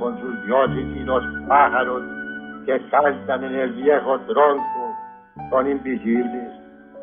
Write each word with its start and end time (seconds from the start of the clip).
con 0.00 0.18
sus 0.18 0.46
dioses 0.46 0.86
y 0.96 1.00
los 1.00 1.22
pájaros 1.46 2.02
que 2.66 2.80
cantan 2.90 3.44
en 3.44 3.54
el 3.54 3.72
viejo 3.74 4.18
tronco 4.20 4.96
son 5.50 5.70
invisibles. 5.70 6.52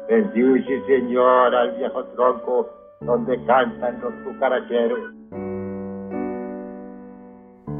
Bendice, 0.09 0.81
Señor, 0.87 1.55
al 1.55 1.77
viejo 1.77 2.03
tronco 2.15 2.69
donde 3.01 3.37
cantan 3.45 4.01
los 4.01 4.13
cucaracheros. 4.25 5.13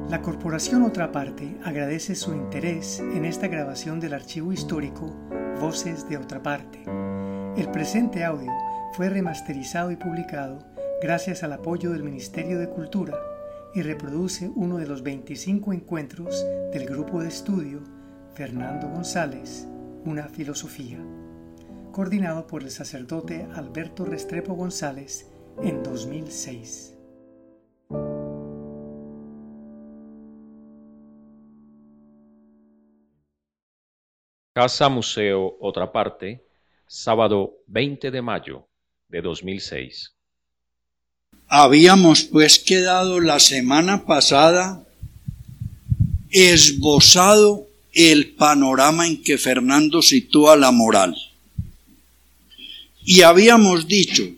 La 0.09 0.21
Corporación 0.21 0.83
Otra 0.83 1.11
Parte 1.11 1.57
agradece 1.65 2.15
su 2.15 2.33
interés 2.33 2.99
en 2.99 3.25
esta 3.25 3.47
grabación 3.47 3.99
del 3.99 4.13
archivo 4.13 4.53
histórico 4.53 5.13
Voces 5.59 6.07
de 6.07 6.17
Otra 6.17 6.41
Parte. 6.41 6.83
El 7.57 7.69
presente 7.71 8.23
audio 8.23 8.51
fue 8.93 9.09
remasterizado 9.09 9.91
y 9.91 9.95
publicado 9.95 10.59
gracias 11.01 11.43
al 11.43 11.53
apoyo 11.53 11.91
del 11.91 12.03
Ministerio 12.03 12.59
de 12.59 12.69
Cultura 12.69 13.13
y 13.73 13.81
reproduce 13.81 14.49
uno 14.55 14.77
de 14.77 14.87
los 14.87 15.03
25 15.03 15.73
encuentros 15.73 16.45
del 16.71 16.85
grupo 16.85 17.21
de 17.21 17.27
estudio 17.27 17.83
Fernando 18.33 18.87
González, 18.87 19.67
Una 20.05 20.27
Filosofía, 20.29 20.99
coordinado 21.91 22.47
por 22.47 22.63
el 22.63 22.71
sacerdote 22.71 23.47
Alberto 23.53 24.05
Restrepo 24.05 24.53
González 24.53 25.31
en 25.61 25.83
2006. 25.83 26.97
Casa 34.53 34.89
Museo 34.89 35.55
Otra 35.59 35.91
Parte, 35.91 36.47
sábado 36.87 37.59
20 37.67 38.09
de 38.09 38.21
mayo 38.23 38.67
de 39.07 39.21
2006. 39.21 40.16
Habíamos 41.49 42.23
pues 42.23 42.59
quedado 42.59 43.21
la 43.21 43.39
semana 43.39 44.05
pasada 44.05 44.83
esbozado 46.29 47.67
el 47.93 48.31
panorama 48.31 49.07
en 49.07 49.23
que 49.23 49.37
Fernando 49.37 50.01
sitúa 50.01 50.57
la 50.57 50.71
moral. 50.71 51.15
Y 53.05 53.21
habíamos 53.21 53.87
dicho, 53.87 54.29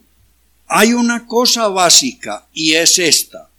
hay 0.67 0.93
una 0.93 1.25
cosa 1.25 1.67
básica 1.67 2.47
y 2.53 2.73
es 2.73 2.99
esta, 2.99 3.49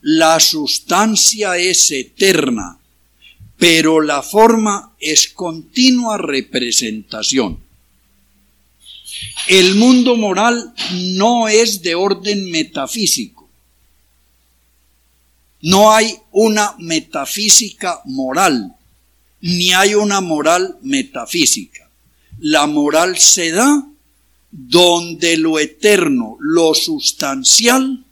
la 0.00 0.40
sustancia 0.40 1.58
es 1.58 1.90
eterna, 1.90 2.78
pero 3.58 4.00
la 4.00 4.22
forma 4.22 4.94
es 4.98 5.28
continua 5.28 6.16
representación. 6.16 7.63
El 9.48 9.74
mundo 9.74 10.16
moral 10.16 10.74
no 10.92 11.48
es 11.48 11.82
de 11.82 11.94
orden 11.94 12.50
metafísico. 12.50 13.48
No 15.60 15.92
hay 15.92 16.14
una 16.32 16.74
metafísica 16.78 18.00
moral, 18.04 18.74
ni 19.40 19.72
hay 19.72 19.94
una 19.94 20.20
moral 20.20 20.78
metafísica. 20.82 21.88
La 22.38 22.66
moral 22.66 23.18
se 23.18 23.50
da 23.52 23.86
donde 24.50 25.36
lo 25.36 25.58
eterno, 25.58 26.36
lo 26.40 26.74
sustancial, 26.74 28.04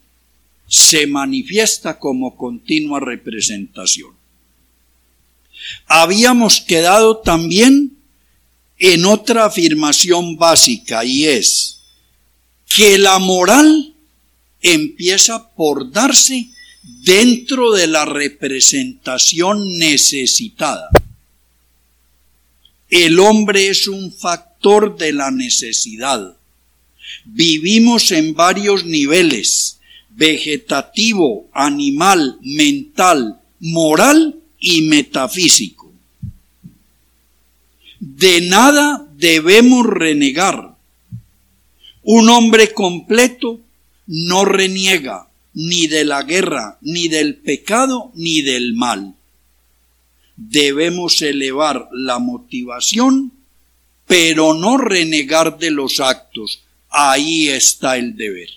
se 0.67 1.05
manifiesta 1.07 1.99
como 1.99 2.35
continua 2.35 2.99
representación. 2.99 4.11
Habíamos 5.85 6.61
quedado 6.61 7.17
también 7.17 7.97
en 8.77 9.05
otra 9.05 9.45
afirmación 9.45 10.35
básica 10.35 11.05
y 11.05 11.25
es 11.25 11.79
que 12.67 12.97
la 12.97 13.19
moral 13.19 13.93
empieza 14.61 15.49
por 15.55 15.91
darse 15.91 16.49
dentro 17.03 17.71
de 17.71 17.87
la 17.87 18.05
representación 18.05 19.77
necesitada. 19.77 20.89
El 22.89 23.19
hombre 23.19 23.69
es 23.69 23.87
un 23.87 24.11
factor 24.11 24.97
de 24.97 25.13
la 25.13 25.31
necesidad. 25.31 26.37
Vivimos 27.25 28.11
en 28.11 28.33
varios 28.33 28.85
niveles, 28.85 29.79
vegetativo, 30.09 31.49
animal, 31.53 32.37
mental, 32.41 33.39
moral 33.59 34.35
y 34.59 34.83
metafísico. 34.83 35.82
De 38.05 38.41
nada 38.41 39.07
debemos 39.15 39.85
renegar. 39.85 40.75
Un 42.03 42.27
hombre 42.27 42.73
completo 42.73 43.61
no 44.07 44.43
reniega 44.43 45.29
ni 45.53 45.87
de 45.87 46.03
la 46.03 46.23
guerra, 46.23 46.77
ni 46.81 47.07
del 47.07 47.37
pecado, 47.37 48.11
ni 48.15 48.41
del 48.41 48.73
mal. 48.73 49.15
Debemos 50.35 51.21
elevar 51.21 51.87
la 51.93 52.19
motivación, 52.19 53.31
pero 54.05 54.53
no 54.53 54.75
renegar 54.75 55.57
de 55.57 55.71
los 55.71 56.01
actos. 56.01 56.61
Ahí 56.89 57.47
está 57.47 57.95
el 57.95 58.17
deber. 58.17 58.49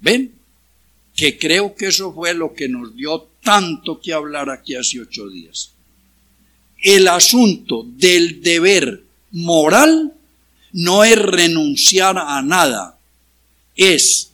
¿Ven? 0.00 0.32
Que 1.14 1.38
creo 1.38 1.76
que 1.76 1.86
eso 1.86 2.12
fue 2.12 2.34
lo 2.34 2.54
que 2.54 2.68
nos 2.68 2.96
dio 2.96 3.28
tanto 3.44 4.00
que 4.00 4.12
hablar 4.12 4.50
aquí 4.50 4.74
hace 4.74 4.98
ocho 4.98 5.28
días 5.28 5.72
el 6.82 7.06
asunto 7.08 7.86
del 7.86 8.42
deber 8.42 9.04
moral 9.30 10.12
no 10.72 11.04
es 11.04 11.16
renunciar 11.16 12.18
a 12.18 12.42
nada, 12.42 12.98
es 13.76 14.30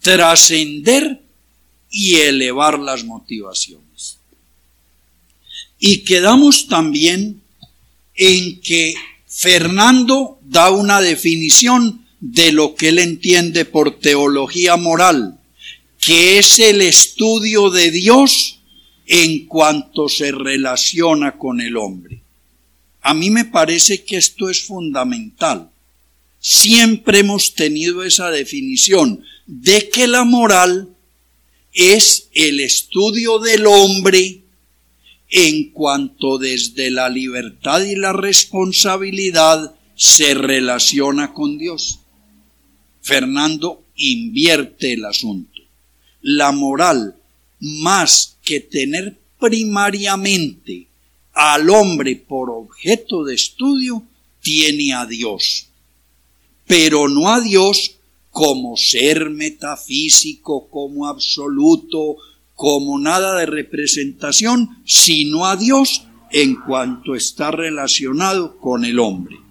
trascender 0.00 1.20
y 1.90 2.16
elevar 2.16 2.78
las 2.78 3.04
motivaciones. 3.04 4.18
Y 5.78 5.98
quedamos 6.04 6.66
también 6.66 7.42
en 8.14 8.60
que 8.60 8.94
Fernando 9.26 10.38
da 10.42 10.70
una 10.70 11.00
definición 11.00 12.06
de 12.20 12.52
lo 12.52 12.74
que 12.74 12.88
él 12.88 12.98
entiende 12.98 13.64
por 13.64 13.98
teología 13.98 14.76
moral, 14.76 15.38
que 16.00 16.38
es 16.38 16.58
el 16.58 16.80
estudio 16.80 17.70
de 17.70 17.90
Dios 17.90 18.57
en 19.08 19.46
cuanto 19.46 20.08
se 20.08 20.30
relaciona 20.30 21.38
con 21.38 21.62
el 21.62 21.76
hombre. 21.78 22.20
A 23.00 23.14
mí 23.14 23.30
me 23.30 23.46
parece 23.46 24.04
que 24.04 24.18
esto 24.18 24.50
es 24.50 24.62
fundamental. 24.64 25.70
Siempre 26.38 27.20
hemos 27.20 27.54
tenido 27.54 28.04
esa 28.04 28.30
definición 28.30 29.24
de 29.46 29.88
que 29.88 30.06
la 30.06 30.24
moral 30.24 30.90
es 31.72 32.28
el 32.34 32.60
estudio 32.60 33.38
del 33.38 33.66
hombre 33.66 34.42
en 35.30 35.70
cuanto 35.70 36.36
desde 36.36 36.90
la 36.90 37.08
libertad 37.08 37.82
y 37.82 37.96
la 37.96 38.12
responsabilidad 38.12 39.74
se 39.94 40.34
relaciona 40.34 41.32
con 41.32 41.56
Dios. 41.56 42.00
Fernando 43.00 43.84
invierte 43.96 44.92
el 44.92 45.06
asunto. 45.06 45.62
La 46.20 46.52
moral, 46.52 47.17
más 47.60 48.38
que 48.42 48.60
tener 48.60 49.18
primariamente 49.38 50.88
al 51.32 51.70
hombre 51.70 52.16
por 52.16 52.50
objeto 52.50 53.24
de 53.24 53.34
estudio, 53.34 54.02
tiene 54.40 54.92
a 54.94 55.06
Dios, 55.06 55.68
pero 56.66 57.08
no 57.08 57.28
a 57.28 57.40
Dios 57.40 57.96
como 58.30 58.76
ser 58.76 59.30
metafísico, 59.30 60.68
como 60.68 61.06
absoluto, 61.06 62.16
como 62.54 62.98
nada 62.98 63.38
de 63.38 63.46
representación, 63.46 64.82
sino 64.84 65.46
a 65.46 65.56
Dios 65.56 66.04
en 66.30 66.56
cuanto 66.56 67.14
está 67.14 67.50
relacionado 67.50 68.58
con 68.58 68.84
el 68.84 68.98
hombre. 68.98 69.47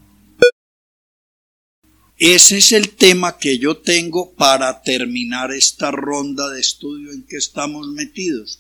Ese 2.18 2.58
es 2.58 2.72
el 2.72 2.96
tema 2.96 3.38
que 3.38 3.60
yo 3.60 3.78
tengo 3.78 4.32
para 4.32 4.82
terminar 4.82 5.52
esta 5.52 5.92
ronda 5.92 6.50
de 6.50 6.60
estudio 6.60 7.12
en 7.12 7.22
que 7.24 7.38
estamos 7.38 7.88
metidos. 7.90 8.60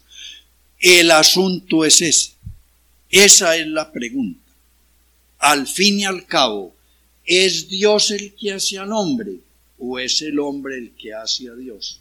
El 0.79 1.09
asunto 1.09 1.83
es 1.83 2.01
ese. 2.01 2.33
Esa 3.09 3.57
es 3.57 3.65
la 3.65 3.91
pregunta. 3.91 4.51
Al 5.39 5.67
fin 5.67 6.01
y 6.01 6.05
al 6.05 6.27
cabo, 6.27 6.75
¿es 7.25 7.67
Dios 7.67 8.11
el 8.11 8.35
que 8.35 8.53
hace 8.53 8.77
al 8.77 8.91
hombre 8.91 9.39
o 9.79 9.97
es 9.97 10.21
el 10.21 10.37
hombre 10.39 10.77
el 10.77 10.91
que 10.91 11.13
hace 11.15 11.49
a 11.49 11.55
Dios? 11.55 11.99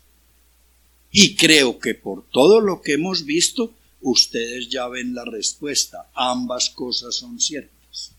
Y 1.10 1.36
creo 1.36 1.78
que 1.78 1.94
por 1.94 2.28
todo 2.28 2.60
lo 2.60 2.82
que 2.82 2.94
hemos 2.94 3.24
visto, 3.24 3.72
ustedes 4.02 4.68
ya 4.68 4.88
ven 4.88 5.14
la 5.14 5.24
respuesta. 5.24 6.10
Ambas 6.14 6.68
cosas 6.68 7.14
son 7.14 7.40
ciertas. 7.40 8.12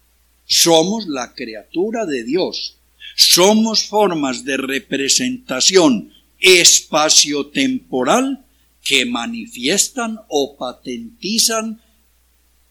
Somos 0.46 1.06
la 1.08 1.36
criatura 1.36 2.08
de 2.08 2.24
Dios. 2.24 2.77
Somos 3.18 3.86
formas 3.86 4.46
de 4.46 4.58
representación 4.58 6.14
espacio-temporal 6.40 8.46
que 8.84 9.08
manifiestan 9.08 10.20
o 10.30 10.56
patentizan 10.56 11.82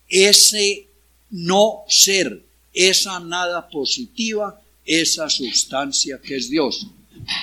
ese 0.08 0.87
no 1.31 1.82
ser, 1.88 2.46
esa 2.72 3.19
nada 3.19 3.69
positiva, 3.69 4.62
esa 4.84 5.28
sustancia 5.28 6.20
que 6.22 6.37
es 6.37 6.48
Dios. 6.48 6.87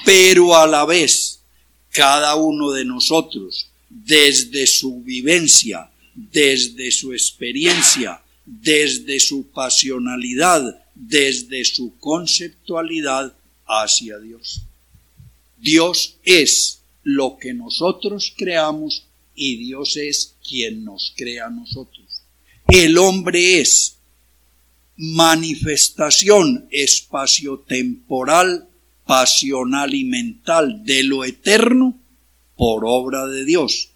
Pero 0.05 0.55
a 0.55 0.65
la 0.65 0.85
vez, 0.85 1.41
cada 1.89 2.35
uno 2.35 2.71
de 2.71 2.85
nosotros, 2.85 3.67
desde 3.89 4.65
su 4.65 5.01
vivencia, 5.01 5.91
desde 6.15 6.89
su 6.89 7.11
experiencia, 7.11 8.21
desde 8.45 9.19
su 9.19 9.51
pasionalidad, 9.51 10.82
desde 10.95 11.65
su 11.65 11.97
conceptualidad 11.97 13.35
hacia 13.65 14.19
Dios. 14.19 14.61
Dios 15.57 16.17
es 16.23 16.81
lo 17.03 17.37
que 17.37 17.53
nosotros 17.53 18.33
creamos 18.35 19.05
y 19.35 19.57
Dios 19.57 19.97
es 19.97 20.35
quien 20.47 20.83
nos 20.83 21.13
crea 21.15 21.47
a 21.47 21.49
nosotros. 21.49 22.21
El 22.67 22.97
hombre 22.97 23.59
es 23.59 23.97
manifestación 24.95 26.67
espaciotemporal, 26.71 28.67
pasional 29.05 29.93
y 29.93 30.03
mental 30.03 30.83
de 30.85 31.03
lo 31.03 31.25
eterno 31.25 31.99
por 32.55 32.83
obra 32.85 33.27
de 33.27 33.43
Dios. 33.43 33.89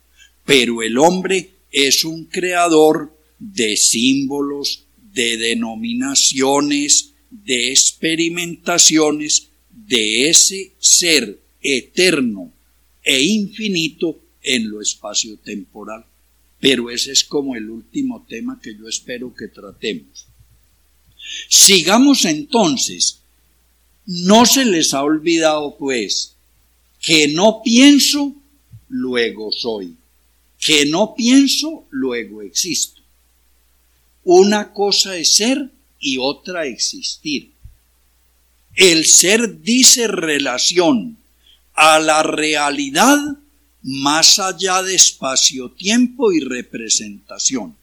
Pero 0.46 0.82
el 0.82 0.98
hombre 0.98 1.52
es 1.72 2.04
un 2.04 2.26
creador 2.26 3.16
de 3.40 3.78
símbolos, 3.78 4.87
de 5.18 5.36
denominaciones, 5.36 7.14
de 7.32 7.72
experimentaciones 7.72 9.48
de 9.72 10.30
ese 10.30 10.74
ser 10.78 11.40
eterno 11.60 12.54
e 13.04 13.24
infinito 13.24 14.20
en 14.44 14.70
lo 14.70 14.80
espacio-temporal. 14.80 16.06
Pero 16.60 16.92
ese 16.92 17.14
es 17.14 17.24
como 17.24 17.56
el 17.56 17.68
último 17.68 18.28
tema 18.30 18.60
que 18.62 18.76
yo 18.78 18.88
espero 18.88 19.34
que 19.34 19.48
tratemos. 19.48 20.28
Sigamos 21.50 22.24
entonces. 22.26 23.22
No 24.06 24.46
se 24.46 24.66
les 24.66 24.94
ha 24.94 25.02
olvidado, 25.02 25.78
pues, 25.78 26.36
que 27.02 27.28
no 27.30 27.62
pienso, 27.64 28.36
luego 28.88 29.52
soy. 29.52 29.96
Que 30.60 30.86
no 30.86 31.16
pienso, 31.16 31.88
luego 31.90 32.44
existo. 32.44 32.97
Una 34.30 34.74
cosa 34.74 35.16
es 35.16 35.36
ser 35.36 35.72
y 36.02 36.18
otra 36.18 36.66
existir. 36.66 37.54
El 38.76 39.06
ser 39.06 39.62
dice 39.62 40.06
relación 40.06 41.18
a 41.74 41.98
la 42.00 42.24
realidad 42.24 43.20
más 43.84 44.38
allá 44.40 44.84
de 44.84 44.96
espacio-tiempo 44.96 46.34
y 46.34 46.42
representación. 46.42 47.78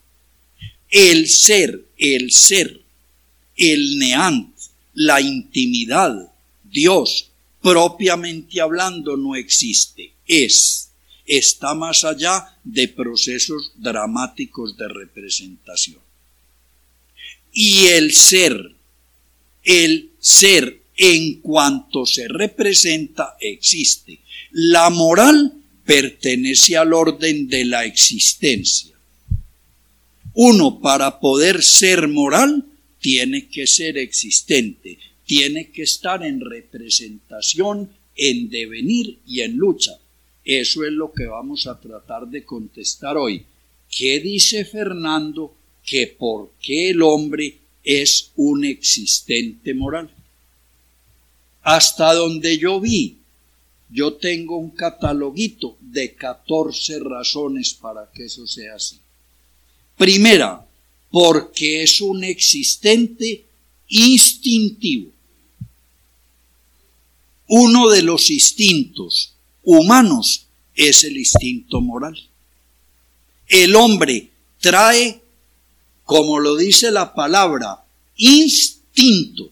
El 0.91 1.31
ser, 1.31 1.87
el 1.97 2.31
ser, 2.31 2.79
el 3.57 3.99
neant, 3.99 4.55
la 4.93 5.23
intimidad, 5.23 6.31
Dios, 6.63 7.31
propiamente 7.63 8.61
hablando, 8.61 9.17
no 9.17 9.35
existe, 9.35 10.13
es, 10.27 10.91
está 11.25 11.73
más 11.73 12.05
allá 12.05 12.55
de 12.63 12.87
procesos 12.89 13.73
dramáticos 13.77 14.77
de 14.77 14.89
representación. 14.89 16.04
Y 17.55 17.87
el 17.87 18.13
ser, 18.13 18.75
el 19.63 20.11
ser 20.19 20.83
en 20.97 21.41
cuanto 21.41 22.05
se 22.05 22.29
representa, 22.29 23.37
existe. 23.41 24.21
La 24.51 24.91
moral 24.91 25.53
pertenece 25.85 26.77
al 26.77 26.93
orden 26.93 27.49
de 27.49 27.65
la 27.65 27.85
existencia. 27.85 28.95
Uno, 30.35 30.81
para 30.81 31.21
poder 31.21 31.63
ser 31.63 32.09
moral, 32.09 32.65
tiene 33.01 33.49
que 33.49 33.67
ser 33.67 33.99
existente, 33.99 34.99
tiene 35.25 35.71
que 35.71 35.83
estar 35.83 36.25
en 36.25 36.41
representación, 36.41 37.91
en 38.17 38.51
devenir 38.51 39.19
y 39.27 39.43
en 39.43 39.57
lucha. 39.57 39.93
Eso 40.45 40.85
es 40.85 40.93
lo 40.93 41.13
que 41.13 41.27
vamos 41.27 41.67
a 41.67 41.81
tratar 41.81 42.27
de 42.27 42.45
contestar 42.45 43.17
hoy. 43.17 43.45
¿Qué 43.89 44.21
dice 44.21 44.65
Fernando 44.65 45.55
que 45.85 46.07
por 46.07 46.53
qué 46.61 46.91
el 46.91 47.03
hombre 47.03 47.59
es 47.83 48.31
un 48.37 48.65
existente 48.65 49.75
moral? 49.75 50.11
Hasta 51.63 52.15
donde 52.15 52.59
yo 52.59 52.81
vi 52.81 53.19
yo 53.95 54.15
tengo 54.15 54.57
un 54.57 54.71
cataloguito 54.71 55.77
de 55.81 56.17
14 56.17 56.99
razones 56.99 57.75
para 57.75 58.11
que 58.13 58.25
eso 58.25 58.45
sea 58.45 58.75
así. 58.75 58.99
Primera, 59.97 60.67
porque 61.11 61.85
es 61.85 62.01
un 62.01 62.25
existente 62.25 63.45
instintivo. 63.87 65.13
Uno 67.47 67.89
de 67.89 68.03
los 68.03 68.33
instintos 68.33 69.35
humanos 69.63 70.47
es 70.75 71.05
el 71.05 71.17
instinto 71.17 71.81
moral. 71.81 72.19
El 73.47 73.77
hombre 73.77 74.31
trae, 74.59 75.23
como 76.05 76.39
lo 76.39 76.57
dice 76.57 76.91
la 76.91 77.15
palabra, 77.15 77.85
instinto, 78.17 79.51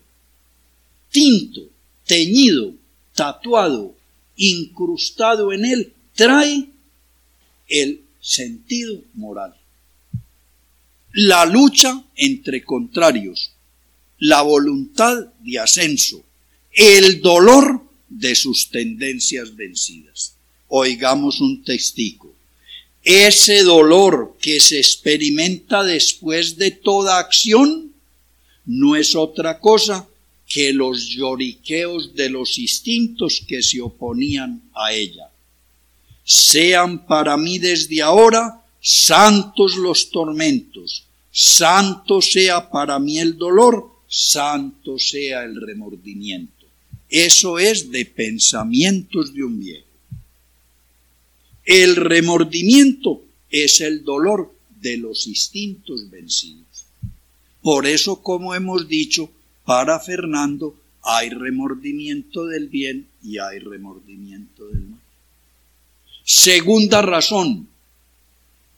tinto, 1.11 1.63
teñido, 2.07 2.75
tatuado, 3.15 3.95
incrustado 4.37 5.53
en 5.53 5.65
él, 5.65 5.93
trae 6.15 6.69
el 7.69 8.03
sentido 8.21 9.03
moral. 9.15 9.55
La 11.13 11.45
lucha 11.45 12.03
entre 12.17 12.65
contrarios, 12.65 13.53
la 14.19 14.43
voluntad 14.43 15.27
de 15.41 15.59
ascenso, 15.59 16.23
el 16.73 17.21
dolor 17.21 17.83
de 18.09 18.35
sus 18.35 18.71
tendencias 18.71 19.55
vencidas. 19.57 20.37
Oigamos 20.69 21.41
un 21.41 21.63
testigo. 21.65 22.35
Ese 23.05 23.65
dolor 23.65 24.37
que 24.41 24.61
se 24.61 24.79
experimenta 24.79 25.83
después 25.83 26.57
de 26.57 26.71
toda 26.71 27.19
acción 27.19 27.93
no 28.65 28.95
es 28.95 29.17
otra 29.17 29.59
cosa 29.59 30.07
que 30.47 30.73
los 30.73 31.09
lloriqueos 31.09 32.15
de 32.15 32.31
los 32.31 32.59
instintos 32.59 33.43
que 33.47 33.63
se 33.63 33.81
oponían 33.81 34.63
a 34.75 34.93
ella. 34.93 35.31
Sean 36.25 37.07
para 37.07 37.37
mí 37.37 37.59
desde 37.59 38.03
ahora 38.03 38.63
santos 38.81 39.77
los 39.77 40.11
tormentos, 40.11 41.05
santo 41.33 42.21
sea 42.21 42.71
para 42.71 42.99
mí 42.99 43.19
el 43.19 43.37
dolor, 43.37 43.91
santo 44.07 44.99
sea 44.99 45.43
el 45.43 45.61
remordimiento. 45.61 46.67
Eso 47.09 47.59
es 47.59 47.91
de 47.91 48.05
pensamientos 48.05 49.35
de 49.35 49.43
un 49.43 49.59
viejo. 49.59 49.92
El 51.65 51.97
remordimiento 51.97 53.23
es 53.51 53.81
el 53.81 54.03
dolor 54.05 54.53
de 54.81 54.97
los 54.97 55.27
instintos 55.27 56.11
vencidos. 56.11 56.87
Por 57.63 57.87
eso, 57.87 58.21
como 58.23 58.55
hemos 58.55 58.89
dicho, 58.89 59.31
para 59.65 60.01
Fernando 60.01 60.75
hay 61.03 61.31
remordimiento 61.31 62.47
del 62.47 62.69
bien 62.69 63.07
y 63.23 63.39
hay 63.39 63.61
remordimiento 63.61 64.67
del 64.67 64.83
mal. 64.83 65.01
Segunda 66.25 67.03
razón, 67.03 67.69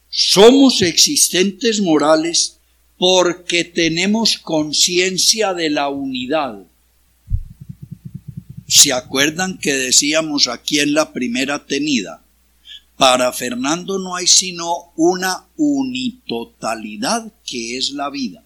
somos 0.09 0.81
existentes 0.81 1.81
morales 1.81 2.57
porque 2.97 3.63
tenemos 3.63 4.37
conciencia 4.37 5.53
de 5.53 5.69
la 5.69 5.89
unidad. 5.89 6.63
¿Se 8.67 8.93
acuerdan 8.93 9.57
que 9.57 9.73
decíamos 9.73 10.47
aquí 10.47 10.79
en 10.79 10.93
la 10.93 11.11
primera 11.11 11.65
tenida? 11.65 12.24
Para 12.97 13.33
Fernando 13.33 13.99
no 13.99 14.15
hay 14.15 14.27
sino 14.27 14.93
una 14.95 15.47
unitotalidad 15.57 17.31
que 17.45 17.77
es 17.77 17.91
la 17.91 18.09
vida. 18.09 18.45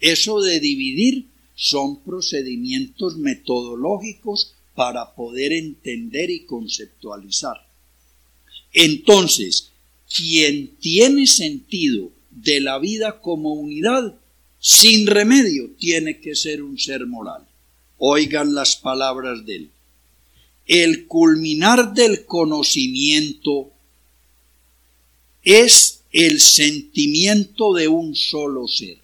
Eso 0.00 0.40
de 0.40 0.60
dividir 0.60 1.26
son 1.54 2.00
procedimientos 2.02 3.16
metodológicos 3.16 4.54
para 4.74 5.14
poder 5.14 5.52
entender 5.52 6.30
y 6.30 6.44
conceptualizar. 6.44 7.66
Entonces, 8.72 9.72
quien 10.14 10.76
tiene 10.76 11.26
sentido 11.26 12.12
de 12.30 12.60
la 12.60 12.78
vida 12.78 13.20
como 13.20 13.54
unidad, 13.54 14.14
sin 14.60 15.06
remedio, 15.06 15.70
tiene 15.78 16.20
que 16.20 16.34
ser 16.34 16.62
un 16.62 16.78
ser 16.78 17.06
moral. 17.06 17.46
Oigan 17.96 18.54
las 18.54 18.76
palabras 18.76 19.44
de 19.46 19.56
él. 19.56 19.70
El 20.68 21.06
culminar 21.06 21.92
del 21.94 22.24
conocimiento 22.24 23.72
es 25.42 26.04
el 26.12 26.40
sentimiento 26.40 27.74
de 27.74 27.88
un 27.88 28.14
solo 28.14 28.68
ser 28.68 28.98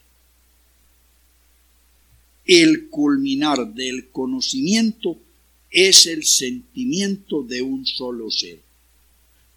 el 2.45 2.89
culminar 2.89 3.75
del 3.75 4.11
conocimiento 4.11 5.19
es 5.71 6.07
el 6.07 6.25
sentimiento 6.25 7.43
de 7.43 7.63
un 7.63 7.87
solo 7.87 8.31
ser. 8.31 8.61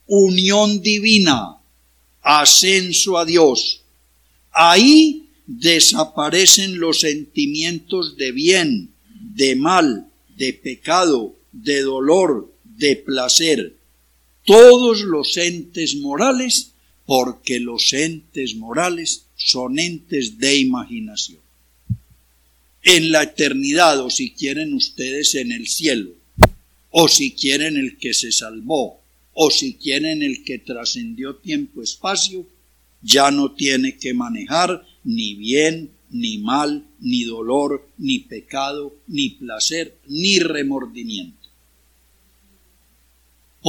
Unión 0.07 0.81
divina, 0.81 1.57
ascenso 2.21 3.17
a 3.17 3.25
Dios. 3.25 3.81
Ahí 4.51 5.27
desaparecen 5.45 6.79
los 6.79 7.01
sentimientos 7.01 8.15
de 8.17 8.31
bien, 8.31 8.93
de 9.35 9.55
mal, 9.55 10.09
de 10.37 10.53
pecado, 10.53 11.35
de 11.63 11.81
dolor, 11.81 12.53
de 12.63 12.95
placer. 12.95 13.75
todos 14.45 15.01
los 15.01 15.35
entes 15.35 15.97
morales 15.97 16.71
porque 17.05 17.59
los 17.59 17.91
entes 17.91 18.55
morales 18.55 19.25
son 19.35 19.77
entes 19.77 20.37
de 20.37 20.57
imaginación. 20.57 21.39
En 22.83 23.11
la 23.11 23.23
eternidad, 23.23 23.99
o 23.99 24.09
si 24.09 24.31
quieren 24.31 24.73
ustedes 24.73 25.35
en 25.35 25.51
el 25.51 25.67
cielo, 25.67 26.11
o 26.91 27.09
si 27.09 27.31
quieren 27.31 27.75
el 27.75 27.97
que 27.97 28.13
se 28.13 28.31
salvó, 28.31 29.01
o 29.33 29.51
si 29.51 29.73
quieren 29.73 30.23
el 30.23 30.43
que 30.45 30.59
trascendió 30.59 31.35
tiempo-espacio, 31.35 32.45
ya 33.01 33.31
no 33.31 33.51
tiene 33.51 33.97
que 33.97 34.13
manejar 34.13 34.85
ni 35.03 35.33
bien, 35.35 35.91
ni 36.09 36.37
mal, 36.37 36.85
ni 36.99 37.23
dolor, 37.23 37.87
ni 37.97 38.19
pecado, 38.19 38.95
ni 39.07 39.31
placer, 39.31 39.97
ni 40.07 40.39
remordimiento. 40.39 41.36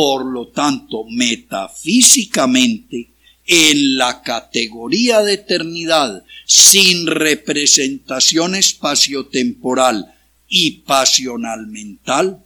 Por 0.00 0.26
lo 0.26 0.46
tanto, 0.46 1.06
metafísicamente, 1.10 3.10
en 3.44 3.96
la 3.96 4.22
categoría 4.22 5.22
de 5.22 5.32
eternidad 5.32 6.22
sin 6.46 7.08
representación 7.08 8.54
espaciotemporal 8.54 10.14
y 10.48 10.82
pasional 10.82 11.66
mental, 11.66 12.44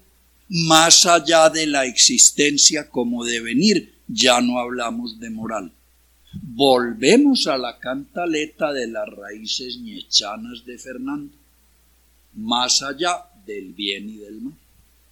más 0.48 1.04
allá 1.04 1.50
de 1.50 1.66
la 1.66 1.84
existencia 1.84 2.88
como 2.88 3.22
devenir, 3.22 3.96
ya 4.08 4.40
no 4.40 4.58
hablamos 4.58 5.20
de 5.20 5.28
moral. 5.28 5.72
Volvemos 6.32 7.48
a 7.48 7.58
la 7.58 7.78
cantaleta 7.78 8.72
de 8.72 8.86
las 8.86 9.10
raíces 9.10 9.76
ñechanas 9.76 10.64
de 10.64 10.78
Fernando, 10.78 11.34
más 12.32 12.80
allá 12.80 13.26
del 13.44 13.74
bien 13.74 14.08
y 14.08 14.16
del 14.16 14.40
mal. 14.40 14.54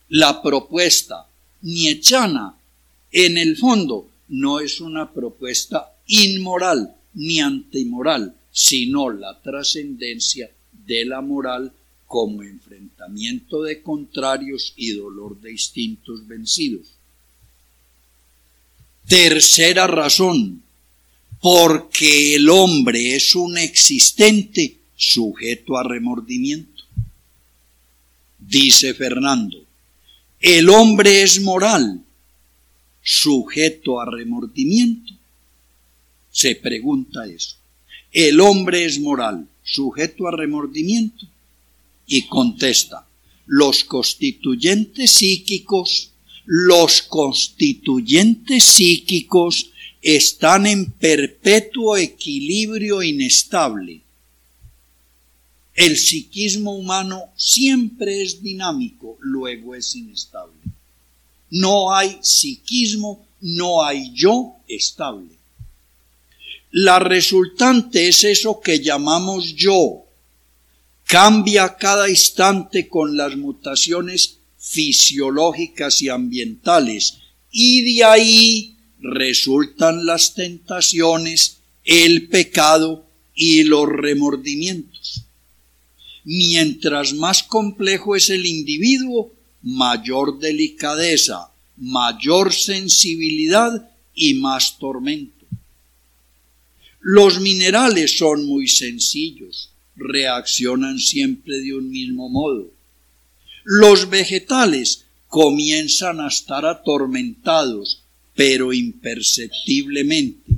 La 0.09 0.41
propuesta 0.41 1.27
ñechana, 1.63 2.55
en 3.13 3.39
el 3.39 3.57
fondo, 3.57 4.09
no 4.29 4.61
es 4.61 4.81
una 4.81 5.11
propuesta 5.11 5.93
inmoral 6.07 6.95
ni 7.15 7.41
antimoral, 7.41 8.35
sino 8.53 9.11
la 9.11 9.41
trascendencia 9.41 10.51
de 10.87 11.05
la 11.05 11.21
moral 11.21 11.73
como 12.07 12.43
enfrentamiento 12.43 13.63
de 13.63 13.83
contrarios 13.83 14.73
y 14.77 14.93
dolor 14.93 15.41
de 15.41 15.53
instintos 15.53 16.27
vencidos. 16.27 16.89
Tercera 19.07 19.87
razón, 19.87 20.63
porque 21.41 22.35
el 22.35 22.49
hombre 22.51 23.17
es 23.17 23.35
un 23.35 23.57
existente 23.59 24.77
sujeto 24.97 25.77
a 25.77 25.83
remordimiento. 25.83 26.85
Dice 28.39 28.95
Fernando, 28.95 29.65
el 30.41 30.71
hombre 30.71 31.23
es 31.23 31.41
moral 31.41 32.03
sujeto 33.03 34.01
a 34.01 34.07
remordimiento? 34.11 35.13
Se 36.31 36.57
pregunta 36.57 37.27
eso. 37.27 37.57
¿El 38.11 38.41
hombre 38.41 38.87
es 38.87 38.99
moral, 38.99 39.47
sujeto 39.63 40.27
a 40.27 40.31
remordimiento? 40.31 41.27
Y 42.07 42.23
contesta, 42.23 43.07
los 43.47 43.85
constituyentes 43.85 45.13
psíquicos, 45.13 46.13
los 46.47 47.03
constituyentes 47.03 48.65
psíquicos 48.65 49.71
están 50.01 50.67
en 50.67 50.91
perpetuo 50.93 51.97
equilibrio 51.97 53.03
inestable. 53.03 54.01
El 55.75 55.97
psiquismo 55.97 56.75
humano 56.77 57.31
siempre 57.37 58.23
es 58.23 58.43
dinámico, 58.43 59.17
luego 59.21 59.75
es 59.75 59.95
inestable. 59.95 60.61
No 61.51 61.93
hay 61.93 62.19
psiquismo, 62.23 63.27
no 63.41 63.83
hay 63.83 64.13
yo 64.13 64.57
estable. 64.69 65.31
La 66.73 66.99
resultante 66.99 68.09
es 68.09 68.25
eso 68.25 68.61
que 68.61 68.81
llamamos 68.81 69.55
yo. 69.57 70.05
Cambia 71.05 71.77
cada 71.77 72.09
instante 72.09 72.89
con 72.89 73.17
las 73.17 73.37
mutaciones 73.37 74.39
fisiológicas 74.59 76.01
y 76.03 76.09
ambientales 76.09 77.19
y 77.51 77.95
de 77.95 78.05
ahí 78.05 78.77
resultan 79.01 80.07
las 80.07 80.35
tentaciones, 80.35 81.57
el 81.85 82.29
pecado 82.29 83.07
y 83.35 83.65
los 83.65 83.89
remordimientos. 83.89 84.90
Mientras 86.25 87.15
más 87.15 87.43
complejo 87.43 88.15
es 88.15 88.31
el 88.31 88.47
individuo, 88.47 89.33
mayor 89.63 90.39
delicadeza, 90.39 91.51
mayor 91.77 92.53
sensibilidad 92.53 93.91
y 94.15 94.35
más 94.35 94.79
tormento. 94.79 95.47
Los 97.01 97.41
minerales 97.41 98.19
son 98.19 98.45
muy 98.45 98.69
sencillos, 98.69 99.71
reaccionan 99.97 100.99
siempre 100.99 101.59
de 101.59 101.75
un 101.75 101.91
mismo 101.91 102.29
modo. 102.29 102.71
Los 103.65 104.11
vegetales 104.11 105.07
comienzan 105.29 106.21
a 106.21 106.29
estar 106.29 106.67
atormentados, 106.67 108.03
pero 108.35 108.73
imperceptiblemente. 108.73 110.53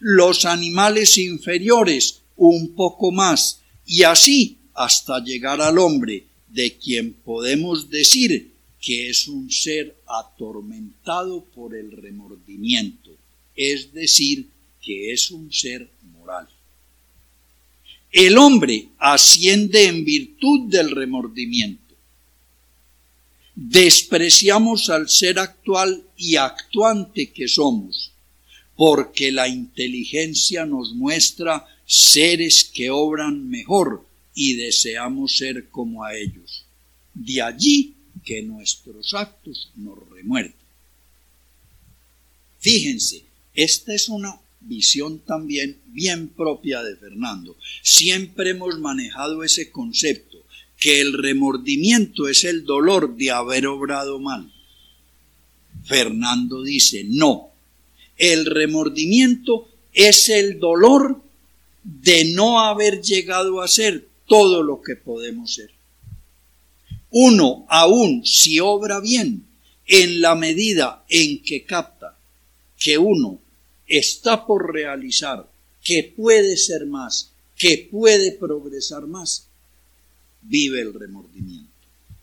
Los 0.00 0.44
animales 0.44 1.16
inferiores 1.16 2.20
un 2.36 2.74
poco 2.74 3.12
más, 3.12 3.62
y 3.86 4.02
así 4.02 4.58
hasta 4.76 5.18
llegar 5.24 5.60
al 5.60 5.78
hombre, 5.78 6.24
de 6.48 6.76
quien 6.76 7.14
podemos 7.14 7.90
decir 7.90 8.52
que 8.80 9.08
es 9.08 9.26
un 9.26 9.50
ser 9.50 9.96
atormentado 10.06 11.42
por 11.44 11.74
el 11.74 11.90
remordimiento, 11.90 13.10
es 13.56 13.92
decir, 13.92 14.46
que 14.82 15.12
es 15.12 15.30
un 15.30 15.52
ser 15.52 15.90
moral. 16.12 16.48
El 18.12 18.38
hombre 18.38 18.88
asciende 18.98 19.86
en 19.86 20.04
virtud 20.04 20.70
del 20.70 20.90
remordimiento. 20.90 21.94
Despreciamos 23.54 24.90
al 24.90 25.08
ser 25.08 25.38
actual 25.38 26.04
y 26.16 26.36
actuante 26.36 27.32
que 27.32 27.48
somos, 27.48 28.12
porque 28.76 29.32
la 29.32 29.48
inteligencia 29.48 30.66
nos 30.66 30.94
muestra 30.94 31.66
seres 31.86 32.70
que 32.72 32.90
obran 32.90 33.48
mejor 33.48 34.05
y 34.36 34.54
deseamos 34.54 35.38
ser 35.38 35.70
como 35.70 36.04
a 36.04 36.14
ellos. 36.14 36.66
De 37.14 37.40
allí 37.40 37.94
que 38.22 38.42
nuestros 38.42 39.14
actos 39.14 39.72
nos 39.74 39.98
remuerden. 40.10 40.54
Fíjense, 42.60 43.24
esta 43.54 43.94
es 43.94 44.10
una 44.10 44.38
visión 44.60 45.20
también 45.20 45.78
bien 45.86 46.28
propia 46.28 46.82
de 46.82 46.96
Fernando. 46.96 47.56
Siempre 47.82 48.50
hemos 48.50 48.78
manejado 48.78 49.42
ese 49.42 49.70
concepto, 49.70 50.44
que 50.78 51.00
el 51.00 51.14
remordimiento 51.14 52.28
es 52.28 52.44
el 52.44 52.64
dolor 52.64 53.16
de 53.16 53.30
haber 53.30 53.66
obrado 53.66 54.20
mal. 54.20 54.52
Fernando 55.84 56.62
dice, 56.62 57.04
no, 57.08 57.52
el 58.18 58.44
remordimiento 58.44 59.66
es 59.94 60.28
el 60.28 60.58
dolor 60.58 61.22
de 61.82 62.34
no 62.34 62.60
haber 62.60 63.00
llegado 63.00 63.62
a 63.62 63.68
ser 63.68 64.06
todo 64.26 64.62
lo 64.62 64.82
que 64.82 64.96
podemos 64.96 65.54
ser. 65.54 65.70
Uno, 67.10 67.64
aún 67.68 68.24
si 68.24 68.60
obra 68.60 69.00
bien, 69.00 69.46
en 69.86 70.20
la 70.20 70.34
medida 70.34 71.04
en 71.08 71.42
que 71.42 71.64
capta 71.64 72.16
que 72.76 72.98
uno 72.98 73.38
está 73.86 74.44
por 74.44 74.72
realizar, 74.72 75.48
que 75.82 76.02
puede 76.02 76.56
ser 76.56 76.86
más, 76.86 77.30
que 77.56 77.88
puede 77.90 78.32
progresar 78.32 79.06
más, 79.06 79.46
vive 80.42 80.80
el 80.80 80.92
remordimiento. 80.92 81.70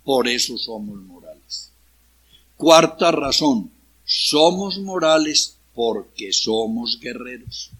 Por 0.03 0.27
eso 0.27 0.57
somos 0.57 1.01
morales. 1.01 1.69
Cuarta 2.57 3.11
razón, 3.11 3.71
somos 4.05 4.77
morales 4.79 5.55
porque 5.73 6.33
somos 6.33 6.99
guerreros. 6.99 7.71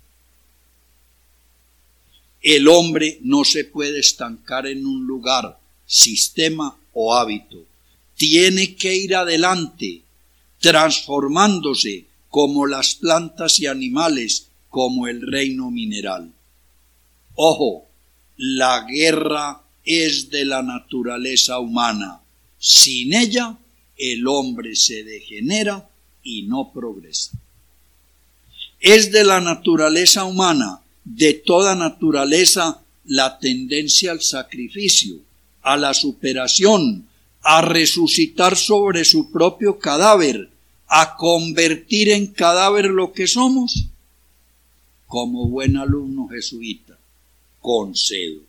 El 2.44 2.68
hombre 2.68 3.20
no 3.22 3.46
se 3.46 3.64
puede 3.64 4.02
estancar 4.02 4.68
en 4.68 4.86
un 4.86 5.08
lugar, 5.08 5.58
sistema 5.86 6.78
o 6.92 7.16
hábito. 7.16 7.66
Tiene 8.18 8.76
que 8.76 8.94
ir 8.94 9.16
adelante, 9.16 10.02
transformándose 10.60 12.06
como 12.28 12.68
las 12.68 12.96
plantas 12.96 13.60
y 13.60 13.68
animales, 13.68 14.50
como 14.68 15.08
el 15.08 15.22
reino 15.22 15.72
mineral. 15.72 16.34
Ojo, 17.36 17.88
la 18.36 18.86
guerra 18.90 19.62
es 19.86 20.30
de 20.30 20.44
la 20.44 20.62
naturaleza 20.62 21.60
humana. 21.60 22.20
Sin 22.60 23.14
ella, 23.14 23.58
el 23.98 24.28
hombre 24.28 24.76
se 24.76 25.06
degenera 25.06 25.90
y 26.24 26.44
no 26.44 26.74
progresa. 26.74 27.32
Es 28.82 29.14
de 29.14 29.24
la 29.24 29.40
naturaleza 29.40 30.26
humana 30.26 30.83
de 31.04 31.34
toda 31.34 31.76
naturaleza 31.76 32.82
la 33.06 33.40
tendencia 33.40 34.12
al 34.12 34.22
sacrificio, 34.22 35.18
a 35.62 35.78
la 35.78 35.94
superación, 35.94 37.08
a 37.42 37.62
resucitar 37.62 38.56
sobre 38.56 39.04
su 39.04 39.32
propio 39.32 39.78
cadáver, 39.80 40.50
a 40.88 41.16
convertir 41.18 42.10
en 42.10 42.28
cadáver 42.28 42.86
lo 42.86 43.12
que 43.12 43.28
somos? 43.28 43.86
Como 45.08 45.48
buen 45.48 45.78
alumno 45.78 46.28
jesuita, 46.28 46.98
concedo. 47.60 48.42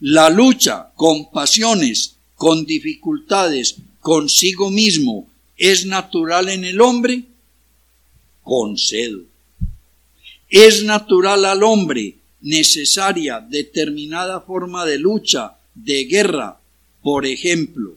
La 0.00 0.30
lucha 0.30 0.90
con 0.94 1.30
pasiones, 1.30 2.16
con 2.34 2.64
dificultades, 2.64 3.76
consigo 4.00 4.70
mismo, 4.70 5.28
es 5.56 5.86
natural 5.86 6.48
en 6.48 6.64
el 6.64 6.80
hombre? 6.80 7.24
Concedo. 8.42 9.27
¿Es 10.48 10.82
natural 10.82 11.44
al 11.44 11.62
hombre 11.62 12.16
necesaria 12.40 13.40
determinada 13.40 14.40
forma 14.40 14.86
de 14.86 14.98
lucha, 14.98 15.58
de 15.74 16.04
guerra, 16.04 16.60
por 17.02 17.26
ejemplo, 17.26 17.96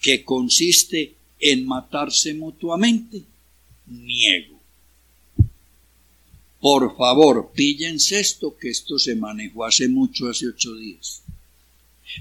que 0.00 0.24
consiste 0.24 1.14
en 1.38 1.66
matarse 1.66 2.34
mutuamente? 2.34 3.22
Niego. 3.86 4.60
Por 6.60 6.96
favor, 6.96 7.52
píllense 7.54 8.20
esto, 8.20 8.56
que 8.56 8.70
esto 8.70 8.98
se 8.98 9.14
manejó 9.14 9.64
hace 9.64 9.88
mucho, 9.88 10.28
hace 10.28 10.46
ocho 10.48 10.74
días. 10.76 11.22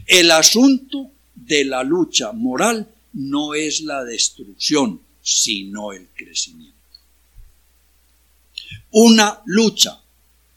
El 0.06 0.32
asunto 0.32 1.12
de 1.36 1.66
la 1.66 1.84
lucha 1.84 2.32
moral 2.32 2.88
no 3.14 3.54
es 3.54 3.82
la 3.82 4.04
destrucción, 4.04 5.02
sino 5.22 5.92
el 5.94 6.08
crecimiento. 6.16 6.79
Una 8.92 9.42
lucha 9.46 10.00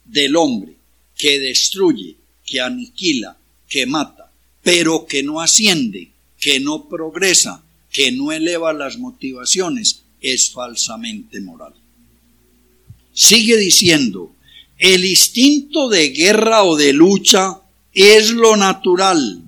del 0.04 0.36
hombre 0.36 0.74
que 1.16 1.38
destruye, 1.38 2.16
que 2.44 2.60
aniquila, 2.60 3.36
que 3.68 3.86
mata, 3.86 4.30
pero 4.62 5.06
que 5.06 5.22
no 5.22 5.40
asciende, 5.40 6.10
que 6.38 6.60
no 6.60 6.88
progresa, 6.88 7.62
que 7.90 8.10
no 8.12 8.32
eleva 8.32 8.72
las 8.72 8.98
motivaciones, 8.98 10.02
es 10.20 10.50
falsamente 10.50 11.40
moral. 11.40 11.74
Sigue 13.12 13.56
diciendo, 13.56 14.34
el 14.78 15.04
instinto 15.04 15.88
de 15.88 16.10
guerra 16.10 16.64
o 16.64 16.76
de 16.76 16.92
lucha 16.92 17.60
es 17.92 18.30
lo 18.30 18.56
natural. 18.56 19.42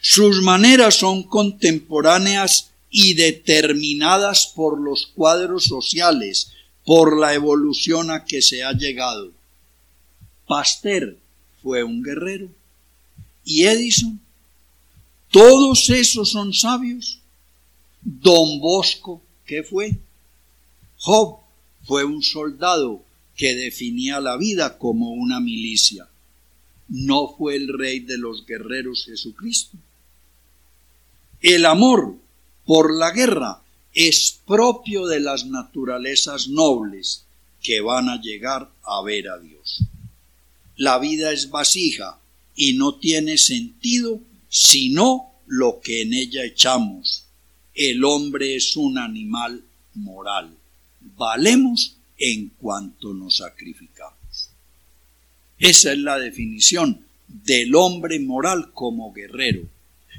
Sus 0.00 0.40
maneras 0.42 0.94
son 0.94 1.24
contemporáneas 1.24 2.70
y 2.90 3.14
determinadas 3.14 4.46
por 4.54 4.80
los 4.80 5.06
cuadros 5.06 5.64
sociales, 5.64 6.52
por 6.88 7.18
la 7.18 7.34
evolución 7.34 8.10
a 8.10 8.24
que 8.24 8.40
se 8.40 8.64
ha 8.64 8.72
llegado. 8.72 9.30
Pasteur 10.46 11.18
fue 11.62 11.84
un 11.84 12.02
guerrero 12.02 12.48
y 13.44 13.64
Edison, 13.64 14.18
todos 15.30 15.90
esos 15.90 16.30
son 16.30 16.54
sabios. 16.54 17.20
Don 18.00 18.58
Bosco, 18.58 19.20
¿qué 19.44 19.62
fue? 19.62 19.98
Job 20.96 21.40
fue 21.84 22.04
un 22.04 22.22
soldado 22.22 23.02
que 23.36 23.54
definía 23.54 24.18
la 24.18 24.38
vida 24.38 24.78
como 24.78 25.10
una 25.10 25.40
milicia. 25.40 26.08
No 26.88 27.34
fue 27.36 27.56
el 27.56 27.68
rey 27.68 28.00
de 28.00 28.16
los 28.16 28.46
guerreros 28.46 29.04
Jesucristo. 29.04 29.76
El 31.42 31.66
amor 31.66 32.16
por 32.64 32.96
la 32.96 33.10
guerra 33.10 33.60
es 33.98 34.40
propio 34.46 35.06
de 35.08 35.18
las 35.18 35.46
naturalezas 35.46 36.46
nobles 36.46 37.24
que 37.60 37.80
van 37.80 38.08
a 38.08 38.20
llegar 38.20 38.70
a 38.84 39.02
ver 39.02 39.28
a 39.28 39.40
Dios. 39.40 39.82
La 40.76 41.00
vida 41.00 41.32
es 41.32 41.50
vasija 41.50 42.20
y 42.54 42.74
no 42.74 42.94
tiene 42.94 43.36
sentido 43.38 44.20
sino 44.48 45.32
lo 45.48 45.80
que 45.80 46.02
en 46.02 46.14
ella 46.14 46.44
echamos. 46.44 47.24
El 47.74 48.04
hombre 48.04 48.54
es 48.54 48.76
un 48.76 48.98
animal 48.98 49.64
moral. 49.94 50.56
Valemos 51.16 51.96
en 52.18 52.50
cuanto 52.50 53.12
nos 53.12 53.38
sacrificamos. 53.38 54.50
Esa 55.58 55.90
es 55.90 55.98
la 55.98 56.20
definición 56.20 57.04
del 57.26 57.74
hombre 57.74 58.20
moral 58.20 58.70
como 58.72 59.12
guerrero 59.12 59.68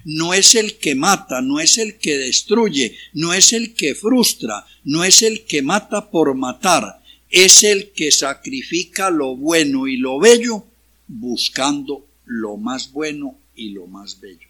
no 0.05 0.33
es 0.33 0.55
el 0.55 0.77
que 0.77 0.95
mata, 0.95 1.41
no 1.41 1.59
es 1.59 1.77
el 1.77 1.97
que 1.97 2.17
destruye, 2.17 2.97
no 3.13 3.33
es 3.33 3.53
el 3.53 3.73
que 3.73 3.95
frustra, 3.95 4.65
no 4.83 5.03
es 5.03 5.23
el 5.23 5.45
que 5.45 5.61
mata 5.61 6.09
por 6.09 6.35
matar, 6.35 7.01
es 7.29 7.63
el 7.63 7.91
que 7.91 8.11
sacrifica 8.11 9.09
lo 9.09 9.35
bueno 9.35 9.87
y 9.87 9.97
lo 9.97 10.19
bello 10.19 10.65
buscando 11.07 12.07
lo 12.25 12.57
más 12.57 12.91
bueno 12.91 13.39
y 13.55 13.69
lo 13.69 13.87
más 13.87 14.19
bello, 14.19 14.47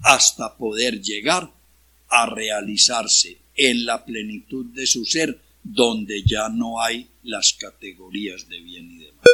hasta 0.00 0.56
poder 0.56 1.00
llegar 1.02 1.52
a 2.08 2.26
realizarse 2.26 3.38
en 3.54 3.84
la 3.84 4.04
plenitud 4.04 4.66
de 4.66 4.86
su 4.86 5.04
ser, 5.04 5.40
donde 5.62 6.22
ya 6.24 6.48
no 6.48 6.80
hay 6.80 7.08
las 7.24 7.52
categorías 7.52 8.48
de 8.48 8.60
bien 8.60 8.90
y 8.92 8.98
de 8.98 9.12
mal. 9.12 9.24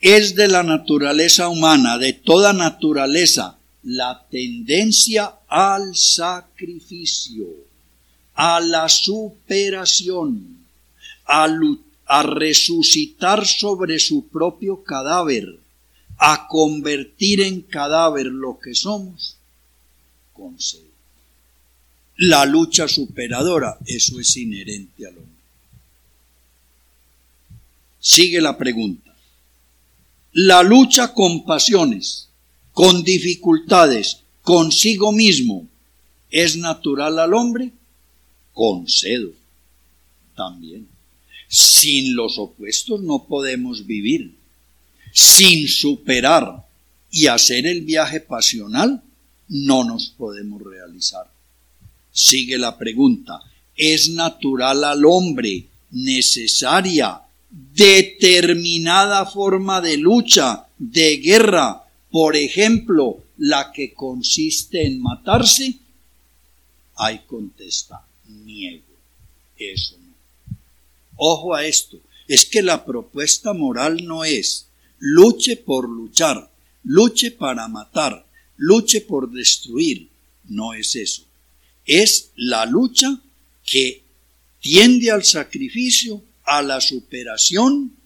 Es 0.00 0.34
de 0.34 0.48
la 0.48 0.62
naturaleza 0.62 1.48
humana, 1.48 1.96
de 1.96 2.12
toda 2.12 2.52
naturaleza, 2.52 3.58
la 3.84 4.26
tendencia 4.30 5.40
al 5.46 5.94
sacrificio, 5.94 7.46
a 8.34 8.60
la 8.60 8.88
superación, 8.88 10.64
a, 11.26 12.22
resucitar 12.22 13.46
sobre 13.46 13.98
su 13.98 14.28
propio 14.28 14.82
cadáver, 14.82 15.58
a 16.16 16.46
convertir 16.48 17.40
en 17.42 17.62
cadáver 17.62 18.26
lo 18.26 18.58
que 18.58 18.74
somos, 18.74 19.36
concede. 20.32 20.94
La 22.16 22.46
lucha 22.46 22.88
superadora, 22.88 23.78
eso 23.86 24.20
es 24.20 24.36
inherente 24.36 25.06
al 25.06 25.18
hombre. 25.18 25.34
Sigue 27.98 28.40
la 28.40 28.56
pregunta. 28.56 29.14
La 30.32 30.62
lucha 30.62 31.12
con 31.12 31.44
pasiones 31.44 32.28
con 32.74 33.04
dificultades 33.04 34.18
consigo 34.42 35.12
mismo, 35.12 35.66
¿es 36.30 36.56
natural 36.56 37.18
al 37.18 37.32
hombre? 37.32 37.70
Concedo 38.52 39.30
también. 40.36 40.86
Sin 41.48 42.16
los 42.16 42.36
opuestos 42.38 43.00
no 43.00 43.24
podemos 43.24 43.86
vivir. 43.86 44.34
Sin 45.12 45.68
superar 45.68 46.66
y 47.10 47.28
hacer 47.28 47.66
el 47.66 47.82
viaje 47.82 48.20
pasional, 48.20 49.02
no 49.48 49.84
nos 49.84 50.08
podemos 50.08 50.60
realizar. 50.60 51.30
Sigue 52.12 52.58
la 52.58 52.76
pregunta, 52.76 53.40
¿es 53.76 54.10
natural 54.10 54.82
al 54.82 55.04
hombre 55.04 55.66
necesaria 55.92 57.20
determinada 57.50 59.26
forma 59.26 59.80
de 59.80 59.96
lucha, 59.96 60.66
de 60.76 61.18
guerra, 61.18 61.83
por 62.14 62.36
ejemplo, 62.36 63.24
la 63.38 63.72
que 63.72 63.92
consiste 63.92 64.86
en 64.86 65.02
matarse, 65.02 65.74
ahí 66.94 67.22
contesta, 67.26 68.06
niego, 68.28 68.94
eso 69.58 69.96
no. 69.98 70.56
Ojo 71.16 71.56
a 71.56 71.66
esto, 71.66 71.98
es 72.28 72.46
que 72.46 72.62
la 72.62 72.84
propuesta 72.84 73.52
moral 73.52 74.04
no 74.04 74.22
es 74.22 74.68
luche 75.00 75.56
por 75.56 75.88
luchar, 75.88 76.52
luche 76.84 77.32
para 77.32 77.66
matar, 77.66 78.24
luche 78.58 79.00
por 79.00 79.32
destruir, 79.32 80.08
no 80.44 80.72
es 80.72 80.94
eso. 80.94 81.24
Es 81.84 82.30
la 82.36 82.64
lucha 82.64 83.20
que 83.66 84.04
tiende 84.60 85.10
al 85.10 85.24
sacrificio, 85.24 86.22
a 86.44 86.62
la 86.62 86.80
superación 86.80 87.96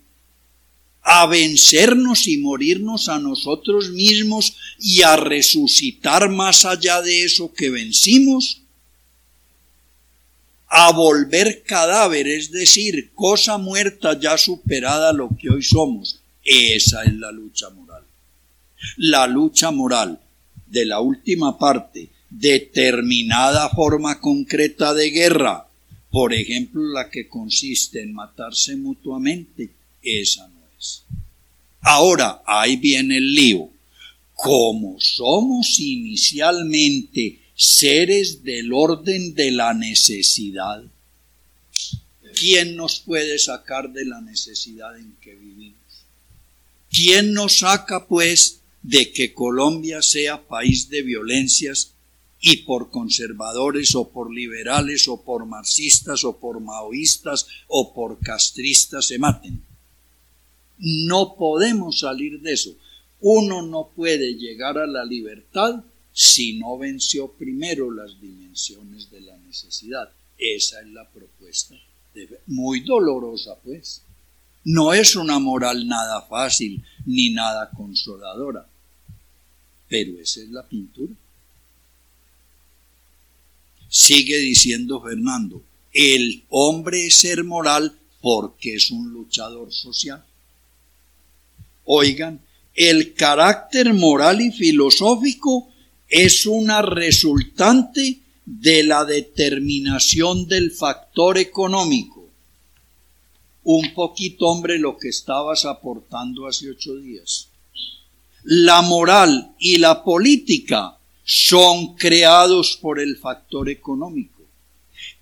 a 1.10 1.26
vencernos 1.26 2.28
y 2.28 2.36
morirnos 2.36 3.08
a 3.08 3.18
nosotros 3.18 3.88
mismos 3.88 4.54
y 4.78 5.00
a 5.00 5.16
resucitar 5.16 6.28
más 6.28 6.66
allá 6.66 7.00
de 7.00 7.24
eso 7.24 7.50
que 7.54 7.70
vencimos, 7.70 8.60
a 10.68 10.92
volver 10.92 11.62
cadáver, 11.62 12.28
es 12.28 12.50
decir, 12.50 13.10
cosa 13.14 13.56
muerta 13.56 14.20
ya 14.20 14.36
superada 14.36 15.14
lo 15.14 15.30
que 15.34 15.48
hoy 15.48 15.62
somos. 15.62 16.20
Esa 16.44 17.04
es 17.04 17.14
la 17.14 17.32
lucha 17.32 17.70
moral. 17.70 18.02
La 18.98 19.26
lucha 19.26 19.70
moral 19.70 20.20
de 20.66 20.84
la 20.84 21.00
última 21.00 21.56
parte, 21.56 22.10
determinada 22.28 23.70
forma 23.70 24.20
concreta 24.20 24.92
de 24.92 25.08
guerra, 25.08 25.68
por 26.10 26.34
ejemplo, 26.34 26.82
la 26.82 27.08
que 27.08 27.28
consiste 27.28 28.02
en 28.02 28.12
matarse 28.12 28.76
mutuamente, 28.76 29.70
esa 30.02 30.46
no 30.48 30.57
Ahora, 31.80 32.42
ahí 32.46 32.76
viene 32.76 33.18
el 33.18 33.34
lío. 33.34 33.70
Como 34.34 35.00
somos 35.00 35.78
inicialmente 35.80 37.40
seres 37.54 38.44
del 38.44 38.72
orden 38.72 39.34
de 39.34 39.50
la 39.50 39.74
necesidad, 39.74 40.82
¿quién 42.34 42.76
nos 42.76 43.00
puede 43.00 43.38
sacar 43.38 43.92
de 43.92 44.04
la 44.04 44.20
necesidad 44.20 44.96
en 44.96 45.16
que 45.20 45.34
vivimos? 45.34 45.78
¿Quién 46.90 47.32
nos 47.32 47.58
saca, 47.58 48.06
pues, 48.06 48.60
de 48.82 49.12
que 49.12 49.34
Colombia 49.34 50.02
sea 50.02 50.46
país 50.46 50.88
de 50.88 51.02
violencias 51.02 51.92
y 52.40 52.58
por 52.58 52.90
conservadores 52.90 53.94
o 53.94 54.10
por 54.10 54.32
liberales 54.32 55.08
o 55.08 55.22
por 55.22 55.46
marxistas 55.46 56.24
o 56.24 56.38
por 56.38 56.60
maoístas 56.60 57.46
o 57.66 57.92
por 57.92 58.20
castristas 58.20 59.06
se 59.06 59.18
maten. 59.18 59.67
No 60.78 61.34
podemos 61.36 62.00
salir 62.00 62.40
de 62.40 62.52
eso. 62.52 62.74
Uno 63.20 63.62
no 63.62 63.90
puede 63.94 64.34
llegar 64.34 64.78
a 64.78 64.86
la 64.86 65.04
libertad 65.04 65.82
si 66.12 66.58
no 66.58 66.78
venció 66.78 67.28
primero 67.32 67.90
las 67.90 68.20
dimensiones 68.20 69.10
de 69.10 69.20
la 69.20 69.36
necesidad. 69.38 70.10
Esa 70.38 70.80
es 70.80 70.88
la 70.88 71.08
propuesta. 71.08 71.74
Muy 72.46 72.80
dolorosa, 72.80 73.56
pues. 73.62 74.02
No 74.64 74.92
es 74.92 75.16
una 75.16 75.38
moral 75.38 75.86
nada 75.86 76.22
fácil 76.22 76.84
ni 77.06 77.30
nada 77.30 77.70
consoladora, 77.70 78.68
pero 79.88 80.18
esa 80.18 80.40
es 80.40 80.50
la 80.50 80.62
pintura. 80.62 81.12
Sigue 83.88 84.36
diciendo 84.38 85.00
Fernando, 85.00 85.62
el 85.92 86.44
hombre 86.50 87.06
es 87.06 87.14
ser 87.14 87.44
moral 87.44 87.98
porque 88.20 88.74
es 88.74 88.90
un 88.90 89.10
luchador 89.10 89.72
social. 89.72 90.22
Oigan, 91.90 92.42
el 92.74 93.14
carácter 93.14 93.94
moral 93.94 94.42
y 94.42 94.50
filosófico 94.50 95.70
es 96.06 96.44
una 96.44 96.82
resultante 96.82 98.20
de 98.44 98.82
la 98.82 99.06
determinación 99.06 100.46
del 100.46 100.70
factor 100.70 101.38
económico. 101.38 102.28
Un 103.64 103.94
poquito, 103.94 104.48
hombre, 104.48 104.78
lo 104.78 104.98
que 104.98 105.08
estabas 105.08 105.64
aportando 105.64 106.46
hace 106.46 106.68
ocho 106.68 106.94
días. 106.96 107.48
La 108.42 108.82
moral 108.82 109.54
y 109.58 109.78
la 109.78 110.04
política 110.04 110.98
son 111.24 111.94
creados 111.96 112.76
por 112.76 113.00
el 113.00 113.16
factor 113.16 113.70
económico. 113.70 114.42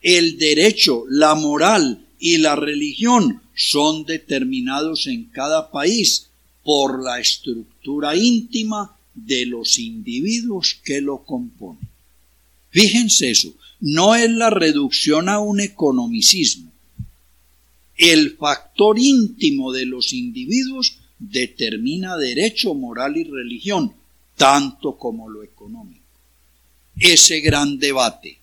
El 0.02 0.36
derecho, 0.36 1.04
la 1.08 1.36
moral 1.36 2.08
y 2.18 2.38
la 2.38 2.56
religión 2.56 3.40
son 3.54 4.04
determinados 4.04 5.06
en 5.06 5.26
cada 5.26 5.70
país 5.70 6.30
por 6.66 7.00
la 7.00 7.20
estructura 7.20 8.16
íntima 8.16 8.98
de 9.14 9.46
los 9.46 9.78
individuos 9.78 10.76
que 10.82 11.00
lo 11.00 11.18
componen. 11.22 11.88
Fíjense 12.70 13.30
eso, 13.30 13.54
no 13.78 14.16
es 14.16 14.28
la 14.28 14.50
reducción 14.50 15.28
a 15.28 15.38
un 15.38 15.60
economicismo. 15.60 16.72
El 17.96 18.36
factor 18.36 18.98
íntimo 18.98 19.70
de 19.70 19.86
los 19.86 20.12
individuos 20.12 20.96
determina 21.20 22.16
derecho, 22.16 22.74
moral 22.74 23.16
y 23.16 23.22
religión, 23.22 23.94
tanto 24.36 24.98
como 24.98 25.30
lo 25.30 25.44
económico. 25.44 26.02
Ese 26.98 27.38
gran 27.38 27.78
debate, 27.78 28.38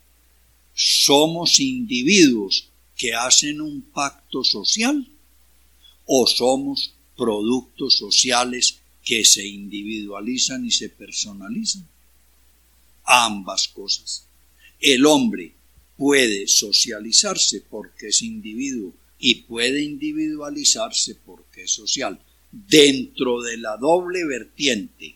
¿somos 0.74 1.60
individuos 1.60 2.70
que 2.96 3.14
hacen 3.14 3.60
un 3.60 3.82
pacto 3.82 4.46
social 4.46 5.06
o 6.06 6.26
somos 6.26 6.93
productos 7.18 7.98
sociales 7.98 8.80
que 9.04 9.26
se 9.26 9.46
individualizan 9.46 10.66
y 10.66 10.72
se 10.72 10.90
personalizan? 10.90 11.88
Ambas 13.06 13.68
cosas. 13.68 14.26
El 14.80 15.06
hombre 15.06 15.54
puede 15.98 16.48
socializarse 16.48 17.62
porque 17.70 18.08
es 18.08 18.22
individuo 18.22 18.94
y 19.20 19.36
puede 19.36 19.84
individualizarse 19.84 21.16
porque 21.16 21.64
es 21.64 21.72
social. 21.72 22.20
Dentro 22.52 23.42
de 23.42 23.58
la 23.58 23.78
doble 23.78 24.26
vertiente 24.26 25.16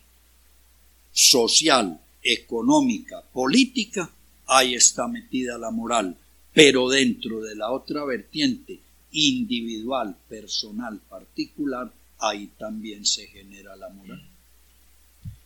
social, 1.12 2.00
económica, 2.24 3.22
política, 3.22 4.12
ahí 4.48 4.76
está 4.76 5.08
metida 5.08 5.58
la 5.58 5.72
moral, 5.72 6.18
pero 6.54 6.90
dentro 6.90 7.42
de 7.42 7.56
la 7.56 7.72
otra 7.72 8.06
vertiente 8.06 8.80
individual, 9.12 10.18
personal, 10.28 11.00
particular, 11.10 11.92
ahí 12.20 12.50
también 12.58 13.06
se 13.06 13.28
genera 13.28 13.76
la 13.76 13.90
moral. 13.90 14.22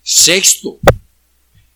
Sexto, 0.01 0.79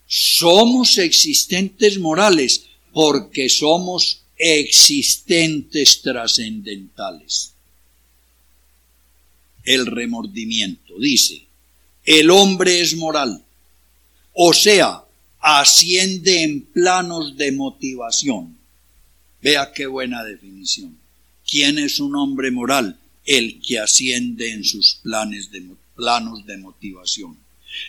somos 0.07 0.97
existentes 0.97 1.99
morales 1.99 2.65
porque 2.93 3.49
somos 3.49 4.21
existentes 4.37 6.01
trascendentales. 6.01 7.53
El 9.63 9.85
remordimiento 9.85 10.97
dice, 10.99 11.45
el 12.05 12.29
hombre 12.29 12.81
es 12.81 12.95
moral 12.95 13.45
o 14.37 14.51
sea, 14.53 15.01
asciende 15.39 16.43
en 16.43 16.61
planos 16.65 17.37
de 17.37 17.53
motivación. 17.53 18.57
Vea 19.41 19.71
qué 19.73 19.87
buena 19.87 20.23
definición. 20.25 20.97
¿Quién 21.47 21.77
es 21.77 21.99
un 21.99 22.15
hombre 22.15 22.51
moral? 22.51 22.99
El 23.25 23.61
que 23.61 23.79
asciende 23.79 24.51
en 24.51 24.63
sus 24.63 24.95
planes 25.03 25.51
de, 25.51 25.63
planos 25.95 26.45
de 26.45 26.57
motivación. 26.57 27.37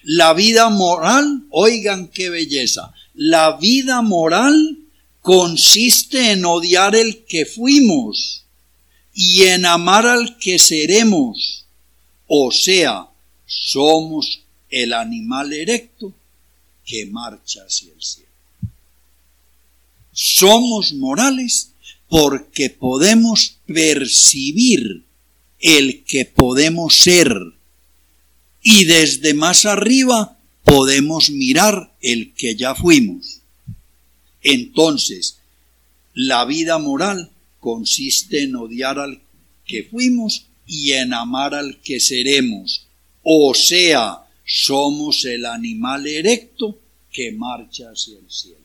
La 0.02 0.32
vida 0.32 0.68
moral, 0.68 1.44
oigan 1.50 2.08
qué 2.08 2.30
belleza, 2.30 2.92
la 3.14 3.56
vida 3.56 4.02
moral 4.02 4.78
consiste 5.20 6.32
en 6.32 6.44
odiar 6.44 6.94
el 6.94 7.24
que 7.24 7.46
fuimos 7.46 8.44
y 9.14 9.42
en 9.42 9.64
amar 9.64 10.06
al 10.06 10.38
que 10.38 10.58
seremos. 10.58 11.64
O 12.26 12.50
sea, 12.52 13.08
somos 13.46 14.40
el 14.68 14.92
animal 14.92 15.52
erecto 15.52 16.12
que 16.84 17.06
marcha 17.06 17.60
hacia 17.62 17.92
el 17.92 18.02
cielo. 18.02 18.28
Somos 20.12 20.92
morales 20.92 21.72
porque 22.18 22.70
podemos 22.70 23.58
percibir 23.66 25.04
el 25.60 26.02
que 26.04 26.24
podemos 26.24 26.96
ser 26.96 27.30
y 28.62 28.86
desde 28.86 29.34
más 29.34 29.66
arriba 29.66 30.38
podemos 30.64 31.28
mirar 31.28 31.94
el 32.00 32.32
que 32.32 32.56
ya 32.56 32.74
fuimos. 32.74 33.42
Entonces, 34.40 35.40
la 36.14 36.46
vida 36.46 36.78
moral 36.78 37.32
consiste 37.60 38.44
en 38.44 38.56
odiar 38.56 38.98
al 38.98 39.20
que 39.66 39.84
fuimos 39.84 40.46
y 40.66 40.92
en 40.92 41.12
amar 41.12 41.54
al 41.54 41.82
que 41.82 42.00
seremos, 42.00 42.86
o 43.24 43.52
sea, 43.52 44.26
somos 44.42 45.22
el 45.26 45.44
animal 45.44 46.06
erecto 46.06 46.78
que 47.12 47.32
marcha 47.32 47.90
hacia 47.90 48.18
el 48.18 48.30
cielo. 48.30 48.64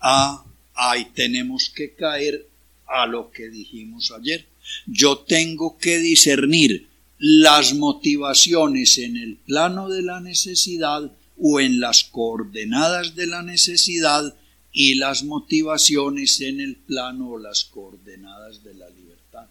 Ah, 0.00 0.44
ahí 0.78 1.06
tenemos 1.12 1.70
que 1.74 1.92
caer 1.92 2.46
a 2.86 3.06
lo 3.06 3.30
que 3.30 3.48
dijimos 3.50 4.12
ayer. 4.12 4.46
Yo 4.86 5.18
tengo 5.18 5.76
que 5.76 5.98
discernir 5.98 6.88
las 7.18 7.74
motivaciones 7.74 8.96
en 8.98 9.16
el 9.16 9.36
plano 9.36 9.88
de 9.88 10.02
la 10.02 10.20
necesidad 10.20 11.12
o 11.36 11.60
en 11.60 11.80
las 11.80 12.04
coordenadas 12.04 13.16
de 13.16 13.26
la 13.26 13.42
necesidad 13.42 14.34
y 14.72 14.94
las 14.94 15.24
motivaciones 15.24 16.40
en 16.40 16.60
el 16.60 16.76
plano 16.76 17.30
o 17.30 17.38
las 17.38 17.64
coordenadas 17.64 18.62
de 18.62 18.74
la 18.74 18.88
libertad. 18.88 19.46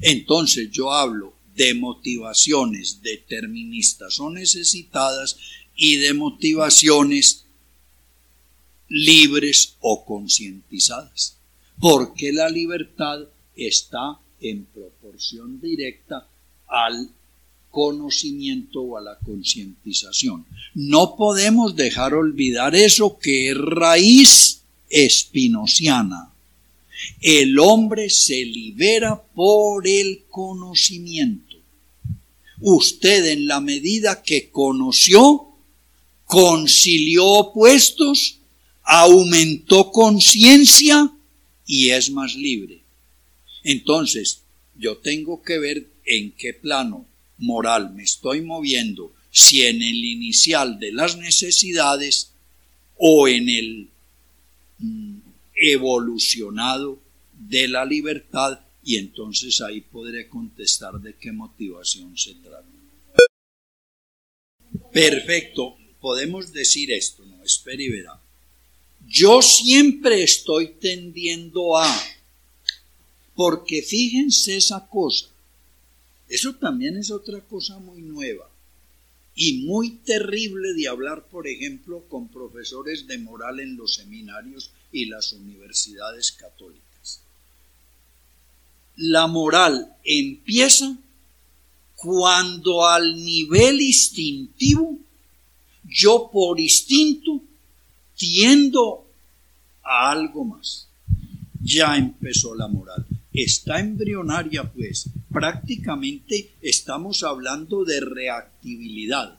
Entonces 0.00 0.70
yo 0.70 0.92
hablo 0.92 1.34
de 1.56 1.74
motivaciones 1.74 3.02
deterministas 3.02 4.20
o 4.20 4.30
necesitadas 4.30 5.36
y 5.74 5.96
de 5.96 6.14
motivaciones 6.14 7.41
libres 8.92 9.76
o 9.80 10.04
concientizadas, 10.04 11.36
porque 11.80 12.32
la 12.32 12.48
libertad 12.48 13.20
está 13.56 14.18
en 14.40 14.64
proporción 14.66 15.60
directa 15.60 16.28
al 16.68 17.08
conocimiento 17.70 18.82
o 18.82 18.96
a 18.98 19.00
la 19.00 19.18
concientización. 19.18 20.44
No 20.74 21.16
podemos 21.16 21.74
dejar 21.74 22.14
olvidar 22.14 22.74
eso 22.74 23.18
que 23.18 23.50
es 23.50 23.56
raíz 23.56 24.62
espinociana 24.90 26.32
el 27.20 27.58
hombre 27.58 28.10
se 28.10 28.44
libera 28.44 29.22
por 29.34 29.86
el 29.86 30.24
conocimiento. 30.28 31.56
Usted 32.60 33.26
en 33.26 33.46
la 33.46 33.60
medida 33.60 34.22
que 34.22 34.50
conoció, 34.50 35.48
concilió 36.24 37.26
opuestos, 37.26 38.38
aumentó 38.82 39.90
conciencia 39.90 41.10
y 41.66 41.90
es 41.90 42.10
más 42.10 42.34
libre. 42.34 42.80
Entonces, 43.62 44.42
yo 44.76 44.98
tengo 44.98 45.42
que 45.42 45.58
ver 45.58 45.86
en 46.04 46.32
qué 46.32 46.52
plano 46.54 47.06
moral 47.38 47.92
me 47.94 48.02
estoy 48.02 48.40
moviendo, 48.40 49.12
si 49.30 49.62
en 49.62 49.82
el 49.82 50.04
inicial 50.04 50.78
de 50.78 50.92
las 50.92 51.16
necesidades 51.16 52.32
o 52.96 53.28
en 53.28 53.48
el 53.48 53.88
mm, 54.78 55.18
evolucionado 55.56 57.00
de 57.32 57.68
la 57.68 57.84
libertad 57.84 58.60
y 58.84 58.96
entonces 58.96 59.60
ahí 59.60 59.80
podré 59.80 60.28
contestar 60.28 61.00
de 61.00 61.14
qué 61.14 61.32
motivación 61.32 62.16
se 62.18 62.34
trata. 62.34 62.66
Perfecto, 64.92 65.76
podemos 66.00 66.52
decir 66.52 66.92
esto, 66.92 67.24
¿no? 67.24 67.42
espere 67.44 67.84
y 67.84 67.88
verá. 67.88 68.21
Yo 69.12 69.42
siempre 69.42 70.22
estoy 70.22 70.68
tendiendo 70.80 71.76
a, 71.76 71.86
porque 73.34 73.82
fíjense 73.82 74.56
esa 74.56 74.88
cosa, 74.88 75.28
eso 76.30 76.54
también 76.54 76.96
es 76.96 77.10
otra 77.10 77.42
cosa 77.42 77.78
muy 77.78 78.00
nueva 78.00 78.48
y 79.34 79.64
muy 79.66 79.90
terrible 79.98 80.72
de 80.72 80.88
hablar, 80.88 81.26
por 81.26 81.46
ejemplo, 81.46 82.04
con 82.08 82.28
profesores 82.28 83.06
de 83.06 83.18
moral 83.18 83.60
en 83.60 83.76
los 83.76 83.96
seminarios 83.96 84.70
y 84.90 85.04
las 85.04 85.34
universidades 85.34 86.32
católicas. 86.32 87.20
La 88.96 89.26
moral 89.26 89.94
empieza 90.04 90.96
cuando 91.96 92.86
al 92.86 93.22
nivel 93.22 93.78
instintivo, 93.82 94.98
yo 95.84 96.30
por 96.32 96.58
instinto 96.58 97.42
a 99.82 100.10
algo 100.10 100.44
más. 100.44 100.88
Ya 101.62 101.96
empezó 101.96 102.54
la 102.54 102.68
moral. 102.68 103.06
Está 103.32 103.80
embrionaria, 103.80 104.70
pues. 104.70 105.08
Prácticamente 105.32 106.52
estamos 106.60 107.22
hablando 107.22 107.84
de 107.84 108.00
reactibilidad. 108.00 109.38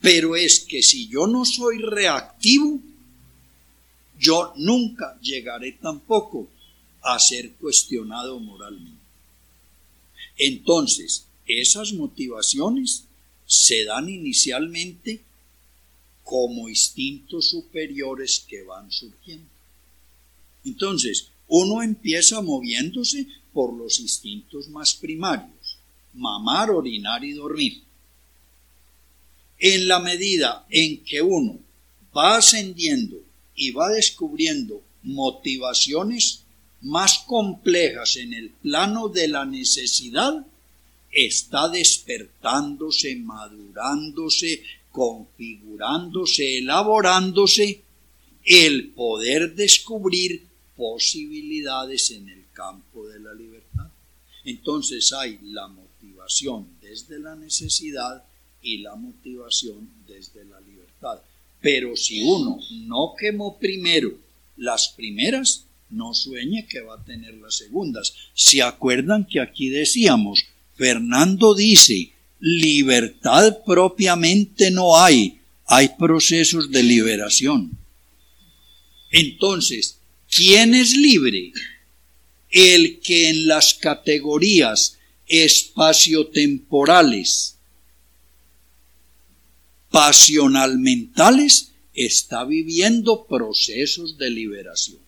Pero 0.00 0.36
es 0.36 0.60
que 0.60 0.82
si 0.82 1.08
yo 1.08 1.26
no 1.26 1.44
soy 1.44 1.78
reactivo, 1.78 2.80
yo 4.18 4.52
nunca 4.56 5.18
llegaré 5.20 5.72
tampoco 5.72 6.48
a 7.02 7.18
ser 7.18 7.52
cuestionado 7.52 8.38
moralmente. 8.40 9.00
Entonces, 10.38 11.26
esas 11.46 11.92
motivaciones 11.92 13.04
se 13.46 13.84
dan 13.84 14.08
inicialmente 14.08 15.22
como 16.26 16.68
instintos 16.68 17.50
superiores 17.50 18.44
que 18.48 18.64
van 18.64 18.90
surgiendo. 18.90 19.48
Entonces, 20.64 21.28
uno 21.46 21.84
empieza 21.84 22.42
moviéndose 22.42 23.28
por 23.52 23.72
los 23.72 24.00
instintos 24.00 24.68
más 24.68 24.94
primarios, 24.94 25.78
mamar, 26.14 26.72
orinar 26.72 27.24
y 27.24 27.30
dormir. 27.30 27.80
En 29.60 29.86
la 29.86 30.00
medida 30.00 30.66
en 30.68 31.04
que 31.04 31.22
uno 31.22 31.60
va 32.14 32.38
ascendiendo 32.38 33.22
y 33.54 33.70
va 33.70 33.90
descubriendo 33.90 34.82
motivaciones 35.04 36.42
más 36.82 37.20
complejas 37.20 38.16
en 38.16 38.34
el 38.34 38.50
plano 38.50 39.08
de 39.08 39.28
la 39.28 39.44
necesidad, 39.44 40.44
está 41.12 41.68
despertándose, 41.68 43.14
madurándose, 43.14 44.64
configurándose, 44.96 46.56
elaborándose 46.56 47.82
el 48.46 48.94
poder 48.94 49.54
descubrir 49.54 50.46
posibilidades 50.74 52.12
en 52.12 52.30
el 52.30 52.46
campo 52.54 53.06
de 53.06 53.20
la 53.20 53.34
libertad. 53.34 53.90
Entonces 54.46 55.12
hay 55.12 55.38
la 55.42 55.68
motivación 55.68 56.78
desde 56.80 57.18
la 57.18 57.36
necesidad 57.36 58.24
y 58.62 58.78
la 58.78 58.96
motivación 58.96 59.90
desde 60.08 60.46
la 60.46 60.58
libertad. 60.60 61.20
Pero 61.60 61.94
si 61.94 62.22
uno 62.22 62.58
no 62.86 63.12
quemó 63.18 63.58
primero 63.58 64.16
las 64.56 64.88
primeras, 64.88 65.66
no 65.90 66.14
sueñe 66.14 66.66
que 66.66 66.80
va 66.80 66.94
a 66.94 67.04
tener 67.04 67.34
las 67.34 67.56
segundas. 67.56 68.14
¿Se 68.32 68.62
acuerdan 68.62 69.26
que 69.26 69.40
aquí 69.40 69.68
decíamos, 69.68 70.42
Fernando 70.74 71.54
dice, 71.54 72.15
libertad 72.38 73.58
propiamente 73.64 74.70
no 74.70 74.98
hay, 74.98 75.40
hay 75.66 75.88
procesos 75.98 76.70
de 76.70 76.82
liberación. 76.82 77.78
Entonces, 79.10 79.98
¿quién 80.30 80.74
es 80.74 80.94
libre? 80.96 81.52
El 82.50 83.00
que 83.00 83.30
en 83.30 83.46
las 83.46 83.72
categorías 83.74 84.98
espaciotemporales, 85.26 87.56
pasional 89.90 90.78
mentales, 90.78 91.72
está 91.94 92.44
viviendo 92.44 93.26
procesos 93.26 94.18
de 94.18 94.30
liberación. 94.30 95.00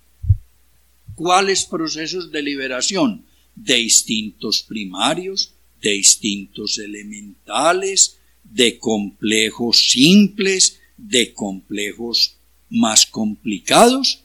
¿Cuáles 1.14 1.64
procesos 1.64 2.32
de 2.32 2.42
liberación? 2.42 3.24
De 3.54 3.78
instintos 3.78 4.62
primarios, 4.62 5.52
de 5.80 5.96
instintos 5.96 6.78
elementales, 6.78 8.18
de 8.44 8.78
complejos 8.78 9.90
simples, 9.90 10.80
de 10.96 11.32
complejos 11.32 12.36
más 12.70 13.06
complicados, 13.06 14.20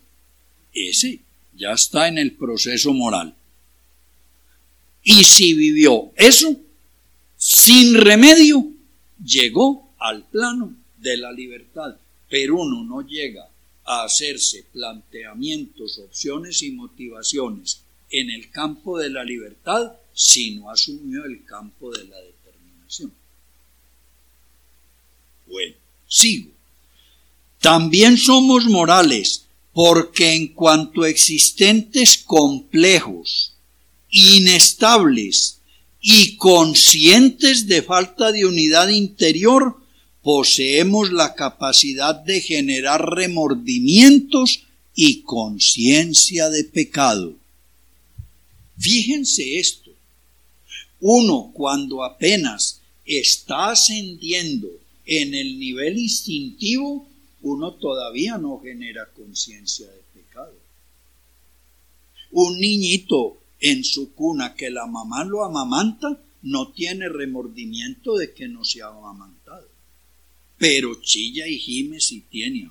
ese 0.73 1.19
ya 1.55 1.73
está 1.73 2.07
en 2.07 2.17
el 2.17 2.33
proceso 2.33 2.93
moral. 2.93 3.35
Y 5.03 5.23
si 5.23 5.53
vivió 5.53 6.11
eso, 6.15 6.59
sin 7.37 7.95
remedio, 7.95 8.71
llegó 9.23 9.93
al 9.99 10.23
plano 10.23 10.75
de 10.97 11.17
la 11.17 11.31
libertad. 11.31 11.97
Pero 12.29 12.61
uno 12.61 12.83
no 12.83 13.01
llega 13.07 13.47
a 13.85 14.05
hacerse 14.05 14.65
planteamientos, 14.71 15.99
opciones 15.99 16.63
y 16.63 16.71
motivaciones 16.71 17.81
en 18.09 18.29
el 18.29 18.49
campo 18.49 18.97
de 18.97 19.09
la 19.09 19.23
libertad 19.23 19.93
sino 20.13 20.69
asumió 20.69 21.26
el 21.26 21.43
campo 21.43 21.91
de 21.91 22.06
la 22.06 22.17
determinación. 22.17 23.12
Bueno, 25.47 25.76
sigo. 26.08 26.52
También 27.60 28.17
somos 28.17 28.65
morales 28.65 29.45
porque 29.73 30.34
en 30.34 30.47
cuanto 30.49 31.06
existentes 31.06 32.17
complejos, 32.17 33.54
inestables 34.12 35.60
y 35.99 36.36
conscientes 36.36 37.67
de 37.67 37.82
falta 37.82 38.32
de 38.32 38.45
unidad 38.45 38.89
interior, 38.89 39.78
poseemos 40.21 41.12
la 41.12 41.34
capacidad 41.34 42.15
de 42.15 42.41
generar 42.41 43.15
remordimientos 43.15 44.63
y 44.95 45.21
conciencia 45.21 46.49
de 46.49 46.65
pecado. 46.65 47.34
Fíjense 48.78 49.60
esto 49.60 49.82
uno 51.05 51.51
cuando 51.53 52.01
apenas 52.01 52.79
está 53.05 53.71
ascendiendo 53.71 54.69
en 55.05 55.33
el 55.33 55.59
nivel 55.59 55.99
instintivo, 55.99 57.05
uno 57.41 57.73
todavía 57.73 58.37
no 58.37 58.61
genera 58.61 59.09
conciencia 59.13 59.85
de 59.85 59.99
pecado. 60.13 60.53
Un 62.31 62.57
niñito 62.57 63.37
en 63.59 63.83
su 63.83 64.13
cuna 64.13 64.55
que 64.55 64.69
la 64.69 64.85
mamá 64.85 65.25
lo 65.25 65.43
amamanta 65.43 66.21
no 66.41 66.69
tiene 66.69 67.09
remordimiento 67.09 68.15
de 68.15 68.33
que 68.33 68.47
no 68.47 68.63
se 68.63 68.81
ha 68.81 68.87
amamantado, 68.87 69.67
pero 70.57 71.01
chilla 71.01 71.47
y 71.47 71.59
gime 71.59 71.99
si 71.99 72.21
tiene. 72.21 72.69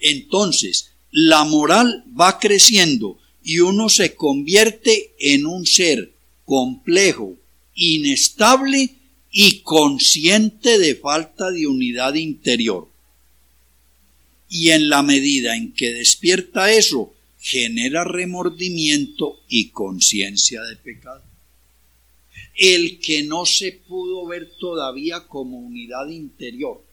Entonces, 0.00 0.90
la 1.12 1.44
moral 1.44 2.02
va 2.20 2.40
creciendo 2.40 3.20
y 3.44 3.60
uno 3.60 3.88
se 3.88 4.16
convierte 4.16 5.14
en 5.20 5.46
un 5.46 5.64
ser 5.64 6.12
complejo, 6.50 7.38
inestable 7.76 8.96
y 9.30 9.60
consciente 9.60 10.80
de 10.80 10.96
falta 10.96 11.52
de 11.52 11.68
unidad 11.68 12.14
interior. 12.14 12.88
Y 14.48 14.70
en 14.70 14.88
la 14.88 15.04
medida 15.04 15.54
en 15.54 15.72
que 15.72 15.92
despierta 15.92 16.72
eso, 16.72 17.14
genera 17.38 18.02
remordimiento 18.02 19.38
y 19.48 19.68
conciencia 19.68 20.60
de 20.62 20.74
pecado. 20.74 21.22
El 22.56 22.98
que 22.98 23.22
no 23.22 23.46
se 23.46 23.70
pudo 23.70 24.26
ver 24.26 24.50
todavía 24.58 25.28
como 25.28 25.56
unidad 25.56 26.08
interior, 26.08 26.84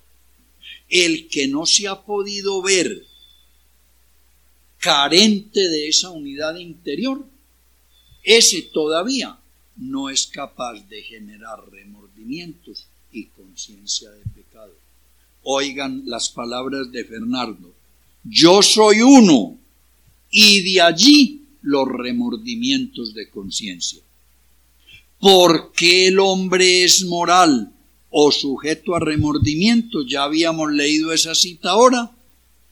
el 0.87 1.29
que 1.29 1.47
no 1.47 1.65
se 1.65 1.87
ha 1.87 2.03
podido 2.03 2.61
ver 2.61 3.07
carente 4.77 5.67
de 5.67 5.87
esa 5.87 6.11
unidad 6.11 6.57
interior, 6.57 7.25
ese 8.21 8.61
todavía 8.61 9.39
no 9.77 10.09
es 10.09 10.27
capaz 10.27 10.87
de 10.89 11.01
generar 11.01 11.59
remordimientos 11.71 12.87
y 13.11 13.25
conciencia 13.25 14.09
de 14.11 14.23
pecado. 14.35 14.73
Oigan 15.43 16.03
las 16.05 16.29
palabras 16.29 16.91
de 16.91 17.05
Fernando. 17.05 17.73
Yo 18.23 18.61
soy 18.61 19.01
uno 19.01 19.57
y 20.29 20.73
de 20.73 20.81
allí 20.81 21.41
los 21.61 21.87
remordimientos 21.87 23.13
de 23.13 23.29
conciencia. 23.29 24.01
¿Por 25.19 25.71
qué 25.71 26.07
el 26.07 26.19
hombre 26.19 26.83
es 26.83 27.03
moral 27.05 27.71
o 28.09 28.31
sujeto 28.31 28.95
a 28.95 28.99
remordimientos? 28.99 30.05
Ya 30.07 30.23
habíamos 30.23 30.71
leído 30.71 31.13
esa 31.13 31.33
cita 31.33 31.71
ahora. 31.71 32.11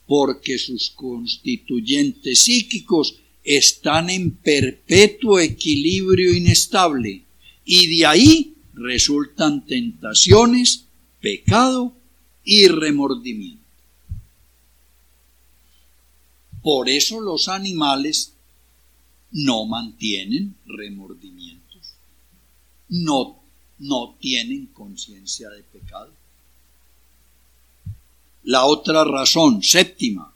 Porque 0.06 0.56
sus 0.56 0.90
constituyentes 0.90 2.38
psíquicos 2.44 3.16
están 3.46 4.10
en 4.10 4.32
perpetuo 4.32 5.38
equilibrio 5.38 6.34
inestable 6.34 7.22
y 7.64 7.96
de 7.96 8.06
ahí 8.06 8.54
resultan 8.74 9.64
tentaciones, 9.64 10.86
pecado 11.20 11.94
y 12.44 12.66
remordimiento. 12.66 13.62
Por 16.60 16.88
eso 16.88 17.20
los 17.20 17.46
animales 17.46 18.32
no 19.30 19.64
mantienen 19.66 20.56
remordimientos, 20.66 21.92
no, 22.88 23.40
no 23.78 24.16
tienen 24.18 24.66
conciencia 24.66 25.48
de 25.50 25.62
pecado. 25.62 26.10
La 28.42 28.64
otra 28.64 29.04
razón, 29.04 29.62
séptima, 29.62 30.32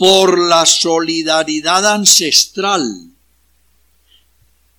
por 0.00 0.38
la 0.48 0.64
solidaridad 0.64 1.84
ancestral 1.84 3.10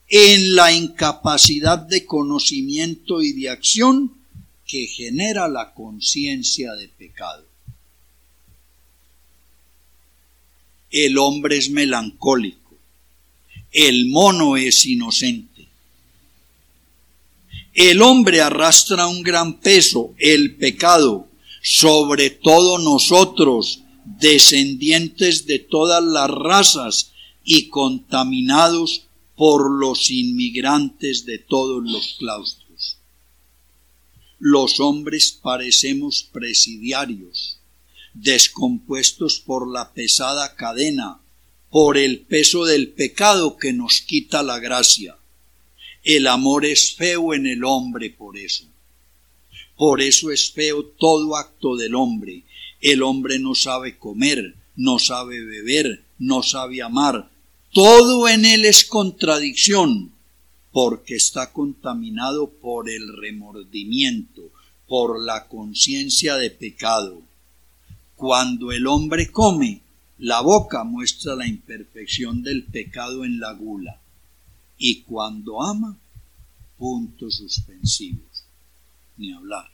en 0.09 0.55
la 0.55 0.71
incapacidad 0.73 1.77
de 1.77 2.07
conocimiento 2.07 3.21
y 3.21 3.33
de 3.33 3.51
acción 3.51 4.15
que 4.65 4.87
genera 4.87 5.47
la 5.47 5.75
conciencia 5.75 6.73
de 6.73 6.87
pecado. 6.87 7.45
El 10.89 11.19
hombre 11.19 11.57
es 11.57 11.69
melancólico, 11.69 12.75
el 13.71 14.07
mono 14.07 14.57
es 14.57 14.87
inocente. 14.87 15.67
El 17.75 18.01
hombre 18.01 18.41
arrastra 18.41 19.05
un 19.05 19.21
gran 19.21 19.59
peso, 19.59 20.15
el 20.17 20.55
pecado, 20.55 21.27
sobre 21.61 22.31
todo 22.31 22.79
nosotros, 22.79 23.83
descendientes 24.05 25.45
de 25.45 25.59
todas 25.59 26.03
las 26.03 26.29
razas 26.29 27.11
y 27.43 27.69
contaminados 27.69 29.05
por 29.35 29.71
los 29.71 30.11
inmigrantes 30.11 31.25
de 31.25 31.39
todos 31.39 31.83
los 31.83 32.15
claustros. 32.19 32.97
Los 34.39 34.79
hombres 34.79 35.31
parecemos 35.31 36.27
presidiarios, 36.31 37.59
descompuestos 38.13 39.39
por 39.39 39.71
la 39.71 39.93
pesada 39.93 40.55
cadena, 40.55 41.19
por 41.69 41.97
el 41.97 42.19
peso 42.19 42.65
del 42.65 42.89
pecado 42.89 43.57
que 43.57 43.71
nos 43.71 44.01
quita 44.01 44.43
la 44.43 44.59
gracia. 44.59 45.17
El 46.03 46.27
amor 46.27 46.65
es 46.65 46.95
feo 46.95 47.33
en 47.33 47.47
el 47.47 47.63
hombre 47.63 48.09
por 48.09 48.37
eso. 48.37 48.65
Por 49.77 50.01
eso 50.01 50.31
es 50.31 50.51
feo 50.51 50.83
todo 50.83 51.35
acto 51.35 51.75
del 51.75 51.95
hombre. 51.95 52.43
El 52.81 53.03
hombre 53.03 53.37
no 53.37 53.53
sabe 53.53 53.97
comer, 53.97 54.55
no 54.75 54.97
sabe 54.97 55.45
beber, 55.45 56.03
no 56.17 56.41
sabe 56.41 56.81
amar. 56.81 57.29
Todo 57.71 58.27
en 58.27 58.43
él 58.43 58.65
es 58.65 58.85
contradicción, 58.85 60.11
porque 60.71 61.15
está 61.15 61.53
contaminado 61.53 62.49
por 62.49 62.89
el 62.89 63.15
remordimiento, 63.17 64.49
por 64.87 65.23
la 65.23 65.47
conciencia 65.47 66.35
de 66.35 66.49
pecado. 66.49 67.21
Cuando 68.15 68.71
el 68.71 68.87
hombre 68.87 69.31
come, 69.31 69.81
la 70.17 70.41
boca 70.41 70.83
muestra 70.83 71.35
la 71.35 71.47
imperfección 71.47 72.43
del 72.43 72.63
pecado 72.63 73.25
en 73.25 73.39
la 73.39 73.53
gula. 73.53 73.99
Y 74.77 75.01
cuando 75.01 75.61
ama, 75.61 75.97
puntos 76.77 77.35
suspensivos. 77.35 78.43
Ni 79.17 79.31
hablar. 79.33 79.69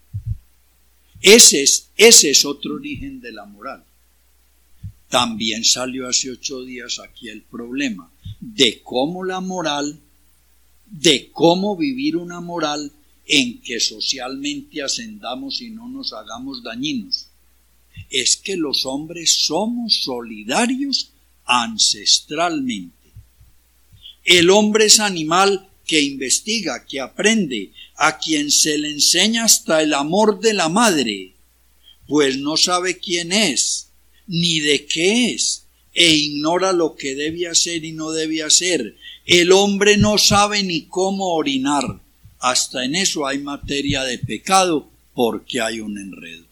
Ese 1.22 1.64
es, 1.64 1.90
ese 1.96 2.32
es 2.32 2.46
otro 2.46 2.76
origen 2.76 3.20
de 3.20 3.32
la 3.32 3.46
moral. 3.46 3.84
También 5.10 5.64
salió 5.64 6.08
hace 6.08 6.32
ocho 6.32 6.64
días 6.64 7.00
aquí 7.00 7.30
el 7.30 7.42
problema 7.42 8.12
de 8.40 8.82
cómo 8.84 9.24
la 9.24 9.40
moral, 9.40 10.00
de 10.86 11.30
cómo 11.32 11.78
vivir 11.78 12.18
una 12.18 12.42
moral 12.42 12.92
en 13.26 13.62
que 13.62 13.80
socialmente 13.80 14.82
ascendamos 14.82 15.62
y 15.62 15.70
no 15.70 15.88
nos 15.88 16.14
hagamos 16.14 16.64
dañinos 16.64 17.28
es 18.10 18.38
que 18.38 18.56
los 18.56 18.86
hombres 18.86 19.34
somos 19.34 20.04
solidarios 20.04 21.12
ancestralmente. 21.46 22.96
El 24.24 24.50
hombre 24.50 24.86
es 24.86 25.00
animal 25.00 25.67
que 25.88 26.02
investiga, 26.02 26.86
que 26.86 27.00
aprende, 27.00 27.72
a 27.96 28.20
quien 28.20 28.52
se 28.52 28.78
le 28.78 28.92
enseña 28.92 29.46
hasta 29.46 29.82
el 29.82 29.94
amor 29.94 30.40
de 30.40 30.54
la 30.54 30.70
madre, 30.70 31.34
pues 32.08 32.38
no 32.38 32.58
sabe 32.58 33.00
quién 33.00 33.32
es, 33.32 33.88
ni 34.28 34.60
de 34.60 34.86
qué 34.86 35.32
es, 35.34 35.64
e 35.94 36.14
ignora 36.14 36.74
lo 36.74 36.96
que 36.96 37.16
debe 37.16 37.48
hacer 37.48 37.84
y 37.86 37.94
no 37.94 38.12
debe 38.12 38.44
hacer. 38.44 38.96
El 39.26 39.52
hombre 39.52 39.98
no 39.98 40.18
sabe 40.18 40.62
ni 40.62 40.84
cómo 40.84 41.34
orinar. 41.34 42.02
Hasta 42.40 42.86
en 42.86 42.94
eso 42.96 43.26
hay 43.26 43.40
materia 43.40 44.04
de 44.04 44.20
pecado 44.20 44.92
porque 45.16 45.60
hay 45.60 45.80
un 45.80 45.98
enredo 45.98 46.48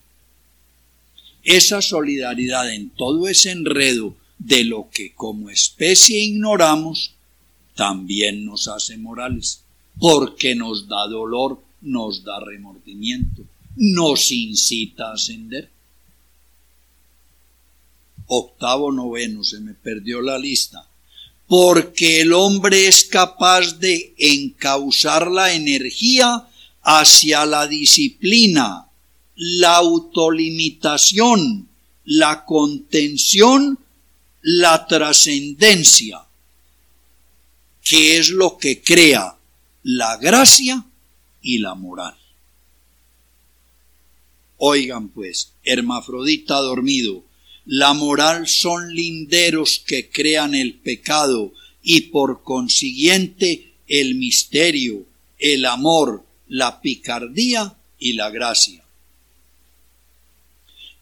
esa 1.45 1.81
solidaridad 1.81 2.73
en 2.73 2.89
todo 2.89 3.27
ese 3.27 3.51
enredo 3.51 4.15
de 4.39 4.63
lo 4.65 4.89
que 4.91 5.13
como 5.13 5.49
especie 5.49 6.19
ignoramos, 6.19 7.14
también 7.75 8.45
nos 8.45 8.67
hace 8.67 8.97
morales, 8.97 9.61
porque 9.99 10.55
nos 10.55 10.87
da 10.87 11.07
dolor, 11.07 11.61
nos 11.81 12.23
da 12.23 12.39
remordimiento, 12.39 13.43
nos 13.75 14.31
incita 14.31 15.09
a 15.09 15.13
ascender. 15.13 15.69
Octavo 18.27 18.91
noveno, 18.91 19.43
se 19.43 19.59
me 19.59 19.73
perdió 19.73 20.21
la 20.21 20.39
lista. 20.39 20.87
Porque 21.47 22.21
el 22.21 22.33
hombre 22.33 22.87
es 22.87 23.05
capaz 23.05 23.77
de 23.77 24.15
encauzar 24.17 25.29
la 25.29 25.53
energía 25.53 26.47
hacia 26.81 27.45
la 27.45 27.67
disciplina, 27.67 28.87
la 29.35 29.75
autolimitación, 29.75 31.69
la 32.05 32.45
contención, 32.45 33.77
la 34.41 34.87
trascendencia, 34.87 36.24
que 37.85 38.17
es 38.17 38.29
lo 38.29 38.57
que 38.57 38.81
crea 38.81 39.37
la 39.83 40.17
gracia 40.17 40.83
y 41.41 41.59
la 41.59 41.75
moral. 41.75 42.17
Oigan 44.57 45.09
pues, 45.09 45.53
hermafrodita 45.63 46.55
dormido, 46.55 47.23
la 47.65 47.93
moral 47.93 48.47
son 48.47 48.93
linderos 48.93 49.81
que 49.85 50.09
crean 50.09 50.55
el 50.55 50.73
pecado 50.73 51.53
y 51.83 52.01
por 52.01 52.41
consiguiente 52.41 53.73
el 53.87 54.15
misterio, 54.15 55.05
el 55.37 55.65
amor, 55.65 56.25
la 56.47 56.81
picardía 56.81 57.75
y 57.99 58.13
la 58.13 58.31
gracia. 58.31 58.83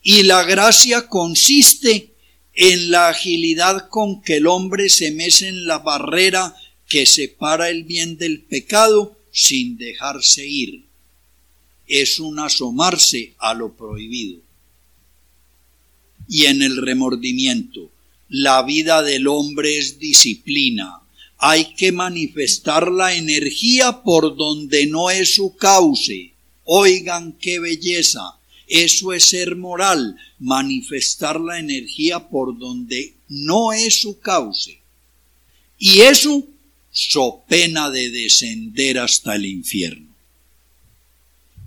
Y 0.01 0.23
la 0.23 0.43
gracia 0.43 1.07
consiste 1.07 2.09
en 2.55 2.91
la 2.91 3.09
agilidad 3.09 3.87
con 3.89 4.21
que 4.21 4.37
el 4.37 4.47
hombre 4.47 4.89
se 4.89 5.11
mece 5.11 5.47
en 5.47 5.65
la 5.65 5.79
barrera 5.79 6.55
que 6.93 7.07
separa 7.07 7.71
el 7.71 7.85
bien 7.85 8.17
del 8.19 8.41
pecado 8.41 9.17
sin 9.31 9.77
dejarse 9.77 10.45
ir. 10.45 10.83
Es 11.87 12.19
un 12.19 12.37
asomarse 12.37 13.33
a 13.39 13.55
lo 13.55 13.73
prohibido. 13.73 14.41
Y 16.29 16.45
en 16.45 16.61
el 16.61 16.77
remordimiento, 16.77 17.89
la 18.29 18.61
vida 18.61 19.01
del 19.01 19.25
hombre 19.25 19.79
es 19.79 19.97
disciplina. 19.97 21.01
Hay 21.39 21.73
que 21.73 21.91
manifestar 21.91 22.91
la 22.91 23.15
energía 23.15 24.03
por 24.03 24.37
donde 24.37 24.85
no 24.85 25.09
es 25.09 25.33
su 25.33 25.55
cauce. 25.55 26.33
Oigan 26.63 27.33
qué 27.39 27.57
belleza 27.57 28.37
eso 28.67 29.13
es 29.13 29.29
ser 29.29 29.55
moral, 29.55 30.15
manifestar 30.39 31.39
la 31.39 31.59
energía 31.59 32.29
por 32.29 32.57
donde 32.57 33.13
no 33.29 33.73
es 33.73 34.01
su 34.01 34.19
cauce. 34.19 34.79
Y 35.77 36.01
eso 36.01 36.47
so 36.93 37.43
pena 37.49 37.89
de 37.89 38.09
descender 38.09 38.99
hasta 38.99 39.35
el 39.35 39.47
infierno. 39.47 40.15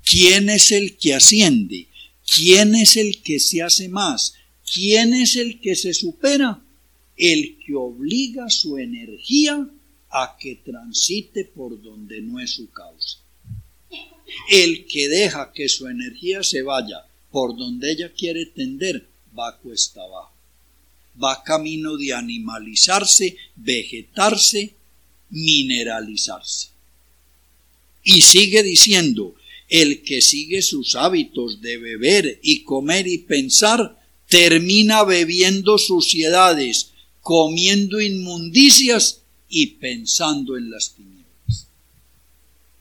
¿Quién 0.08 0.48
es 0.48 0.70
el 0.70 0.96
que 0.96 1.14
asciende? 1.14 1.88
¿Quién 2.24 2.76
es 2.76 2.96
el 2.96 3.22
que 3.22 3.40
se 3.40 3.60
hace 3.60 3.88
más? 3.88 4.34
¿Quién 4.72 5.12
es 5.12 5.34
el 5.34 5.60
que 5.60 5.74
se 5.74 5.92
supera? 5.92 6.62
El 7.16 7.58
que 7.58 7.74
obliga 7.74 8.48
su 8.48 8.78
energía 8.78 9.68
a 10.10 10.36
que 10.38 10.56
transite 10.56 11.44
por 11.44 11.82
donde 11.82 12.20
no 12.20 12.38
es 12.38 12.52
su 12.52 12.70
causa. 12.70 13.18
El 14.48 14.86
que 14.86 15.08
deja 15.08 15.52
que 15.52 15.68
su 15.68 15.88
energía 15.88 16.44
se 16.44 16.62
vaya 16.62 17.04
por 17.32 17.56
donde 17.56 17.90
ella 17.90 18.12
quiere 18.12 18.46
tender, 18.46 19.08
va 19.36 19.58
cuesta 19.58 20.02
abajo. 20.02 20.34
Va 21.22 21.42
camino 21.42 21.96
de 21.96 22.12
animalizarse, 22.12 23.36
vegetarse, 23.56 24.75
mineralizarse. 25.36 26.68
Y 28.02 28.22
sigue 28.22 28.62
diciendo, 28.62 29.34
el 29.68 30.02
que 30.02 30.22
sigue 30.22 30.62
sus 30.62 30.94
hábitos 30.94 31.60
de 31.60 31.76
beber 31.76 32.40
y 32.42 32.62
comer 32.62 33.06
y 33.06 33.18
pensar, 33.18 34.00
termina 34.28 35.04
bebiendo 35.04 35.76
suciedades, 35.76 36.92
comiendo 37.20 38.00
inmundicias 38.00 39.22
y 39.48 39.66
pensando 39.66 40.56
en 40.56 40.70
las 40.70 40.94
tinieblas. 40.94 41.68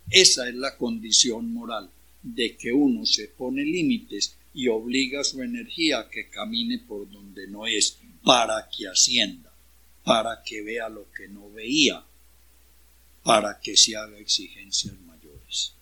Esa 0.10 0.48
es 0.48 0.56
la 0.56 0.78
condición 0.78 1.54
moral, 1.54 1.90
de 2.24 2.56
que 2.56 2.72
uno 2.72 3.06
se 3.06 3.28
pone 3.28 3.66
límites 3.66 4.36
y 4.54 4.68
obliga 4.70 5.22
a 5.22 5.26
su 5.26 5.42
energía 5.42 6.00
a 6.00 6.10
que 6.10 6.30
camine 6.30 6.80
por 6.80 7.12
donde 7.12 7.48
no 7.48 7.68
es. 7.68 7.98
para 8.24 8.68
que 8.76 8.88
ascienda, 8.88 9.54
para 10.04 10.42
que 10.44 10.64
vea 10.64 10.90
lo 10.90 11.06
que 11.16 11.28
no 11.28 11.52
veía, 11.52 12.04
para 13.26 13.60
que 13.60 13.76
se 13.76 13.98
haga 13.98 14.20
exigencias 14.20 14.94
mayores. 15.02 15.74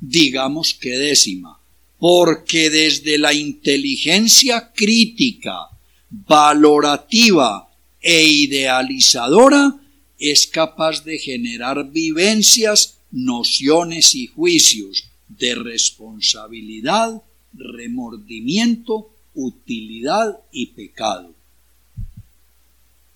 Digamos 0.00 0.72
que 0.72 0.96
décima, 0.96 1.58
porque 1.98 2.70
desde 2.70 3.18
la 3.18 3.34
inteligencia 3.34 4.72
crítica, 4.72 5.68
valorativa 6.08 7.68
e 8.00 8.22
idealizadora 8.24 9.80
es 10.16 10.46
capaz 10.46 11.02
de 11.02 11.18
generar 11.18 11.90
vivencias, 11.90 12.98
nociones 13.10 14.14
y 14.14 14.28
juicios 14.28 15.08
de 15.26 15.56
responsabilidad, 15.56 17.20
remordimiento, 17.52 19.10
utilidad 19.34 20.38
y 20.52 20.66
pecado. 20.66 21.34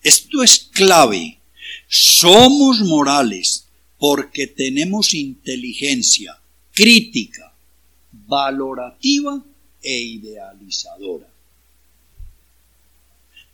Esto 0.03 0.43
es 0.43 0.59
clave. 0.59 1.39
Somos 1.89 2.81
morales 2.81 3.66
porque 3.99 4.47
tenemos 4.47 5.14
inteligencia 5.14 6.39
crítica, 6.73 7.53
valorativa 8.12 9.45
e 9.83 10.01
idealizadora. 10.01 11.29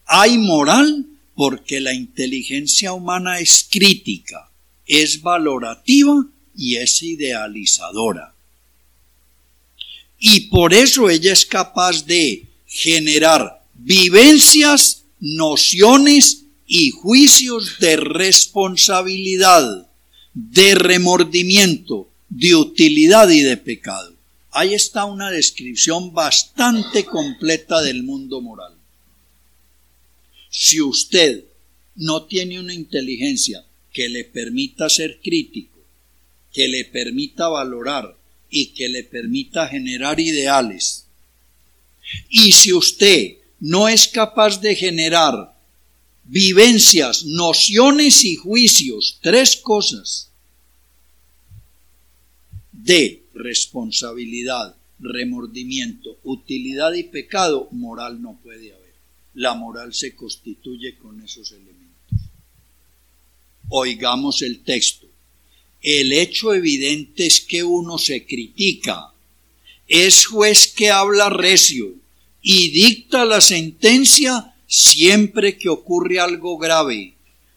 Hay 0.06 0.38
moral 0.38 1.06
porque 1.34 1.80
la 1.80 1.92
inteligencia 1.92 2.92
humana 2.92 3.40
es 3.40 3.66
crítica, 3.70 4.50
es 4.86 5.20
valorativa 5.20 6.24
y 6.56 6.76
es 6.76 7.02
idealizadora. 7.02 8.32
Y 10.18 10.48
por 10.48 10.72
eso 10.72 11.10
ella 11.10 11.32
es 11.32 11.44
capaz 11.44 12.06
de 12.06 12.46
generar 12.66 13.62
vivencias, 13.74 15.04
nociones 15.20 16.45
y 16.66 16.90
juicios 16.90 17.78
de 17.78 17.96
responsabilidad, 17.96 19.88
de 20.34 20.74
remordimiento, 20.74 22.10
de 22.28 22.54
utilidad 22.56 23.28
y 23.30 23.40
de 23.40 23.56
pecado. 23.56 24.14
Ahí 24.50 24.74
está 24.74 25.04
una 25.04 25.30
descripción 25.30 26.12
bastante 26.12 27.04
completa 27.04 27.82
del 27.82 28.02
mundo 28.02 28.40
moral. 28.40 28.74
Si 30.50 30.80
usted 30.80 31.44
no 31.94 32.24
tiene 32.24 32.58
una 32.58 32.74
inteligencia 32.74 33.64
que 33.92 34.08
le 34.08 34.24
permita 34.24 34.88
ser 34.88 35.20
crítico, 35.22 35.78
que 36.52 36.68
le 36.68 36.84
permita 36.84 37.48
valorar 37.48 38.16
y 38.50 38.66
que 38.68 38.88
le 38.88 39.04
permita 39.04 39.68
generar 39.68 40.18
ideales, 40.20 41.06
y 42.28 42.52
si 42.52 42.72
usted 42.72 43.36
no 43.60 43.88
es 43.88 44.08
capaz 44.08 44.60
de 44.60 44.74
generar 44.74 45.55
vivencias, 46.26 47.24
nociones 47.24 48.24
y 48.24 48.36
juicios, 48.36 49.18
tres 49.20 49.56
cosas, 49.56 50.30
de 52.72 53.22
responsabilidad, 53.34 54.76
remordimiento, 54.98 56.18
utilidad 56.24 56.92
y 56.94 57.04
pecado, 57.04 57.68
moral 57.72 58.22
no 58.22 58.38
puede 58.42 58.72
haber 58.72 58.86
la 59.36 59.54
moral 59.54 59.92
se 59.92 60.16
constituye 60.16 60.96
con 60.96 61.22
esos 61.22 61.52
elementos. 61.52 62.30
Oigamos 63.68 64.40
el 64.42 64.60
texto. 64.60 65.06
El 65.82 66.12
hecho 66.12 66.54
evidente 66.54 67.26
es 67.26 67.42
que 67.42 67.62
uno 67.62 67.98
se 67.98 68.24
critica, 68.24 69.12
es 69.86 70.24
juez 70.24 70.72
que 70.74 70.90
habla 70.90 71.28
recio 71.28 71.94
y 72.40 72.70
dicta 72.70 73.26
la 73.26 73.42
sentencia 73.42 74.55
siempre 74.66 75.58
que 75.58 75.68
ocurre 75.68 76.20
algo 76.20 76.58
grave, 76.58 77.14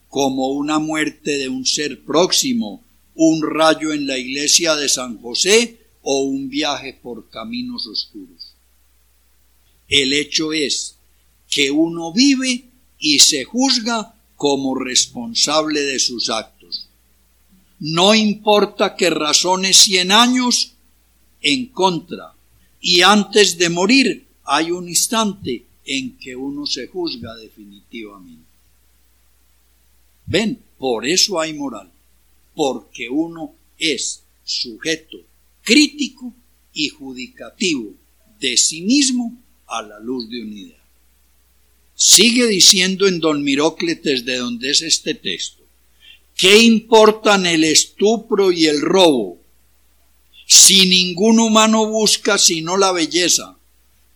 como 0.07 0.49
una 0.49 0.79
muerte 0.79 1.37
de 1.37 1.49
un 1.49 1.65
ser 1.65 2.03
próximo, 2.03 2.83
un 3.15 3.41
rayo 3.43 3.93
en 3.93 4.07
la 4.07 4.17
iglesia 4.17 4.75
de 4.75 4.89
San 4.89 5.21
José 5.21 5.77
o 6.01 6.21
un 6.21 6.49
viaje 6.49 6.93
por 6.93 7.29
caminos 7.29 7.85
oscuros. 7.87 8.53
El 9.87 10.13
hecho 10.13 10.53
es 10.53 10.95
que 11.49 11.71
uno 11.71 12.13
vive 12.13 12.65
y 12.99 13.19
se 13.19 13.43
juzga 13.43 14.15
como 14.35 14.75
responsable 14.75 15.81
de 15.81 15.99
sus 15.99 16.29
actos. 16.29 16.87
No 17.79 18.13
importa 18.13 18.95
que 18.95 19.09
razone 19.09 19.73
cien 19.73 20.11
años 20.11 20.73
en 21.41 21.67
contra 21.67 22.33
y 22.81 23.01
antes 23.01 23.57
de 23.57 23.69
morir 23.69 24.27
hay 24.45 24.71
un 24.71 24.87
instante 24.87 25.65
en 25.91 26.17
que 26.19 26.35
uno 26.35 26.67
se 26.67 26.85
juzga 26.85 27.35
definitivamente. 27.35 28.45
Ven, 30.27 30.61
por 30.77 31.07
eso 31.07 31.39
hay 31.39 31.53
moral, 31.53 31.91
porque 32.53 33.09
uno 33.09 33.55
es 33.79 34.21
sujeto 34.43 35.17
crítico 35.63 36.31
y 36.73 36.89
judicativo 36.89 37.93
de 38.39 38.55
sí 38.55 38.81
mismo 38.81 39.35
a 39.65 39.81
la 39.81 39.99
luz 39.99 40.29
de 40.29 40.43
unidad. 40.43 40.77
Sigue 41.95 42.45
diciendo 42.45 43.07
en 43.07 43.19
Don 43.19 43.43
Mirócletes 43.43 44.25
de 44.25 44.37
donde 44.37 44.69
es 44.69 44.83
este 44.83 45.15
texto. 45.15 45.63
¿Qué 46.35 46.59
importan 46.59 47.47
el 47.47 47.63
estupro 47.63 48.51
y 48.51 48.67
el 48.67 48.79
robo? 48.79 49.39
Si 50.45 50.87
ningún 50.87 51.39
humano 51.39 51.87
busca 51.87 52.37
sino 52.37 52.77
la 52.77 52.91
belleza, 52.91 53.58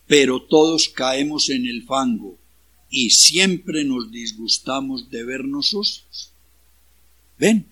pero 0.06 0.42
todos 0.42 0.88
caemos 0.88 1.50
en 1.50 1.66
el 1.66 1.84
fango 1.84 2.38
y 2.90 3.10
siempre 3.10 3.84
nos 3.84 4.10
disgustamos 4.10 5.10
de 5.10 5.24
vernos 5.24 5.68
sucios. 5.68 6.30
Ven, 7.38 7.66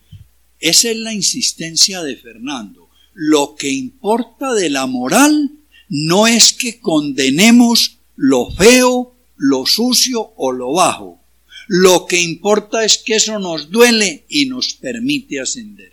esa 0.59 0.91
es 0.91 0.97
la 0.97 1.12
insistencia 1.12 2.03
de 2.03 2.16
Fernando. 2.16 2.89
Lo 3.14 3.55
que 3.57 3.70
importa 3.70 4.55
de 4.55 4.70
la 4.70 4.87
moral 4.87 5.53
no 5.89 6.26
es 6.26 6.53
que 6.53 6.80
condenemos 6.80 7.99
lo 8.16 8.51
feo 8.51 9.12
lo 9.43 9.66
sucio 9.66 10.33
o 10.37 10.53
lo 10.53 10.72
bajo. 10.72 11.20
Lo 11.66 12.07
que 12.07 12.20
importa 12.20 12.85
es 12.85 12.99
que 12.99 13.16
eso 13.16 13.41
nos 13.41 13.70
duele 13.70 14.24
y 14.28 14.47
nos 14.47 14.74
permite 14.74 15.41
ascender. 15.41 15.93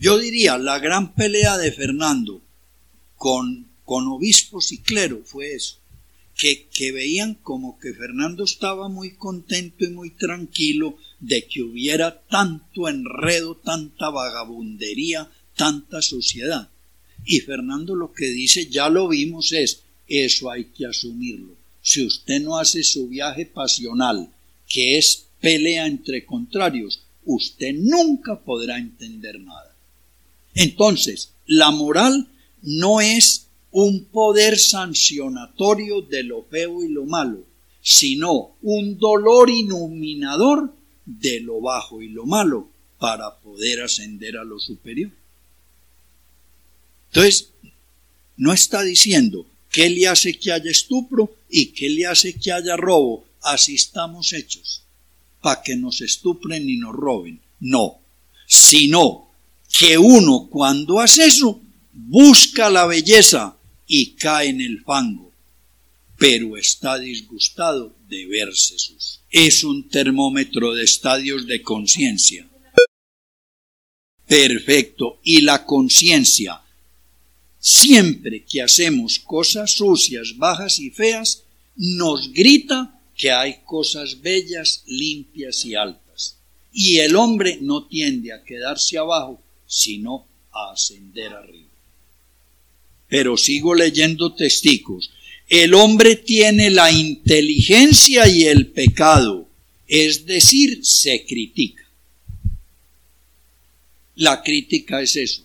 Yo 0.00 0.18
diría, 0.18 0.58
la 0.58 0.80
gran 0.80 1.14
pelea 1.14 1.56
de 1.58 1.70
Fernando 1.70 2.42
con, 3.16 3.65
con 3.86 4.06
obispos 4.08 4.72
y 4.72 4.78
clero 4.78 5.22
fue 5.24 5.54
eso, 5.54 5.78
que, 6.36 6.66
que 6.66 6.92
veían 6.92 7.34
como 7.34 7.78
que 7.78 7.94
Fernando 7.94 8.44
estaba 8.44 8.88
muy 8.88 9.12
contento 9.12 9.86
y 9.86 9.88
muy 9.88 10.10
tranquilo 10.10 10.98
de 11.20 11.46
que 11.46 11.62
hubiera 11.62 12.20
tanto 12.26 12.88
enredo, 12.88 13.56
tanta 13.56 14.10
vagabundería, 14.10 15.30
tanta 15.54 16.02
suciedad. 16.02 16.68
Y 17.24 17.40
Fernando 17.40 17.94
lo 17.94 18.12
que 18.12 18.26
dice, 18.26 18.66
ya 18.66 18.90
lo 18.90 19.08
vimos, 19.08 19.52
es, 19.52 19.82
eso 20.06 20.50
hay 20.50 20.64
que 20.64 20.86
asumirlo. 20.86 21.56
Si 21.80 22.04
usted 22.04 22.42
no 22.42 22.58
hace 22.58 22.82
su 22.82 23.08
viaje 23.08 23.46
pasional, 23.46 24.28
que 24.68 24.98
es 24.98 25.26
pelea 25.40 25.86
entre 25.86 26.26
contrarios, 26.26 27.02
usted 27.24 27.72
nunca 27.74 28.40
podrá 28.40 28.78
entender 28.78 29.40
nada. 29.40 29.74
Entonces, 30.54 31.30
la 31.46 31.70
moral 31.70 32.28
no 32.62 33.00
es 33.00 33.45
un 33.78 34.06
poder 34.06 34.58
sancionatorio 34.58 36.00
de 36.00 36.22
lo 36.22 36.44
feo 36.44 36.82
y 36.82 36.88
lo 36.88 37.04
malo, 37.04 37.44
sino 37.82 38.56
un 38.62 38.98
dolor 38.98 39.50
iluminador 39.50 40.72
de 41.04 41.40
lo 41.40 41.60
bajo 41.60 42.00
y 42.00 42.08
lo 42.08 42.24
malo 42.24 42.70
para 42.98 43.36
poder 43.36 43.82
ascender 43.82 44.38
a 44.38 44.44
lo 44.44 44.58
superior. 44.58 45.10
Entonces, 47.10 47.50
no 48.38 48.54
está 48.54 48.82
diciendo 48.82 49.44
¿Qué 49.70 49.90
le 49.90 50.08
hace 50.08 50.38
que 50.38 50.52
haya 50.52 50.70
estupro 50.70 51.36
y 51.50 51.66
qué 51.66 51.90
le 51.90 52.06
hace 52.06 52.32
que 52.32 52.50
haya 52.50 52.78
robo? 52.78 53.26
Así 53.42 53.74
estamos 53.74 54.32
hechos, 54.32 54.80
para 55.42 55.60
que 55.62 55.76
nos 55.76 56.00
estupren 56.00 56.66
y 56.66 56.78
nos 56.78 56.94
roben. 56.94 57.42
No, 57.60 57.98
sino 58.46 59.28
que 59.70 59.98
uno 59.98 60.48
cuando 60.50 60.98
hace 60.98 61.26
eso 61.26 61.60
busca 61.92 62.70
la 62.70 62.86
belleza 62.86 63.54
y 63.86 64.12
cae 64.12 64.48
en 64.48 64.60
el 64.60 64.82
fango, 64.82 65.32
pero 66.18 66.56
está 66.56 66.98
disgustado 66.98 67.94
de 68.08 68.26
verse 68.26 68.78
sus. 68.78 69.20
Es 69.30 69.64
un 69.64 69.88
termómetro 69.88 70.74
de 70.74 70.84
estadios 70.84 71.46
de 71.46 71.62
conciencia. 71.62 72.48
Perfecto. 74.26 75.20
Y 75.22 75.42
la 75.42 75.64
conciencia 75.64 76.60
Siempre 77.68 78.44
que 78.44 78.62
hacemos 78.62 79.18
cosas 79.18 79.72
sucias, 79.72 80.36
bajas 80.36 80.78
y 80.78 80.90
feas, 80.90 81.42
nos 81.74 82.32
grita 82.32 83.00
que 83.16 83.32
hay 83.32 83.56
cosas 83.64 84.20
bellas, 84.20 84.84
limpias 84.86 85.64
y 85.64 85.74
altas. 85.74 86.36
Y 86.72 86.98
el 86.98 87.16
hombre 87.16 87.58
no 87.60 87.84
tiende 87.88 88.32
a 88.32 88.44
quedarse 88.44 88.98
abajo, 88.98 89.42
sino 89.66 90.28
a 90.52 90.74
ascender 90.74 91.32
arriba. 91.32 91.65
Pero 93.08 93.36
sigo 93.36 93.74
leyendo 93.74 94.34
testigos. 94.34 95.10
El 95.48 95.74
hombre 95.74 96.16
tiene 96.16 96.70
la 96.70 96.90
inteligencia 96.90 98.28
y 98.28 98.44
el 98.44 98.66
pecado, 98.68 99.48
es 99.86 100.26
decir, 100.26 100.84
se 100.84 101.24
critica. 101.24 101.84
La 104.16 104.42
crítica 104.42 105.00
es 105.02 105.14
eso, 105.16 105.42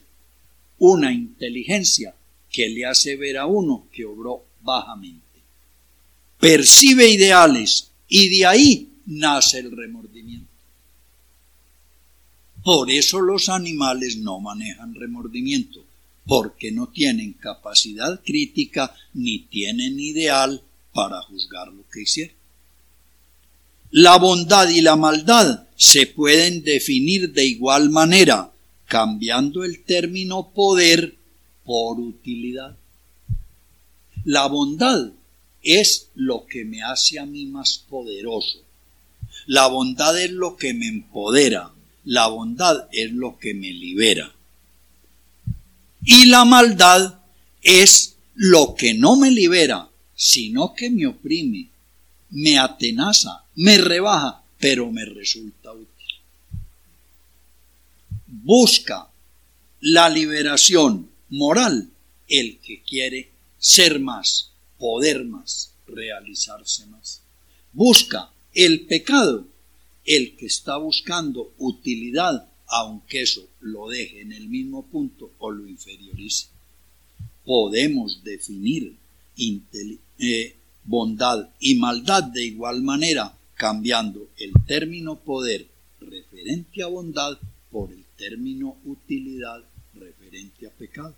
una 0.80 1.12
inteligencia 1.12 2.16
que 2.50 2.70
le 2.70 2.86
hace 2.86 3.16
ver 3.16 3.38
a 3.38 3.46
uno 3.46 3.88
que 3.92 4.06
obró 4.06 4.44
bajamente. 4.62 5.22
Percibe 6.40 7.08
ideales 7.08 7.92
y 8.08 8.30
de 8.30 8.46
ahí 8.46 8.90
nace 9.06 9.60
el 9.60 9.76
remordimiento. 9.76 10.48
Por 12.64 12.92
eso 12.92 13.22
los 13.22 13.50
animales 13.50 14.18
no 14.18 14.40
manejan 14.40 14.94
remordimiento, 14.96 15.81
porque 16.26 16.72
no 16.72 16.88
tienen 16.88 17.34
capacidad 17.34 18.22
crítica 18.24 18.96
ni 19.14 19.40
tienen 19.40 20.00
ideal 20.00 20.62
para 20.94 21.22
juzgar 21.24 21.68
lo 21.70 21.84
que 21.90 22.02
hicieron. 22.02 22.36
La 23.92 24.18
bondad 24.18 24.70
y 24.70 24.82
la 24.82 24.96
maldad 24.96 25.68
se 25.76 26.08
pueden 26.08 26.64
definir 26.64 27.34
de 27.34 27.46
igual 27.46 27.90
manera, 27.90 28.52
cambiando 28.88 29.64
el 29.64 29.84
término 29.84 30.52
poder 30.54 31.16
por 31.66 32.00
utilidad. 32.00 32.78
La 34.24 34.48
bondad 34.48 35.12
es 35.64 36.10
lo 36.16 36.46
que 36.46 36.64
me 36.64 36.84
hace 36.84 37.20
a 37.20 37.26
mí 37.26 37.46
más 37.46 37.84
poderoso. 37.90 38.60
La 39.48 39.68
bondad 39.68 40.20
es 40.20 40.32
lo 40.32 40.56
que 40.56 40.74
me 40.74 40.88
empodera. 40.88 41.72
La 42.06 42.28
bondad 42.28 42.88
es 42.92 43.12
lo 43.12 43.38
que 43.40 43.54
me 43.54 43.72
libera. 43.72 44.34
Y 46.04 46.26
la 46.26 46.46
maldad 46.46 47.20
es 47.62 48.16
lo 48.36 48.76
que 48.76 48.94
no 48.94 49.18
me 49.18 49.30
libera, 49.32 49.90
sino 50.16 50.74
que 50.74 50.90
me 50.90 51.08
oprime, 51.08 51.70
me 52.32 52.58
atenaza, 52.58 53.44
me 53.56 53.78
rebaja, 53.78 54.44
pero 54.60 54.92
me 54.92 55.06
resulta 55.06 55.72
útil. 55.72 56.16
Busca 58.28 59.08
la 59.82 60.10
liberación 60.10 61.10
moral 61.30 61.90
el 62.28 62.60
que 62.60 62.82
quiere 62.82 63.30
ser 63.60 64.00
más, 64.00 64.52
poder 64.80 65.26
más, 65.26 65.74
realizarse 65.88 66.86
más. 66.88 67.22
Busca 67.74 68.32
el 68.54 68.82
pecado 68.82 69.48
el 70.06 70.36
que 70.36 70.48
está 70.48 70.78
buscando 70.78 71.54
utilidad 71.58 72.48
aunque 72.72 73.24
eso 73.24 73.46
lo 73.60 73.90
deje 73.90 74.22
en 74.22 74.32
el 74.32 74.48
mismo 74.48 74.84
punto 74.84 75.30
o 75.40 75.52
lo 75.52 75.68
inferiorice. 75.68 76.48
Podemos 77.44 78.24
definir 78.24 78.96
eh, 80.18 80.56
bondad 80.86 81.50
y 81.60 81.76
maldad 81.76 82.24
de 82.24 82.46
igual 82.46 82.82
manera, 82.82 83.38
cambiando 83.56 84.30
el 84.38 84.54
término 84.66 85.18
poder 85.18 85.68
referente 86.00 86.82
a 86.82 86.88
bondad 86.88 87.38
por 87.70 87.92
el 87.92 88.06
término 88.18 88.78
utilidad 88.86 89.62
referente 89.94 90.66
a 90.66 90.70
pecado. 90.70 91.14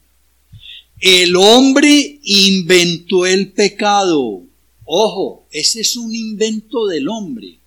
El 0.99 1.35
hombre 1.35 2.19
inventó 2.23 3.27
el 3.27 3.51
pecado. 3.51 4.41
Ojo, 4.85 5.45
ese 5.51 5.81
es 5.81 5.95
un 5.97 6.15
invento 6.15 6.87
del 6.87 7.07
hombre. 7.09 7.59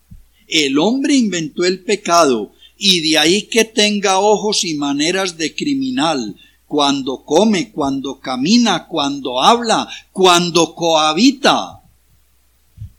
El 0.49 0.77
hombre 0.79 1.15
inventó 1.15 1.65
el 1.65 1.81
pecado 1.81 2.53
y 2.79 3.09
de 3.09 3.19
ahí 3.19 3.43
que 3.43 3.65
tenga 3.65 4.19
ojos 4.19 4.65
y 4.65 4.75
maneras 4.75 5.37
de 5.37 5.55
criminal, 5.55 6.37
cuando 6.67 7.25
come, 7.25 7.71
cuando 7.71 8.19
camina, 8.19 8.87
cuando 8.87 9.41
habla, 9.41 9.89
cuando 10.13 10.75
cohabita. 10.75 11.81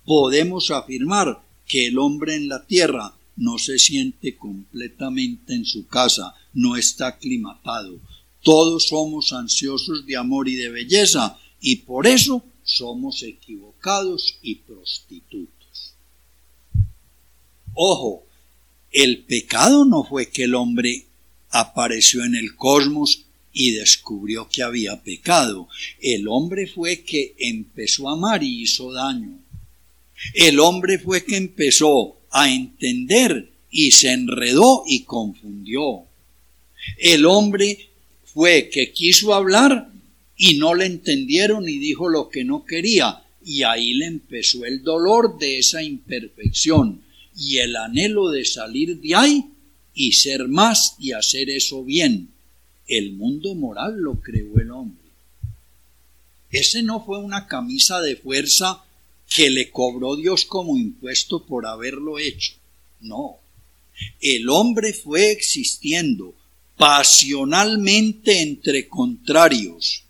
Podemos 0.05 0.71
afirmar 0.71 1.41
que 1.65 1.87
el 1.87 1.99
hombre 1.99 2.35
en 2.35 2.47
la 2.47 2.65
tierra 2.65 3.13
no 3.35 3.57
se 3.59 3.77
siente 3.77 4.35
completamente 4.37 5.53
en 5.53 5.65
su 5.65 5.85
casa, 5.85 6.33
no 6.53 6.75
está 6.75 7.07
aclimatado. 7.07 7.99
Todos 8.41 8.87
somos 8.87 9.33
ansiosos 9.33 10.05
de 10.05 10.15
amor 10.15 10.47
y 10.47 10.55
de 10.55 10.69
belleza 10.69 11.37
y 11.59 11.77
por 11.77 12.07
eso 12.07 12.43
somos 12.63 13.21
equivocados 13.23 14.37
y 14.41 14.55
prostitutos. 14.55 15.93
Ojo, 17.73 18.26
el 18.97 19.19
pecado 19.19 19.85
no 19.85 20.03
fue 20.03 20.29
que 20.31 20.45
el 20.45 20.55
hombre 20.55 21.05
apareció 21.51 22.23
en 22.23 22.33
el 22.33 22.55
cosmos 22.55 23.25
y 23.53 23.69
descubrió 23.73 24.49
que 24.49 24.63
había 24.63 25.03
pecado. 25.03 25.67
El 26.01 26.27
hombre 26.27 26.65
fue 26.65 27.03
que 27.03 27.35
empezó 27.37 28.09
a 28.09 28.13
amar 28.13 28.41
y 28.41 28.63
hizo 28.63 28.91
daño. 28.91 29.37
El 30.33 30.59
hombre 30.59 30.97
fue 30.97 31.23
que 31.23 31.37
empezó 31.37 32.17
a 32.31 32.51
entender 32.51 33.51
y 33.69 33.91
se 33.91 34.13
enredó 34.13 34.83
y 34.87 35.03
confundió. 35.03 36.05
El 36.97 37.27
hombre 37.27 37.89
fue 38.33 38.67
que 38.71 38.93
quiso 38.93 39.35
hablar 39.35 39.91
y 40.35 40.57
no 40.57 40.73
le 40.73 40.87
entendieron 40.87 41.69
y 41.69 41.77
dijo 41.77 42.09
lo 42.09 42.29
que 42.29 42.43
no 42.43 42.65
quería. 42.65 43.21
Y 43.45 43.61
ahí 43.61 43.93
le 43.93 44.07
empezó 44.07 44.65
el 44.65 44.81
dolor 44.81 45.37
de 45.37 45.59
esa 45.59 45.83
imperfección 45.83 47.05
y 47.37 47.59
el 47.59 47.75
anhelo 47.75 48.29
de 48.29 48.43
salir 48.45 48.99
de 48.99 49.15
ahí 49.15 49.45
y 49.93 50.13
ser 50.13 50.47
más 50.47 50.95
y 50.97 51.11
hacer 51.11 51.49
eso 51.49 51.83
bien. 51.83 52.29
El 52.87 53.13
mundo 53.13 53.53
moral 53.53 53.97
lo 53.99 54.15
creó 54.21 54.57
el 54.59 54.71
hombre. 54.71 55.07
Ese 56.49 56.81
no 56.81 57.05
fue 57.05 57.19
una 57.19 57.47
camisa 57.47 58.01
de 58.01 58.15
fuerza 58.15 58.83
que 59.33 59.49
le 59.49 59.69
cobró 59.69 60.15
Dios 60.15 60.45
como 60.45 60.77
impuesto 60.77 61.45
por 61.45 61.67
haberlo 61.67 62.17
hecho. 62.17 62.53
No. 63.01 63.37
El 64.19 64.49
hombre 64.49 64.93
fue 64.93 65.31
existiendo 65.31 66.33
pasionalmente 66.77 68.41
entre 68.41 68.87
contrarios 68.87 70.03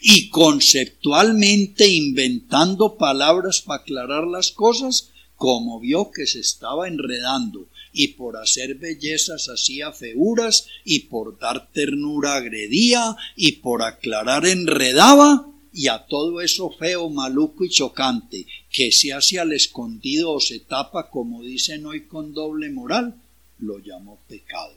y 0.00 0.28
conceptualmente 0.28 1.88
inventando 1.88 2.96
palabras 2.96 3.60
para 3.60 3.82
aclarar 3.82 4.26
las 4.26 4.52
cosas 4.52 5.11
como 5.42 5.80
vio 5.80 6.12
que 6.12 6.24
se 6.24 6.38
estaba 6.38 6.86
enredando 6.86 7.66
y 7.92 8.08
por 8.14 8.36
hacer 8.36 8.76
bellezas 8.76 9.48
hacía 9.48 9.90
feuras 9.90 10.68
y 10.84 11.00
por 11.00 11.36
dar 11.36 11.68
ternura 11.72 12.36
agredía 12.36 13.16
y 13.34 13.50
por 13.56 13.82
aclarar 13.82 14.46
enredaba 14.46 15.48
y 15.72 15.88
a 15.88 16.06
todo 16.06 16.40
eso 16.40 16.70
feo, 16.70 17.10
maluco 17.10 17.64
y 17.64 17.70
chocante 17.70 18.46
que 18.70 18.92
se 18.92 19.12
hace 19.12 19.40
al 19.40 19.52
escondido 19.52 20.30
o 20.30 20.38
se 20.38 20.60
tapa 20.60 21.10
como 21.10 21.42
dicen 21.42 21.86
hoy 21.86 22.02
con 22.02 22.32
doble 22.32 22.70
moral, 22.70 23.16
lo 23.58 23.80
llamó 23.80 24.20
pecado. 24.28 24.74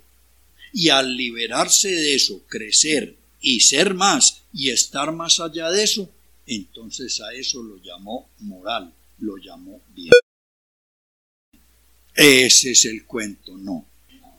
Y 0.74 0.90
al 0.90 1.16
liberarse 1.16 1.90
de 1.90 2.16
eso, 2.16 2.42
crecer 2.48 3.16
y 3.40 3.60
ser 3.60 3.94
más 3.94 4.42
y 4.52 4.72
estar 4.72 5.12
más 5.12 5.40
allá 5.40 5.70
de 5.70 5.84
eso, 5.84 6.10
entonces 6.48 7.22
a 7.22 7.36
eso 7.36 7.62
lo 7.62 7.78
llamó 7.84 8.30
moral, 8.40 8.92
lo 9.20 9.38
llamó 9.38 9.80
bien. 9.94 10.10
Ese 12.16 12.72
es 12.72 12.86
el 12.86 13.06
cuento, 13.06 13.58
no. 13.58 13.86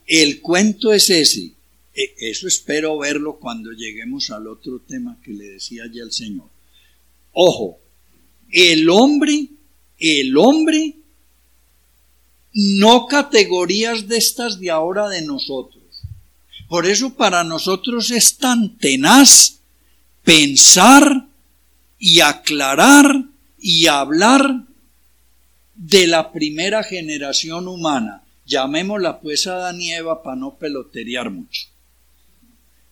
El 0.07 0.41
cuento 0.41 0.93
es 0.93 1.11
ese. 1.11 1.53
E, 1.95 2.15
eso 2.19 2.49
espero 2.49 2.99
verlo 2.99 3.39
cuando 3.39 3.73
lleguemos 3.73 4.31
al 4.31 4.47
otro 4.49 4.81
tema 4.81 5.19
que 5.23 5.33
le 5.33 5.45
decía 5.51 5.85
ya 5.93 6.03
el 6.03 6.13
Señor. 6.13 6.49
Ojo, 7.33 7.79
el 8.51 8.89
hombre, 8.89 9.49
el 9.99 10.37
hombre, 10.39 10.95
no 12.53 13.07
categorías 13.07 14.09
de 14.09 14.17
estas 14.17 14.59
de 14.59 14.71
ahora 14.71 15.09
de 15.09 15.23
nosotros. 15.23 15.83
Por 16.69 16.87
eso 16.87 17.15
para 17.15 17.45
nosotros 17.45 18.11
es 18.11 18.39
tan 18.39 18.79
tenaz 18.79 19.61
pensar 20.25 21.29
y 21.99 22.21
aclarar 22.21 23.25
y 23.59 23.87
hablar 23.87 24.66
de 25.77 26.07
la 26.07 26.33
primera 26.33 26.83
generación 26.83 27.69
humana, 27.69 28.23
llamémosla 28.47 29.21
pues 29.21 29.47
Adán 29.47 29.81
y 29.81 29.93
Eva 29.93 30.23
para 30.23 30.37
no 30.37 30.57
peloterear 30.57 31.31
mucho. 31.31 31.67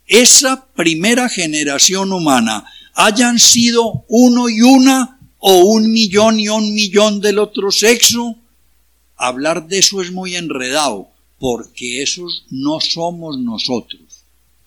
Esa 0.06 0.66
primera 0.74 1.28
generación 1.28 2.12
humana 2.12 2.64
hayan 2.94 3.38
sido 3.38 4.04
uno 4.08 4.48
y 4.48 4.60
una 4.60 5.18
o 5.38 5.64
un 5.64 5.90
millón 5.90 6.40
y 6.40 6.48
un 6.48 6.74
millón 6.74 7.20
del 7.20 7.38
otro 7.38 7.70
sexo, 7.70 8.36
hablar 9.16 9.66
de 9.66 9.78
eso 9.78 10.02
es 10.02 10.12
muy 10.12 10.36
enredado, 10.36 11.08
porque 11.38 12.02
esos 12.02 12.44
no 12.50 12.80
somos 12.80 13.38
nosotros. 13.38 14.00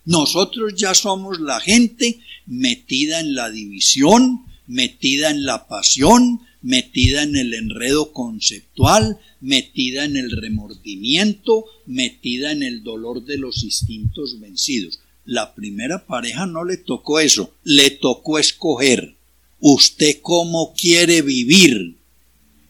Nosotros 0.06 0.74
ya 0.76 0.94
somos 0.94 1.40
la 1.40 1.60
gente 1.60 2.20
metida 2.46 3.20
en 3.20 3.36
la 3.36 3.50
división, 3.50 4.46
metida 4.68 5.30
en 5.30 5.46
la 5.46 5.68
pasión, 5.68 6.42
metida 6.62 7.24
en 7.24 7.36
el 7.36 7.54
enredo 7.54 8.14
conceptual, 8.14 9.20
metida 9.42 10.06
en 10.06 10.18
el 10.18 10.32
remordimiento, 10.32 11.66
metida 11.86 12.52
en 12.52 12.64
el 12.64 12.84
dolor 12.84 13.26
de 13.26 13.38
los 13.38 13.64
instintos 13.64 14.40
vencidos. 14.40 15.00
La 15.26 15.54
primera 15.54 16.06
pareja 16.06 16.46
no 16.46 16.64
le 16.64 16.78
tocó 16.78 17.20
eso, 17.20 17.54
le 17.64 17.92
tocó 17.92 18.40
escoger 18.40 19.18
¿usted 19.60 20.20
cómo 20.22 20.74
quiere 20.74 21.22
vivir? 21.22 21.96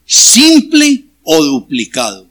¿Simple 0.06 1.06
o 1.24 1.44
duplicado? 1.44 2.28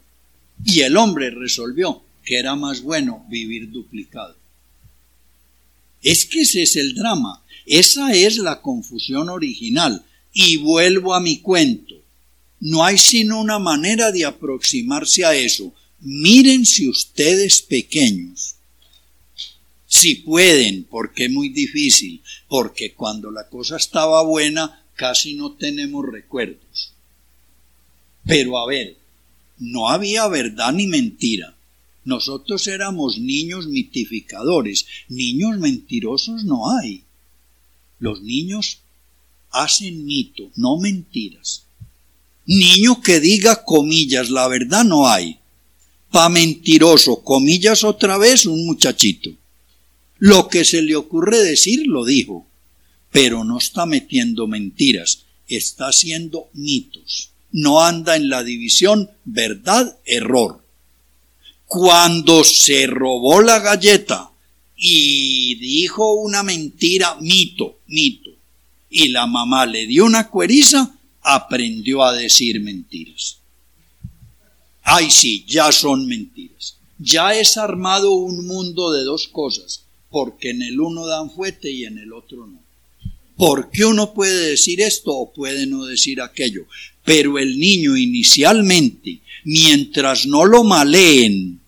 Y 0.65 0.81
el 0.81 0.97
hombre 0.97 1.29
resolvió 1.29 2.01
que 2.23 2.39
era 2.39 2.55
más 2.55 2.81
bueno 2.81 3.25
vivir 3.29 3.71
duplicado. 3.71 4.35
Es 6.01 6.25
que 6.25 6.41
ese 6.41 6.63
es 6.63 6.75
el 6.75 6.95
drama, 6.95 7.43
esa 7.65 8.13
es 8.13 8.37
la 8.37 8.61
confusión 8.61 9.29
original. 9.29 10.03
Y 10.39 10.57
vuelvo 10.57 11.15
a 11.15 11.19
mi 11.19 11.39
cuento. 11.39 11.95
No 12.59 12.85
hay 12.85 12.99
sino 12.99 13.41
una 13.41 13.57
manera 13.57 14.11
de 14.11 14.23
aproximarse 14.23 15.25
a 15.25 15.33
eso. 15.33 15.73
Miren 15.99 16.63
si 16.63 16.87
ustedes 16.87 17.63
pequeños, 17.63 18.53
si 19.87 20.13
pueden, 20.13 20.83
porque 20.83 21.25
es 21.25 21.31
muy 21.31 21.49
difícil, 21.49 22.21
porque 22.47 22.93
cuando 22.93 23.31
la 23.31 23.49
cosa 23.49 23.77
estaba 23.77 24.21
buena 24.21 24.83
casi 24.93 25.33
no 25.33 25.53
tenemos 25.53 26.05
recuerdos. 26.05 26.93
Pero 28.23 28.59
a 28.59 28.67
ver, 28.67 28.95
no 29.57 29.89
había 29.89 30.27
verdad 30.27 30.71
ni 30.71 30.85
mentira. 30.85 31.55
Nosotros 32.05 32.67
éramos 32.67 33.17
niños 33.17 33.65
mitificadores, 33.65 34.85
niños 35.09 35.57
mentirosos 35.57 36.43
no 36.43 36.77
hay. 36.77 37.05
Los 37.99 38.21
niños 38.21 38.81
hacen 39.51 40.05
mito, 40.05 40.51
no 40.55 40.77
mentiras. 40.77 41.63
Niño 42.45 43.01
que 43.01 43.19
diga 43.19 43.63
comillas, 43.63 44.29
la 44.29 44.47
verdad 44.47 44.83
no 44.83 45.07
hay. 45.09 45.37
Pa 46.11 46.29
mentiroso, 46.29 47.23
comillas 47.23 47.83
otra 47.83 48.17
vez, 48.17 48.45
un 48.45 48.65
muchachito. 48.65 49.31
Lo 50.19 50.47
que 50.47 50.65
se 50.65 50.81
le 50.81 50.95
ocurre 50.95 51.43
decir 51.43 51.85
lo 51.85 52.05
dijo, 52.05 52.47
pero 53.11 53.43
no 53.43 53.57
está 53.57 53.85
metiendo 53.85 54.47
mentiras, 54.47 55.25
está 55.47 55.89
haciendo 55.89 56.49
mitos. 56.53 57.31
No 57.51 57.83
anda 57.83 58.15
en 58.15 58.29
la 58.29 58.43
división 58.43 59.09
verdad-error. 59.25 60.63
Cuando 61.65 62.43
se 62.43 62.87
robó 62.87 63.41
la 63.41 63.59
galleta 63.59 64.31
y 64.75 65.55
dijo 65.55 66.13
una 66.13 66.43
mentira, 66.43 67.17
mito, 67.19 67.79
mito, 67.87 68.26
y 68.89 69.09
la 69.09 69.27
mamá 69.27 69.65
le 69.65 69.85
dio 69.85 70.05
una 70.05 70.29
cueriza, 70.29 70.95
aprendió 71.21 72.03
a 72.03 72.13
decir 72.13 72.61
mentiras. 72.61 73.37
Ay, 74.83 75.11
sí, 75.11 75.43
ya 75.47 75.71
son 75.71 76.07
mentiras. 76.07 76.77
Ya 76.97 77.33
es 77.33 77.57
armado 77.57 78.13
un 78.13 78.47
mundo 78.47 78.91
de 78.91 79.03
dos 79.03 79.27
cosas, 79.27 79.83
porque 80.09 80.51
en 80.51 80.61
el 80.61 80.79
uno 80.79 81.05
dan 81.05 81.29
fuete 81.29 81.69
y 81.69 81.85
en 81.85 81.97
el 81.97 82.13
otro 82.13 82.47
no. 82.47 82.59
Porque 83.35 83.85
uno 83.85 84.13
puede 84.13 84.51
decir 84.51 84.81
esto 84.81 85.11
o 85.11 85.31
puede 85.31 85.67
no 85.67 85.85
decir 85.85 86.21
aquello. 86.21 86.65
Pero 87.03 87.37
el 87.37 87.59
niño 87.59 87.95
inicialmente, 87.97 89.19
mientras 89.43 90.25
no 90.25 90.45
lo 90.45 90.63
maleen, 90.63 91.59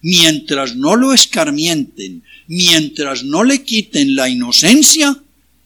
mientras 0.00 0.74
no 0.74 0.96
lo 0.96 1.12
escarmienten, 1.12 2.24
mientras 2.48 3.22
no 3.22 3.44
le 3.44 3.62
quiten 3.62 4.16
la 4.16 4.28
inocencia, 4.28 5.22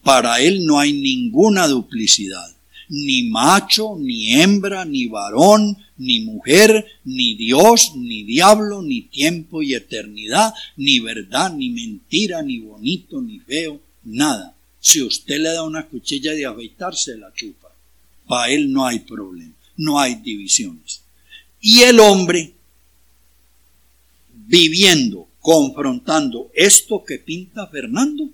para 0.07 0.39
él 0.39 0.65
no 0.65 0.79
hay 0.79 0.93
ninguna 0.93 1.67
duplicidad 1.67 2.55
ni 2.87 3.23
macho, 3.23 3.97
ni 3.99 4.39
hembra, 4.39 4.85
ni 4.85 5.07
varón, 5.07 5.75
ni 5.97 6.21
mujer, 6.21 6.85
ni 7.03 7.35
Dios, 7.35 7.91
ni 7.93 8.23
diablo, 8.23 8.81
ni 8.81 9.01
tiempo 9.01 9.61
y 9.61 9.73
eternidad, 9.73 10.53
ni 10.77 11.01
verdad, 11.01 11.53
ni 11.53 11.71
mentira, 11.71 12.41
ni 12.41 12.59
bonito, 12.59 13.21
ni 13.21 13.39
feo, 13.39 13.81
nada. 14.05 14.55
Si 14.79 15.01
usted 15.01 15.41
le 15.41 15.49
da 15.49 15.63
una 15.63 15.85
cuchilla 15.85 16.31
de 16.31 16.45
afeitar, 16.45 16.95
se 16.95 17.17
la 17.17 17.33
chupa. 17.33 17.67
Para 18.25 18.49
él 18.49 18.71
no 18.71 18.85
hay 18.85 18.99
problema, 18.99 19.55
no 19.75 19.99
hay 19.99 20.15
divisiones. 20.15 21.01
Y 21.59 21.81
el 21.81 21.99
hombre, 21.99 22.53
viviendo, 24.33 25.27
confrontando 25.41 26.49
esto 26.53 27.03
que 27.03 27.19
pinta 27.19 27.67
Fernando, 27.67 28.29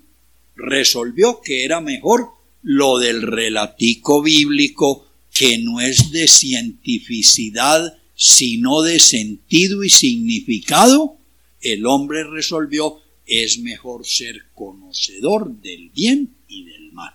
resolvió 0.56 1.40
que 1.40 1.64
era 1.64 1.80
mejor 1.80 2.28
lo 2.62 2.98
del 2.98 3.22
relatico 3.22 4.22
bíblico 4.22 5.06
que 5.32 5.58
no 5.58 5.80
es 5.80 6.10
de 6.12 6.28
cientificidad, 6.28 7.98
sino 8.14 8.82
de 8.82 9.00
sentido 9.00 9.82
y 9.82 9.90
significado, 9.90 11.18
el 11.60 11.86
hombre 11.86 12.24
resolvió 12.24 13.00
es 13.26 13.58
mejor 13.58 14.06
ser 14.06 14.44
conocedor 14.54 15.60
del 15.60 15.90
bien 15.90 16.36
y 16.46 16.64
del 16.64 16.92
mal. 16.92 17.14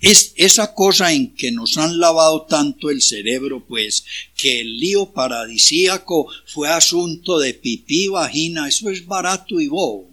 Es 0.00 0.32
esa 0.36 0.74
cosa 0.74 1.12
en 1.12 1.34
que 1.34 1.50
nos 1.50 1.76
han 1.76 1.98
lavado 1.98 2.46
tanto 2.46 2.88
el 2.88 3.02
cerebro, 3.02 3.66
pues, 3.66 4.04
que 4.34 4.60
el 4.60 4.78
lío 4.78 5.12
paradisíaco 5.12 6.26
fue 6.46 6.68
asunto 6.68 7.38
de 7.38 7.52
pipí, 7.52 8.08
vagina, 8.08 8.68
eso 8.68 8.88
es 8.88 9.04
barato 9.04 9.60
y 9.60 9.68
bobo. 9.68 10.09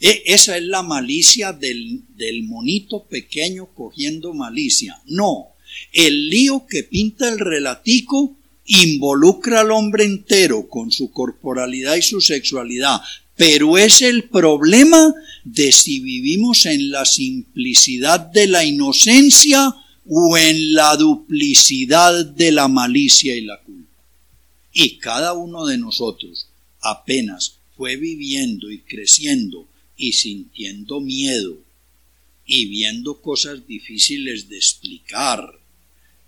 E, 0.00 0.22
esa 0.26 0.56
es 0.56 0.64
la 0.64 0.82
malicia 0.82 1.52
del, 1.52 2.02
del 2.16 2.42
monito 2.42 3.04
pequeño 3.04 3.66
cogiendo 3.74 4.34
malicia. 4.34 5.00
No, 5.06 5.48
el 5.92 6.28
lío 6.28 6.66
que 6.68 6.82
pinta 6.82 7.28
el 7.28 7.38
relatico 7.38 8.36
involucra 8.66 9.60
al 9.60 9.70
hombre 9.70 10.04
entero 10.04 10.68
con 10.68 10.90
su 10.90 11.10
corporalidad 11.10 11.96
y 11.96 12.02
su 12.02 12.20
sexualidad, 12.20 13.00
pero 13.36 13.78
es 13.78 14.02
el 14.02 14.24
problema 14.24 15.14
de 15.44 15.70
si 15.72 16.00
vivimos 16.00 16.66
en 16.66 16.90
la 16.90 17.04
simplicidad 17.04 18.20
de 18.20 18.48
la 18.48 18.64
inocencia 18.64 19.74
o 20.08 20.36
en 20.36 20.72
la 20.72 20.96
duplicidad 20.96 22.24
de 22.24 22.52
la 22.52 22.68
malicia 22.68 23.36
y 23.36 23.42
la 23.42 23.60
culpa. 23.60 23.90
Y 24.72 24.98
cada 24.98 25.32
uno 25.32 25.66
de 25.66 25.78
nosotros 25.78 26.48
apenas 26.80 27.58
fue 27.76 27.96
viviendo 27.96 28.70
y 28.70 28.80
creciendo 28.80 29.68
y 29.96 30.12
sintiendo 30.12 31.00
miedo 31.00 31.58
y 32.44 32.66
viendo 32.66 33.20
cosas 33.20 33.66
difíciles 33.66 34.48
de 34.48 34.56
explicar 34.56 35.58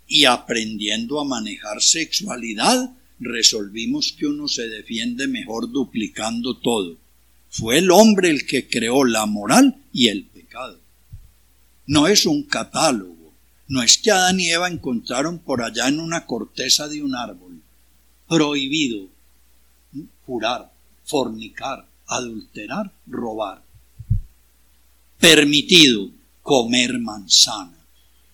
y 0.07 0.25
aprendiendo 0.25 1.19
a 1.19 1.23
manejar 1.23 1.81
sexualidad, 1.81 2.91
resolvimos 3.19 4.11
que 4.11 4.25
uno 4.25 4.47
se 4.47 4.67
defiende 4.67 5.27
mejor 5.27 5.71
duplicando 5.71 6.57
todo. 6.57 6.97
Fue 7.49 7.77
el 7.77 7.91
hombre 7.91 8.29
el 8.29 8.45
que 8.45 8.67
creó 8.67 9.05
la 9.05 9.25
moral 9.25 9.75
y 9.93 10.09
el 10.09 10.25
pecado. 10.25 10.79
No 11.85 12.07
es 12.07 12.25
un 12.25 12.43
catálogo, 12.43 13.33
no 13.67 13.81
es 13.81 13.97
que 13.97 14.11
Adán 14.11 14.39
y 14.39 14.49
Eva 14.49 14.67
encontraron 14.67 15.39
por 15.39 15.61
allá 15.61 15.87
en 15.87 15.99
una 15.99 16.25
corteza 16.25 16.87
de 16.87 17.01
un 17.03 17.15
árbol 17.15 17.61
prohibido 18.27 19.09
jurar, 20.25 20.71
fornicar, 21.03 21.88
adulterar, 22.09 22.91
robar. 23.07 23.63
Permitido 25.19 26.09
comer 26.41 26.97
manzana, 26.99 27.77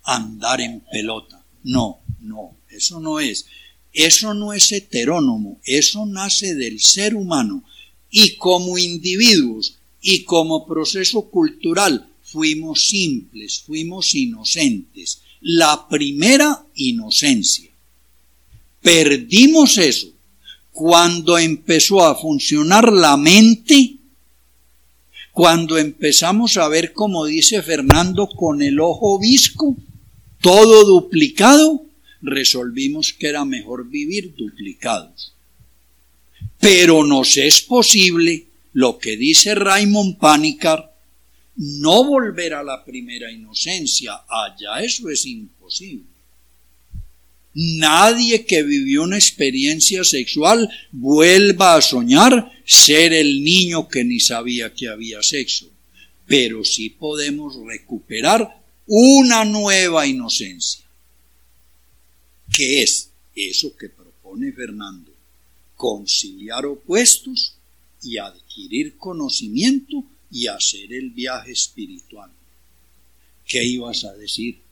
andar 0.04 0.62
en 0.62 0.80
pelota. 0.92 1.44
No, 1.64 2.00
no, 2.22 2.56
eso 2.70 3.00
no 3.00 3.20
es. 3.20 3.46
Eso 3.92 4.34
no 4.34 4.54
es 4.54 4.72
heterónomo, 4.72 5.60
eso 5.64 6.06
nace 6.06 6.56
del 6.56 6.80
ser 6.80 7.16
humano. 7.16 7.64
Y 8.10 8.36
como 8.36 8.78
individuos 8.78 9.76
y 10.02 10.24
como 10.24 10.66
proceso 10.66 11.30
cultural 11.30 12.10
fuimos 12.24 12.90
simples, 12.90 13.60
fuimos 13.66 14.16
inocentes. 14.16 15.20
La 15.42 15.88
primera 15.88 16.66
inocencia. 16.76 17.70
Perdimos 18.82 19.78
eso 19.78 20.15
cuando 20.76 21.38
empezó 21.38 22.06
a 22.06 22.16
funcionar 22.16 22.92
la 22.92 23.16
mente, 23.16 23.96
cuando 25.32 25.78
empezamos 25.78 26.58
a 26.58 26.68
ver, 26.68 26.92
como 26.92 27.24
dice 27.24 27.62
Fernando, 27.62 28.28
con 28.28 28.62
el 28.62 28.82
ojo 28.82 29.18
visco, 29.18 29.78
todo 30.42 30.84
duplicado, 30.84 31.86
resolvimos 32.22 33.14
que 33.14 33.28
era 33.30 33.46
mejor 33.46 33.88
vivir 33.88 34.36
duplicados. 34.36 35.32
Pero 36.60 37.06
nos 37.06 37.38
es 37.38 37.62
posible, 37.62 38.48
lo 38.74 39.00
que 39.00 39.16
dice 39.16 39.56
Raymond 39.56 40.18
Panicar, 40.18 40.94
no 41.56 42.04
volver 42.04 42.54
a 42.54 42.64
la 42.64 42.84
primera 42.84 43.32
inocencia. 43.32 44.24
Allá 44.28 44.82
eso 44.82 45.10
es 45.10 45.26
imposible. 45.26 46.15
Nadie 47.58 48.46
que 48.46 48.64
vivió 48.64 49.04
una 49.04 49.16
experiencia 49.16 50.04
sexual 50.04 50.70
vuelva 50.92 51.76
a 51.76 51.82
soñar 51.82 52.52
ser 52.66 53.14
el 53.14 53.42
niño 53.46 53.88
que 53.88 54.04
ni 54.04 54.20
sabía 54.20 54.74
que 54.74 54.90
había 54.90 55.24
sexo. 55.24 55.70
Pero 56.28 56.66
sí 56.66 56.90
podemos 56.90 57.56
recuperar 57.66 58.62
una 58.88 59.46
nueva 59.46 60.06
inocencia. 60.06 60.84
¿Qué 62.54 62.84
es 62.84 63.10
eso 63.34 63.76
que 63.78 63.88
propone 63.88 64.52
Fernando? 64.52 65.14
Conciliar 65.78 66.66
opuestos 66.66 67.56
y 68.04 68.18
adquirir 68.18 68.98
conocimiento 68.98 70.04
y 70.30 70.48
hacer 70.48 70.92
el 70.92 71.12
viaje 71.12 71.54
espiritual. 71.54 72.32
¿Qué 73.46 73.64
ibas 73.64 74.04
a 74.04 74.14
decir? 74.14 74.65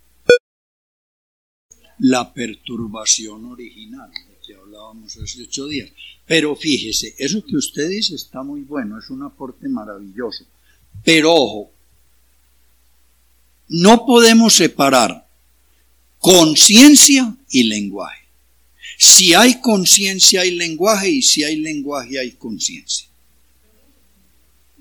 La 2.05 2.33
perturbación 2.33 3.45
original 3.45 4.11
de 4.11 4.35
que 4.45 4.55
hablábamos 4.55 5.15
hace 5.15 5.43
ocho 5.43 5.67
días. 5.67 5.89
Pero 6.25 6.53
fíjese, 6.53 7.15
eso 7.17 7.45
que 7.45 7.55
usted 7.55 7.89
dice 7.89 8.15
está 8.15 8.43
muy 8.43 8.61
bueno, 8.61 8.99
es 8.99 9.09
un 9.09 9.23
aporte 9.23 9.69
maravilloso. 9.69 10.45
Pero 11.03 11.33
ojo, 11.33 11.71
no 13.69 14.05
podemos 14.05 14.53
separar 14.53 15.25
conciencia 16.19 17.35
y 17.49 17.63
lenguaje. 17.63 18.23
Si 18.97 19.33
hay 19.33 19.61
conciencia 19.61 20.41
hay 20.41 20.51
lenguaje 20.51 21.09
y 21.09 21.21
si 21.21 21.43
hay 21.43 21.55
lenguaje 21.55 22.19
hay 22.19 22.31
conciencia. 22.31 23.07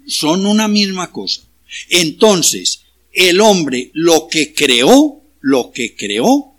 Son 0.09 0.45
una 0.45 0.67
misma 0.67 1.13
cosa. 1.13 1.43
Entonces, 1.89 2.83
el 3.13 3.41
hombre 3.41 3.91
lo 3.95 4.27
que 4.29 4.53
creó, 4.53 5.23
lo 5.41 5.71
que 5.71 5.95
creó, 5.95 6.52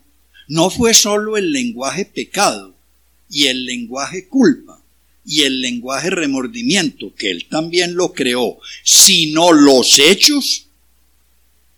no 0.48 0.70
fue 0.70 0.94
solo 0.94 1.38
el 1.38 1.52
lenguaje 1.52 2.06
pecado 2.06 2.74
y 3.30 3.48
el 3.48 3.66
lenguaje 3.66 4.28
culpa 4.28 4.80
y 5.26 5.42
el 5.42 5.62
lenguaje 5.62 6.10
remordimiento, 6.10 7.14
que 7.16 7.32
él 7.32 7.46
también 7.50 7.96
lo 7.96 8.14
creó, 8.14 8.58
sino 8.84 9.54
los 9.54 10.00
hechos 10.00 10.68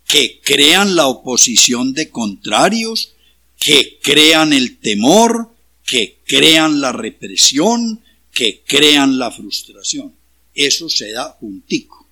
que 0.06 0.40
crean 0.42 0.96
la 0.96 1.06
oposición 1.06 1.92
de 1.92 2.10
contrarios, 2.10 3.12
que 3.58 3.98
crean 4.02 4.52
el 4.52 4.78
temor, 4.78 5.52
que 5.84 6.18
crean 6.24 6.80
la 6.80 6.92
represión, 6.92 8.00
que 8.32 8.62
crean 8.66 9.18
la 9.18 9.30
frustración. 9.30 10.12
Eso 10.54 10.88
se 10.88 11.12
da 11.12 11.36
juntico. 11.40 12.06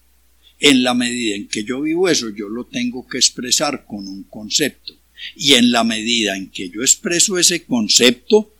En 0.60 0.82
la 0.82 0.94
medida 0.94 1.34
en 1.34 1.48
que 1.48 1.64
yo 1.64 1.82
vivo 1.82 2.08
eso, 2.08 2.28
yo 2.30 2.48
lo 2.48 2.64
tengo 2.64 3.06
que 3.06 3.18
expresar 3.18 3.84
con 3.86 4.06
un 4.06 4.24
concepto. 4.24 4.83
Y 5.36 5.54
en 5.54 5.72
la 5.72 5.84
medida 5.84 6.36
en 6.36 6.50
que 6.50 6.68
yo 6.70 6.82
expreso 6.82 7.38
ese 7.38 7.64
concepto, 7.64 8.52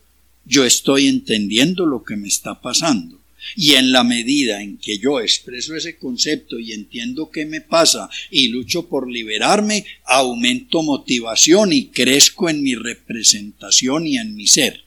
yo 0.45 0.65
estoy 0.65 1.07
entendiendo 1.07 1.85
lo 1.85 2.03
que 2.03 2.15
me 2.15 2.27
está 2.27 2.61
pasando. 2.61 3.19
Y 3.55 3.73
en 3.73 3.91
la 3.91 4.03
medida 4.03 4.61
en 4.61 4.77
que 4.77 4.97
yo 4.97 5.19
expreso 5.19 5.75
ese 5.75 5.97
concepto 5.97 6.57
y 6.57 6.73
entiendo 6.73 7.29
qué 7.29 7.45
me 7.45 7.61
pasa 7.61 8.09
y 8.31 8.47
lucho 8.47 8.87
por 8.87 9.09
liberarme, 9.09 9.85
aumento 10.03 10.81
motivación 10.81 11.71
y 11.71 11.87
crezco 11.87 12.49
en 12.49 12.63
mi 12.63 12.75
representación 12.75 14.07
y 14.07 14.17
en 14.17 14.35
mi 14.35 14.47
ser. 14.47 14.85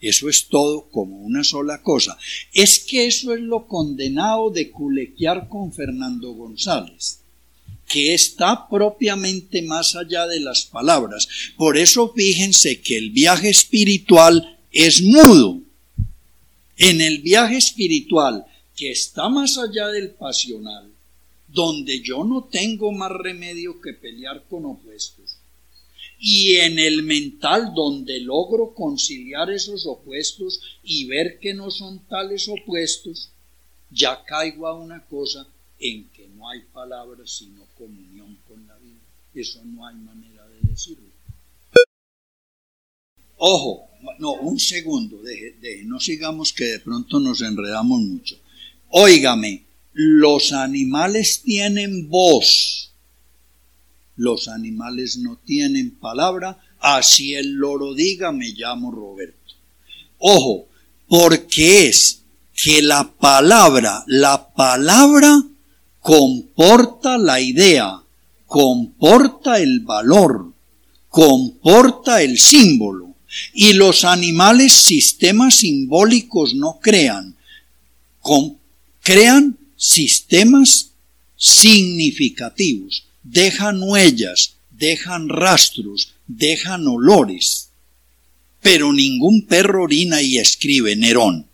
Eso 0.00 0.28
es 0.28 0.48
todo 0.48 0.88
como 0.90 1.18
una 1.22 1.42
sola 1.42 1.82
cosa. 1.82 2.16
Es 2.52 2.78
que 2.78 3.06
eso 3.06 3.34
es 3.34 3.40
lo 3.40 3.66
condenado 3.66 4.50
de 4.50 4.70
culequear 4.70 5.48
con 5.48 5.72
Fernando 5.72 6.32
González 6.32 7.23
que 7.94 8.12
está 8.12 8.68
propiamente 8.68 9.62
más 9.62 9.94
allá 9.94 10.26
de 10.26 10.40
las 10.40 10.64
palabras. 10.64 11.28
Por 11.56 11.78
eso 11.78 12.12
fíjense 12.12 12.80
que 12.80 12.96
el 12.96 13.10
viaje 13.10 13.50
espiritual 13.50 14.58
es 14.72 15.00
mudo. 15.00 15.60
En 16.76 17.00
el 17.00 17.22
viaje 17.22 17.56
espiritual, 17.56 18.46
que 18.74 18.90
está 18.90 19.28
más 19.28 19.58
allá 19.58 19.86
del 19.90 20.10
pasional, 20.10 20.90
donde 21.46 22.00
yo 22.00 22.24
no 22.24 22.42
tengo 22.50 22.90
más 22.90 23.12
remedio 23.12 23.80
que 23.80 23.92
pelear 23.92 24.42
con 24.50 24.64
opuestos, 24.64 25.36
y 26.18 26.56
en 26.56 26.80
el 26.80 27.04
mental 27.04 27.74
donde 27.76 28.18
logro 28.18 28.74
conciliar 28.74 29.52
esos 29.52 29.86
opuestos 29.86 30.60
y 30.82 31.04
ver 31.04 31.38
que 31.38 31.54
no 31.54 31.70
son 31.70 32.00
tales 32.08 32.48
opuestos, 32.48 33.30
ya 33.88 34.24
caigo 34.24 34.66
a 34.66 34.74
una 34.74 35.06
cosa 35.06 35.46
en 35.78 36.08
que 36.08 36.26
no 36.26 36.48
hay 36.48 36.62
palabras 36.72 37.30
sino 37.30 37.63
comunión 37.76 38.38
con 38.48 38.66
la 38.66 38.76
vida. 38.78 39.00
Eso 39.34 39.62
no 39.64 39.86
hay 39.86 39.96
manera 39.96 40.46
de 40.48 40.68
decirlo. 40.68 41.08
Ojo, 43.36 43.90
no, 44.18 44.34
un 44.34 44.58
segundo, 44.58 45.20
no 45.84 46.00
sigamos 46.00 46.52
que 46.52 46.64
de 46.64 46.80
pronto 46.80 47.20
nos 47.20 47.40
enredamos 47.42 48.00
mucho. 48.00 48.36
Óigame, 48.90 49.64
los 49.92 50.52
animales 50.52 51.42
tienen 51.42 52.08
voz, 52.08 52.92
los 54.16 54.48
animales 54.48 55.18
no 55.18 55.36
tienen 55.44 55.90
palabra, 55.92 56.58
así 56.80 57.34
el 57.34 57.52
loro 57.52 57.94
diga, 57.94 58.32
me 58.32 58.50
llamo 58.50 58.90
Roberto. 58.90 59.54
Ojo, 60.18 60.68
porque 61.08 61.88
es 61.88 62.22
que 62.54 62.82
la 62.82 63.12
palabra, 63.12 64.04
la 64.06 64.54
palabra 64.54 65.42
comporta 66.04 67.16
la 67.16 67.40
idea, 67.40 67.98
comporta 68.46 69.58
el 69.58 69.80
valor, 69.80 70.52
comporta 71.08 72.20
el 72.20 72.38
símbolo. 72.38 73.14
Y 73.54 73.72
los 73.72 74.04
animales 74.04 74.74
sistemas 74.74 75.56
simbólicos 75.56 76.54
no 76.54 76.78
crean, 76.78 77.34
crean 79.00 79.56
sistemas 79.76 80.90
significativos, 81.36 83.06
dejan 83.22 83.82
huellas, 83.82 84.56
dejan 84.72 85.30
rastros, 85.30 86.12
dejan 86.26 86.86
olores. 86.86 87.70
Pero 88.60 88.92
ningún 88.92 89.46
perro 89.46 89.84
orina 89.84 90.20
y 90.20 90.36
escribe 90.36 90.96
Nerón. 90.96 91.46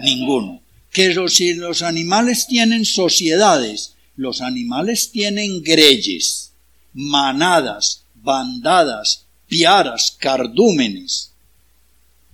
Ninguno 0.00 0.59
que 0.90 1.14
si 1.28 1.54
los 1.54 1.82
animales 1.82 2.46
tienen 2.46 2.84
sociedades, 2.84 3.94
los 4.16 4.40
animales 4.40 5.10
tienen 5.10 5.62
greyes, 5.62 6.52
manadas, 6.92 8.04
bandadas, 8.14 9.26
piaras, 9.46 10.16
cardúmenes. 10.18 11.32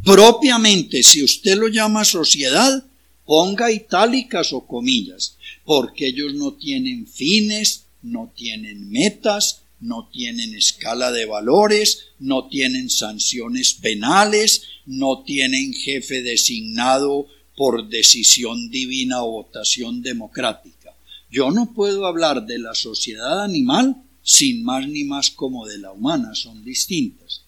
Propiamente, 0.05 1.03
si 1.03 1.23
usted 1.23 1.57
lo 1.57 1.69
llama 1.69 2.05
sociedad, 2.05 2.85
ponga 3.25 3.71
itálicas 3.71 4.53
o 4.53 4.67
comillas, 4.67 5.37
porque 5.65 6.09
ellos 6.09 6.35
no 6.35 6.55
tienen 6.55 7.07
fines, 7.07 7.85
no 8.03 8.33
tienen 8.35 8.91
metas, 8.91 9.63
no 9.81 10.09
tienen 10.11 10.55
escala 10.55 11.13
de 11.13 11.27
valores, 11.27 12.07
no 12.19 12.49
tienen 12.49 12.89
sanciones 12.89 13.75
penales, 13.75 14.63
no 14.87 15.23
tienen 15.25 15.75
jefe 15.75 16.23
designado 16.23 17.27
por 17.57 17.89
decisión 17.89 18.71
divina 18.71 19.23
o 19.23 19.33
votación 19.33 20.03
democrática. 20.03 20.95
Yo 21.31 21.51
no 21.51 21.73
puedo 21.73 22.07
hablar 22.07 22.47
de 22.47 22.59
la 22.59 22.75
sociedad 22.75 23.43
animal 23.43 23.97
sin 24.23 24.65
más 24.65 24.89
ni 24.89 25.05
más 25.05 25.31
como 25.31 25.67
de 25.67 25.79
la 25.79 25.93
humana, 25.93 26.35
son 26.35 26.65
distintas. 26.65 27.43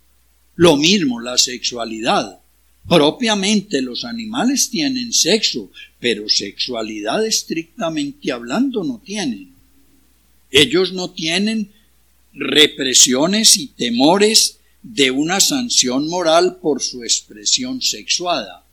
Lo 0.54 0.76
mismo 0.76 1.20
la 1.20 1.36
sexualidad. 1.36 2.40
Propiamente 2.88 3.82
los 3.82 4.04
animales 4.04 4.70
tienen 4.70 5.12
sexo, 5.12 5.70
pero 5.98 6.28
sexualidad 6.28 7.26
estrictamente 7.26 8.30
hablando 8.32 8.84
no 8.84 9.00
tienen. 9.04 9.52
Ellos 10.50 10.92
no 10.92 11.10
tienen 11.10 11.72
represiones 12.32 13.56
y 13.56 13.66
temores 13.66 14.58
de 14.82 15.10
una 15.10 15.40
sanción 15.40 16.08
moral 16.08 16.58
por 16.62 16.80
su 16.80 17.02
expresión 17.02 17.82
sexuada. 17.82 18.64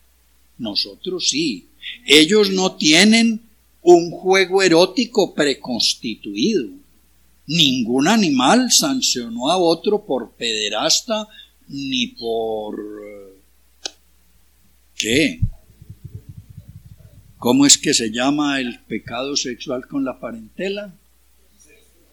Nosotros 0.57 1.29
sí. 1.29 1.67
Ellos 2.05 2.49
no 2.51 2.75
tienen 2.75 3.41
un 3.81 4.11
juego 4.11 4.63
erótico 4.63 5.33
preconstituido. 5.33 6.69
Ningún 7.47 8.07
animal 8.07 8.71
sancionó 8.71 9.51
a 9.51 9.57
otro 9.57 10.05
por 10.05 10.31
pederasta 10.31 11.27
ni 11.67 12.07
por... 12.07 12.75
¿Qué? 14.95 15.39
¿Cómo 17.37 17.65
es 17.65 17.77
que 17.77 17.93
se 17.93 18.11
llama 18.11 18.59
el 18.59 18.79
pecado 18.79 19.35
sexual 19.35 19.87
con 19.87 20.03
la 20.03 20.19
parentela? 20.19 20.95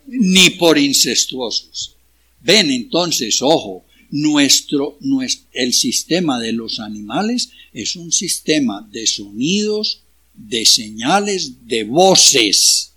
Ni 0.07 0.51
por 0.51 0.77
incestuosos. 0.77 1.97
Ven 2.41 2.71
entonces, 2.71 3.41
ojo, 3.41 3.85
nuestro, 4.11 4.99
el 5.53 5.73
sistema 5.73 6.39
de 6.39 6.53
los 6.53 6.81
animales 6.81 7.51
es 7.73 7.97
un 7.97 8.13
sistema 8.13 8.87
de 8.91 9.07
sonidos, 9.07 10.03
de 10.35 10.65
señales, 10.65 11.67
de 11.67 11.85
voces, 11.85 12.93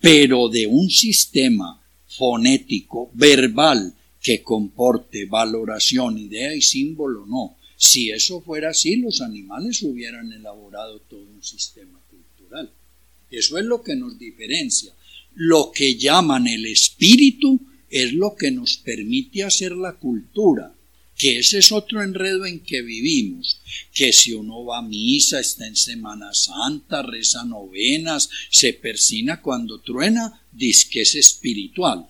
pero 0.00 0.48
de 0.48 0.66
un 0.66 0.90
sistema 0.90 1.82
fonético, 2.08 3.10
verbal, 3.14 3.94
que 4.20 4.42
comporte 4.42 5.26
valoración, 5.26 6.18
idea 6.18 6.54
y 6.54 6.62
símbolo, 6.62 7.26
no. 7.26 7.56
Si 7.76 8.10
eso 8.10 8.40
fuera 8.40 8.70
así, 8.70 8.96
los 8.96 9.20
animales 9.20 9.82
hubieran 9.82 10.32
elaborado 10.32 11.00
todo 11.00 11.20
un 11.20 11.42
sistema 11.42 12.00
cultural. 12.10 12.70
Eso 13.30 13.58
es 13.58 13.64
lo 13.64 13.82
que 13.82 13.96
nos 13.96 14.18
diferencia. 14.18 14.94
Lo 15.34 15.70
que 15.72 15.96
llaman 15.96 16.46
el 16.46 16.66
espíritu 16.66 17.60
es 17.90 18.12
lo 18.12 18.34
que 18.34 18.50
nos 18.50 18.78
permite 18.78 19.42
hacer 19.42 19.72
la 19.72 19.92
cultura, 19.92 20.73
que 21.16 21.38
ese 21.38 21.58
es 21.58 21.70
otro 21.70 22.02
enredo 22.02 22.44
en 22.44 22.60
que 22.60 22.82
vivimos, 22.82 23.60
que 23.92 24.12
si 24.12 24.32
uno 24.32 24.64
va 24.64 24.78
a 24.78 24.82
misa, 24.82 25.40
está 25.40 25.66
en 25.66 25.76
Semana 25.76 26.34
Santa, 26.34 27.02
reza 27.02 27.44
novenas, 27.44 28.28
se 28.50 28.72
persina 28.72 29.40
cuando 29.40 29.80
truena, 29.80 30.42
dice 30.52 30.88
que 30.90 31.02
es 31.02 31.14
espiritual. 31.14 32.08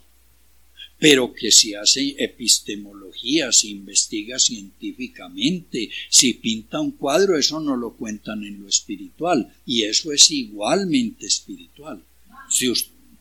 pero 0.98 1.34
que 1.34 1.50
si 1.50 1.74
hace 1.74 2.14
epistemología, 2.18 3.52
si 3.52 3.72
investiga 3.72 4.38
científicamente, 4.38 5.90
si 6.08 6.32
pinta 6.34 6.80
un 6.80 6.92
cuadro, 6.92 7.36
eso 7.36 7.60
no 7.60 7.76
lo 7.76 7.94
cuentan 7.94 8.42
en 8.42 8.62
lo 8.62 8.68
espiritual, 8.68 9.52
y 9.66 9.82
eso 9.82 10.12
es 10.12 10.30
igualmente 10.30 11.26
espiritual. 11.26 12.02
Si 12.48 12.72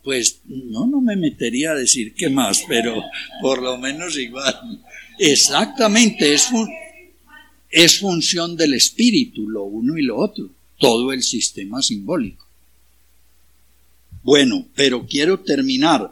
pues 0.01 0.41
no, 0.45 0.85
no 0.87 1.01
me 1.01 1.15
metería 1.15 1.71
a 1.71 1.75
decir 1.75 2.13
qué 2.13 2.29
más, 2.29 2.63
pero 2.67 3.01
por 3.41 3.61
lo 3.61 3.77
menos 3.77 4.17
igual. 4.17 4.81
Exactamente, 5.19 6.33
es, 6.33 6.49
es 7.69 7.99
función 7.99 8.55
del 8.55 8.73
espíritu, 8.73 9.49
lo 9.49 9.63
uno 9.63 9.97
y 9.97 10.03
lo 10.03 10.17
otro, 10.17 10.49
todo 10.79 11.11
el 11.11 11.23
sistema 11.23 11.81
simbólico. 11.81 12.45
Bueno, 14.23 14.65
pero 14.75 15.05
quiero 15.05 15.39
terminar. 15.39 16.09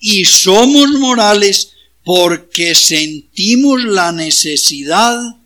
Y 0.00 0.24
somos 0.24 0.90
morales 0.98 1.72
porque 2.04 2.74
sentimos 2.74 3.84
la 3.84 4.10
necesidad 4.10 5.36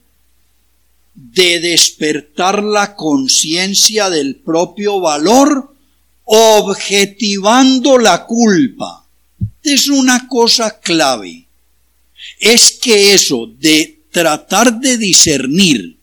de 1.15 1.61
despertar 1.61 2.63
la 2.63 2.95
conciencia 2.95 4.11
del 4.11 4.37
propio 4.37 5.01
valor 5.01 5.75
objetivando 6.25 7.99
la 7.99 8.25
culpa. 8.27 9.07
Es 9.63 9.89
una 9.89 10.29
cosa 10.29 10.79
clave. 10.81 11.46
Es 12.39 12.73
que 12.73 13.15
eso 13.15 13.47
de 13.47 14.01
tratar 14.11 14.81
de 14.81 14.99
discernir 14.99 15.99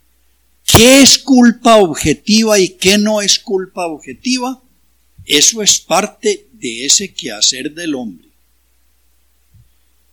qué 0.66 1.02
es 1.02 1.18
culpa 1.18 1.78
objetiva 1.78 2.60
y 2.60 2.70
qué 2.70 2.98
no 2.98 3.22
es 3.22 3.40
culpa 3.40 3.88
objetiva, 3.88 4.62
eso 5.26 5.62
es 5.62 5.80
parte 5.80 6.48
de 6.54 6.86
ese 6.86 7.14
quehacer 7.14 7.74
del 7.74 7.96
hombre. 7.96 8.28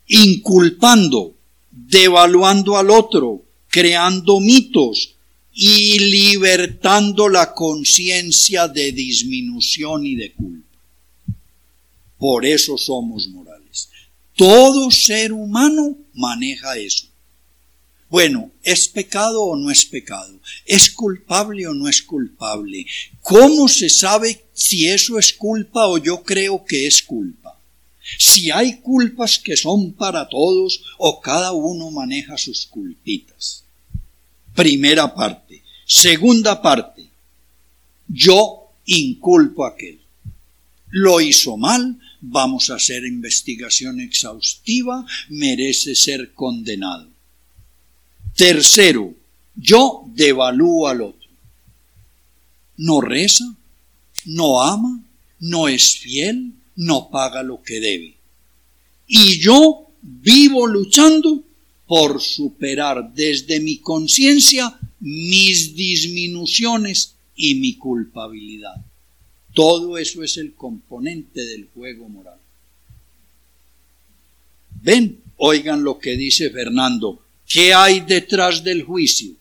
Inculpando, 0.06 1.34
devaluando 1.70 2.76
al 2.76 2.90
otro, 2.90 3.42
creando 3.68 4.40
mitos, 4.40 5.14
y 5.52 5.98
libertando 5.98 7.28
la 7.28 7.52
conciencia 7.52 8.68
de 8.68 8.92
disminución 8.92 10.06
y 10.06 10.14
de 10.14 10.32
culpa. 10.32 10.78
Por 12.18 12.46
eso 12.46 12.78
somos 12.78 13.28
morales. 13.28 13.59
Todo 14.40 14.90
ser 14.90 15.34
humano 15.34 15.98
maneja 16.14 16.74
eso. 16.78 17.04
Bueno, 18.08 18.50
¿es 18.62 18.88
pecado 18.88 19.42
o 19.42 19.54
no 19.54 19.70
es 19.70 19.84
pecado? 19.84 20.40
¿Es 20.64 20.88
culpable 20.88 21.66
o 21.66 21.74
no 21.74 21.86
es 21.90 22.00
culpable? 22.00 22.86
¿Cómo 23.20 23.68
se 23.68 23.90
sabe 23.90 24.46
si 24.54 24.88
eso 24.88 25.18
es 25.18 25.34
culpa 25.34 25.88
o 25.88 25.98
yo 25.98 26.22
creo 26.22 26.64
que 26.64 26.86
es 26.86 27.02
culpa? 27.02 27.60
Si 28.18 28.50
hay 28.50 28.78
culpas 28.78 29.38
que 29.38 29.58
son 29.58 29.92
para 29.92 30.26
todos 30.26 30.84
o 30.96 31.20
cada 31.20 31.52
uno 31.52 31.90
maneja 31.90 32.38
sus 32.38 32.64
culpitas. 32.64 33.64
Primera 34.54 35.14
parte. 35.14 35.62
Segunda 35.84 36.62
parte. 36.62 37.10
Yo 38.08 38.70
inculpo 38.86 39.66
a 39.66 39.72
aquel. 39.72 40.00
Lo 40.88 41.20
hizo 41.20 41.58
mal, 41.58 41.98
vamos 42.20 42.70
a 42.70 42.76
hacer 42.76 43.04
investigación 43.04 44.00
exhaustiva, 44.00 45.06
merece 45.28 45.94
ser 45.94 46.32
condenado. 46.34 47.08
Tercero, 48.36 49.14
yo 49.54 50.04
devalúo 50.14 50.88
al 50.88 51.02
otro. 51.02 51.28
No 52.76 53.00
reza, 53.00 53.54
no 54.24 54.62
ama, 54.62 55.02
no 55.40 55.68
es 55.68 55.98
fiel, 55.98 56.52
no 56.76 57.10
paga 57.10 57.42
lo 57.42 57.62
que 57.62 57.80
debe. 57.80 58.16
Y 59.06 59.38
yo 59.40 59.90
vivo 60.02 60.66
luchando 60.66 61.44
por 61.86 62.20
superar 62.20 63.12
desde 63.12 63.60
mi 63.60 63.78
conciencia 63.78 64.78
mis 65.00 65.74
disminuciones 65.74 67.16
y 67.34 67.56
mi 67.56 67.74
culpabilidad. 67.76 68.84
Todo 69.54 69.98
eso 69.98 70.22
es 70.22 70.36
el 70.36 70.54
componente 70.54 71.44
del 71.44 71.68
juego 71.74 72.08
moral. 72.08 72.38
Ven, 74.82 75.20
oigan 75.36 75.82
lo 75.82 75.98
que 75.98 76.16
dice 76.16 76.50
Fernando. 76.50 77.22
¿Qué 77.46 77.74
hay 77.74 78.00
detrás 78.00 78.62
del 78.62 78.84
juicio? 78.84 79.32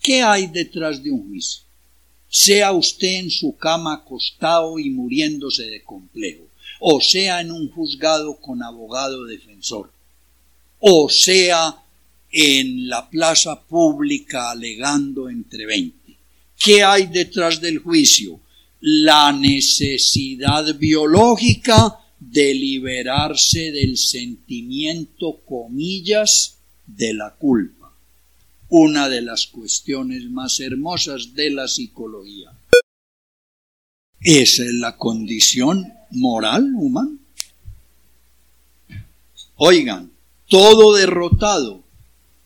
¿Qué 0.00 0.22
hay 0.22 0.46
detrás 0.46 1.02
de 1.02 1.10
un 1.10 1.28
juicio? 1.28 1.62
Sea 2.28 2.72
usted 2.72 3.20
en 3.20 3.30
su 3.30 3.56
cama 3.56 3.94
acostado 3.94 4.78
y 4.78 4.90
muriéndose 4.90 5.64
de 5.64 5.82
complejo, 5.82 6.44
o 6.80 7.00
sea 7.00 7.40
en 7.40 7.50
un 7.50 7.70
juzgado 7.70 8.36
con 8.36 8.62
abogado 8.62 9.24
defensor, 9.24 9.90
o 10.78 11.08
sea 11.08 11.82
en 12.30 12.88
la 12.88 13.08
plaza 13.08 13.60
pública 13.60 14.50
alegando 14.50 15.28
entre 15.28 15.66
veinte. 15.66 16.16
¿Qué 16.58 16.82
hay 16.82 17.06
detrás 17.06 17.60
del 17.60 17.78
juicio? 17.78 18.40
La 18.88 19.32
necesidad 19.32 20.76
biológica 20.76 21.98
de 22.20 22.54
liberarse 22.54 23.72
del 23.72 23.96
sentimiento, 23.96 25.40
comillas, 25.44 26.58
de 26.86 27.12
la 27.12 27.34
culpa. 27.34 27.92
Una 28.68 29.08
de 29.08 29.22
las 29.22 29.48
cuestiones 29.48 30.30
más 30.30 30.60
hermosas 30.60 31.34
de 31.34 31.50
la 31.50 31.66
psicología. 31.66 32.52
Esa 34.20 34.62
es 34.62 34.74
la 34.74 34.96
condición 34.96 35.92
moral 36.12 36.72
humana. 36.76 37.18
Oigan, 39.56 40.12
todo 40.48 40.94
derrotado, 40.94 41.82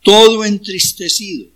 todo 0.03 0.47
entristecido, 0.47 1.51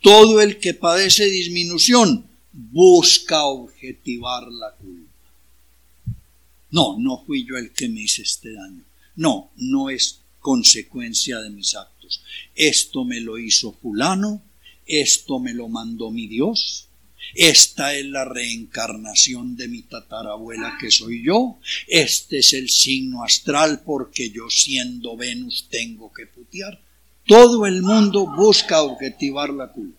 todo 0.00 0.40
el 0.40 0.60
que 0.60 0.72
padece 0.72 1.24
disminución, 1.24 2.29
busca 2.70 3.44
objetivar 3.44 4.46
la 4.48 4.72
culpa. 4.72 5.10
No, 6.70 6.96
no 6.98 7.24
fui 7.24 7.44
yo 7.44 7.56
el 7.56 7.72
que 7.72 7.88
me 7.88 8.02
hice 8.02 8.22
este 8.22 8.52
daño. 8.52 8.84
No, 9.16 9.50
no 9.56 9.90
es 9.90 10.20
consecuencia 10.38 11.38
de 11.40 11.50
mis 11.50 11.74
actos. 11.74 12.22
Esto 12.54 13.04
me 13.04 13.20
lo 13.20 13.38
hizo 13.38 13.72
fulano, 13.72 14.42
esto 14.86 15.38
me 15.38 15.52
lo 15.52 15.68
mandó 15.68 16.10
mi 16.10 16.26
Dios, 16.26 16.88
esta 17.34 17.94
es 17.94 18.06
la 18.06 18.24
reencarnación 18.24 19.56
de 19.56 19.68
mi 19.68 19.82
tatarabuela 19.82 20.76
que 20.80 20.90
soy 20.90 21.24
yo. 21.24 21.58
Este 21.86 22.38
es 22.38 22.52
el 22.52 22.68
signo 22.68 23.22
astral 23.22 23.82
porque 23.84 24.30
yo 24.30 24.50
siendo 24.50 25.16
Venus 25.16 25.66
tengo 25.70 26.12
que 26.12 26.26
putear. 26.26 26.80
Todo 27.26 27.66
el 27.66 27.82
mundo 27.82 28.26
busca 28.26 28.82
objetivar 28.82 29.50
la 29.50 29.70
culpa. 29.70 29.98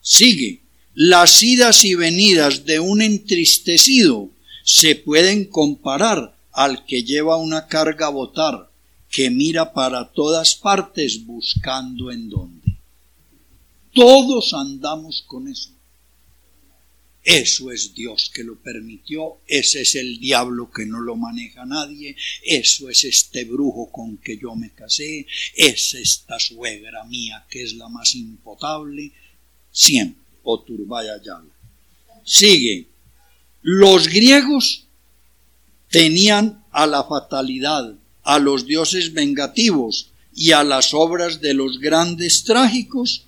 Sigue. 0.00 0.60
Las 0.96 1.42
idas 1.42 1.84
y 1.84 1.96
venidas 1.96 2.66
de 2.66 2.78
un 2.78 3.02
entristecido 3.02 4.30
se 4.62 4.94
pueden 4.94 5.44
comparar 5.44 6.36
al 6.52 6.86
que 6.86 7.02
lleva 7.02 7.36
una 7.36 7.66
carga 7.66 8.06
a 8.06 8.10
botar, 8.10 8.70
que 9.10 9.28
mira 9.28 9.72
para 9.72 10.12
todas 10.12 10.54
partes 10.54 11.26
buscando 11.26 12.12
en 12.12 12.30
dónde. 12.30 12.76
Todos 13.92 14.54
andamos 14.54 15.22
con 15.26 15.48
eso. 15.48 15.70
Eso 17.24 17.72
es 17.72 17.94
Dios 17.94 18.30
que 18.32 18.44
lo 18.44 18.56
permitió, 18.56 19.38
ese 19.48 19.80
es 19.80 19.96
el 19.96 20.20
diablo 20.20 20.70
que 20.70 20.86
no 20.86 21.00
lo 21.00 21.16
maneja 21.16 21.64
nadie, 21.64 22.14
eso 22.42 22.88
es 22.88 23.02
este 23.02 23.44
brujo 23.44 23.90
con 23.90 24.18
que 24.18 24.36
yo 24.36 24.54
me 24.54 24.70
casé, 24.70 25.26
es 25.56 25.94
esta 25.94 26.38
suegra 26.38 27.02
mía 27.04 27.46
que 27.50 27.62
es 27.62 27.72
la 27.74 27.88
más 27.88 28.14
impotable, 28.14 29.10
siempre, 29.72 30.23
o 30.44 30.60
turbaya 30.60 31.14
Sigue, 32.24 32.86
los 33.62 34.08
griegos 34.08 34.84
tenían 35.90 36.62
a 36.70 36.86
la 36.86 37.04
fatalidad, 37.04 37.94
a 38.22 38.38
los 38.38 38.66
dioses 38.66 39.12
vengativos 39.12 40.10
y 40.34 40.52
a 40.52 40.62
las 40.62 40.94
obras 40.94 41.40
de 41.40 41.54
los 41.54 41.78
grandes 41.78 42.44
trágicos 42.44 43.24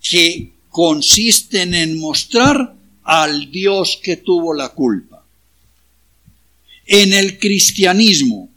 que 0.00 0.52
consisten 0.68 1.74
en 1.74 1.98
mostrar 1.98 2.74
al 3.04 3.50
Dios 3.50 3.98
que 4.02 4.16
tuvo 4.16 4.54
la 4.54 4.70
culpa. 4.70 5.24
En 6.86 7.12
el 7.12 7.38
cristianismo, 7.38 8.48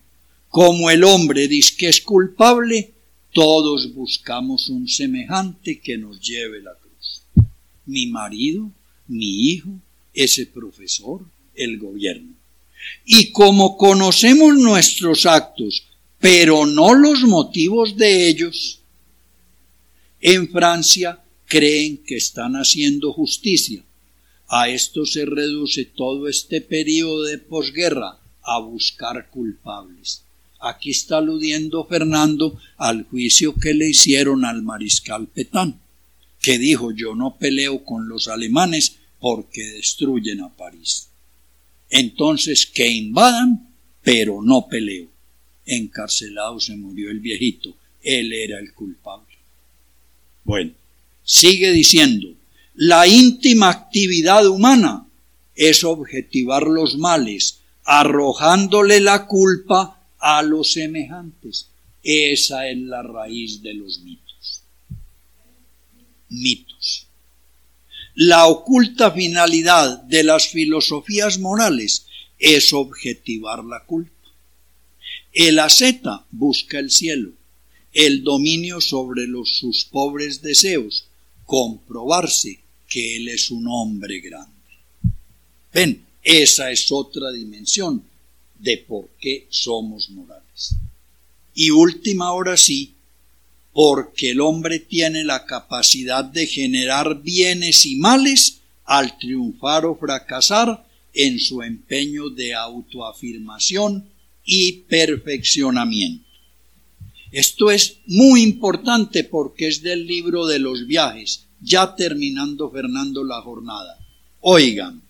como 0.50 0.90
el 0.90 1.04
hombre 1.04 1.48
dice 1.48 1.76
que 1.78 1.90
es 1.90 2.02
culpable, 2.02 2.94
todos 3.34 3.94
buscamos 3.94 4.70
un 4.70 4.88
semejante 4.88 5.80
que 5.80 5.98
nos 5.98 6.20
lleve 6.22 6.62
la 6.62 6.74
cruz. 6.74 6.85
Mi 7.86 8.08
marido, 8.08 8.72
mi 9.08 9.50
hijo, 9.50 9.70
ese 10.14 10.46
profesor, 10.46 11.26
el 11.56 11.78
gobierno. 11.78 12.34
Y 13.06 13.32
como 13.32 13.78
conocemos 13.78 14.56
nuestros 14.58 15.26
actos, 15.26 15.86
pero 16.20 16.66
no 16.66 16.94
los 16.94 17.22
motivos 17.24 17.98
de 17.98 18.28
ellos, 18.30 18.80
en 20.22 20.50
Francia 20.50 21.20
creen 21.46 21.98
que 21.98 22.16
están 22.16 22.56
haciendo 22.56 23.14
justicia. 23.14 23.84
A 24.48 24.70
esto 24.70 25.06
se 25.06 25.26
reduce 25.26 25.86
todo 25.86 26.28
este 26.28 26.62
periodo 26.62 27.24
de 27.24 27.38
posguerra 27.38 28.18
a 28.44 28.60
buscar 28.60 29.30
culpables. 29.30 30.24
Aquí 30.60 30.92
está 30.92 31.18
aludiendo 31.18 31.86
Fernando 31.86 32.60
al 32.78 33.04
juicio 33.04 33.56
que 33.56 33.74
le 33.74 33.90
hicieron 33.90 34.46
al 34.46 34.64
mariscal 34.64 35.28
Petán, 35.28 35.80
que 36.46 36.60
dijo 36.60 36.92
yo 36.92 37.16
no 37.16 37.38
peleo 37.38 37.84
con 37.84 38.08
los 38.08 38.28
alemanes 38.28 38.98
porque 39.20 39.64
destruyen 39.64 40.42
a 40.42 40.56
París. 40.56 41.08
Entonces 41.90 42.68
que 42.68 42.88
invadan, 42.88 43.74
pero 44.04 44.44
no 44.44 44.68
peleo. 44.68 45.08
Encarcelado 45.66 46.60
se 46.60 46.76
murió 46.76 47.10
el 47.10 47.20
viejito, 47.20 47.76
él 48.04 48.32
era 48.32 48.60
el 48.60 48.76
culpable. 48.76 49.34
Bueno, 50.44 50.74
sigue 51.24 51.72
diciendo, 51.72 52.36
la 52.76 53.08
íntima 53.08 53.72
actividad 53.72 54.48
humana 54.48 55.08
es 55.56 55.84
objetivar 55.84 56.68
los 56.68 56.96
males, 56.96 57.62
arrojándole 57.86 59.00
la 59.00 59.26
culpa 59.26 60.00
a 60.20 60.44
los 60.44 60.74
semejantes. 60.74 61.70
Esa 62.04 62.70
es 62.70 62.78
la 62.78 63.02
raíz 63.02 63.64
de 63.64 63.74
los 63.74 64.02
mitos. 64.02 64.25
Mitos. 66.42 67.08
La 68.14 68.48
oculta 68.48 69.12
finalidad 69.12 70.02
de 70.04 70.24
las 70.24 70.48
filosofías 70.48 71.38
morales 71.40 72.06
es 72.40 72.72
objetivar 72.74 73.64
la 73.64 73.84
culpa. 73.84 74.12
El 75.34 75.60
asceta 75.60 76.26
busca 76.32 76.80
el 76.80 76.92
cielo, 76.92 77.32
el 77.92 78.24
dominio 78.24 78.80
sobre 78.80 79.26
sus 79.46 79.86
pobres 79.86 80.42
deseos, 80.42 81.06
comprobarse 81.46 82.60
que 82.88 83.18
él 83.18 83.28
es 83.28 83.52
un 83.52 83.68
hombre 83.68 84.20
grande. 84.20 84.52
Ven, 85.74 86.06
esa 86.24 86.72
es 86.72 86.92
otra 86.92 87.32
dimensión 87.32 88.04
de 88.60 88.78
por 88.78 89.10
qué 89.20 89.48
somos 89.50 90.10
morales. 90.10 90.76
Y 91.54 91.70
última 91.72 92.32
hora 92.32 92.58
sí, 92.58 92.95
porque 93.76 94.30
el 94.30 94.40
hombre 94.40 94.80
tiene 94.80 95.26
la 95.26 95.46
capacidad 95.46 96.24
de 96.24 96.48
generar 96.48 97.22
bienes 97.22 97.86
y 97.86 97.98
males 97.98 98.62
al 98.86 99.18
triunfar 99.18 99.86
o 99.86 99.98
fracasar 99.98 100.88
en 101.14 101.42
su 101.42 101.62
empeño 101.62 102.30
de 102.30 102.54
autoafirmación 102.54 104.08
y 104.46 104.72
perfeccionamiento. 104.88 106.26
Esto 107.34 107.70
es 107.70 107.98
muy 108.08 108.44
importante 108.44 109.26
porque 109.26 109.68
es 109.68 109.82
del 109.82 110.08
libro 110.08 110.46
de 110.46 110.60
los 110.60 110.88
viajes, 110.88 111.48
ya 111.60 111.98
terminando 111.98 112.72
Fernando 112.72 113.26
la 113.26 113.42
jornada. 113.42 114.00
Oigan, 114.40 115.02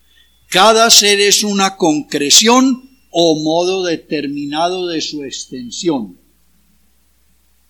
cada 0.48 0.90
ser 0.90 1.20
es 1.20 1.44
una 1.44 1.76
concreción 1.76 2.90
o 3.12 3.40
modo 3.44 3.84
determinado 3.84 4.88
de 4.88 5.00
su 5.02 5.22
extensión. 5.22 6.18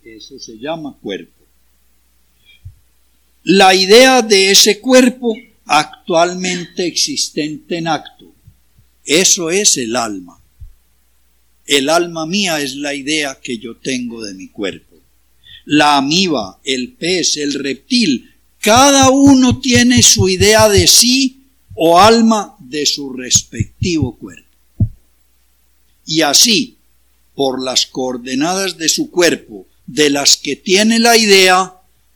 Eso 0.06 0.38
se 0.38 0.56
llama 0.58 0.96
cuerpo. 1.02 1.44
La 3.42 3.74
idea 3.74 4.22
de 4.22 4.50
ese 4.50 4.80
cuerpo 4.80 5.34
actualmente 5.66 6.86
existente 6.86 7.78
en 7.78 7.88
acto, 7.88 8.32
eso 9.04 9.50
es 9.50 9.76
el 9.76 9.96
alma. 9.96 10.40
El 11.66 11.88
alma 11.88 12.26
mía 12.26 12.60
es 12.60 12.76
la 12.76 12.94
idea 12.94 13.40
que 13.42 13.58
yo 13.58 13.76
tengo 13.76 14.24
de 14.24 14.34
mi 14.34 14.48
cuerpo. 14.48 14.96
La 15.64 15.96
amiba, 15.96 16.60
el 16.62 16.92
pez, 16.92 17.36
el 17.36 17.54
reptil, 17.54 18.32
cada 18.60 19.10
uno 19.10 19.58
tiene 19.60 20.02
su 20.02 20.28
idea 20.28 20.68
de 20.68 20.86
sí 20.86 21.42
o 21.74 22.00
alma 22.00 22.56
de 22.60 22.86
su 22.86 23.12
respectivo 23.12 24.16
cuerpo 24.16 24.46
y 26.06 26.22
así, 26.22 26.76
por 27.34 27.62
las 27.62 27.86
coordenadas 27.86 28.78
de 28.78 28.88
su 28.88 29.10
cuerpo, 29.10 29.66
de 29.86 30.10
las 30.10 30.36
que 30.36 30.56
tiene 30.56 30.98
la 30.98 31.16
idea, 31.16 31.74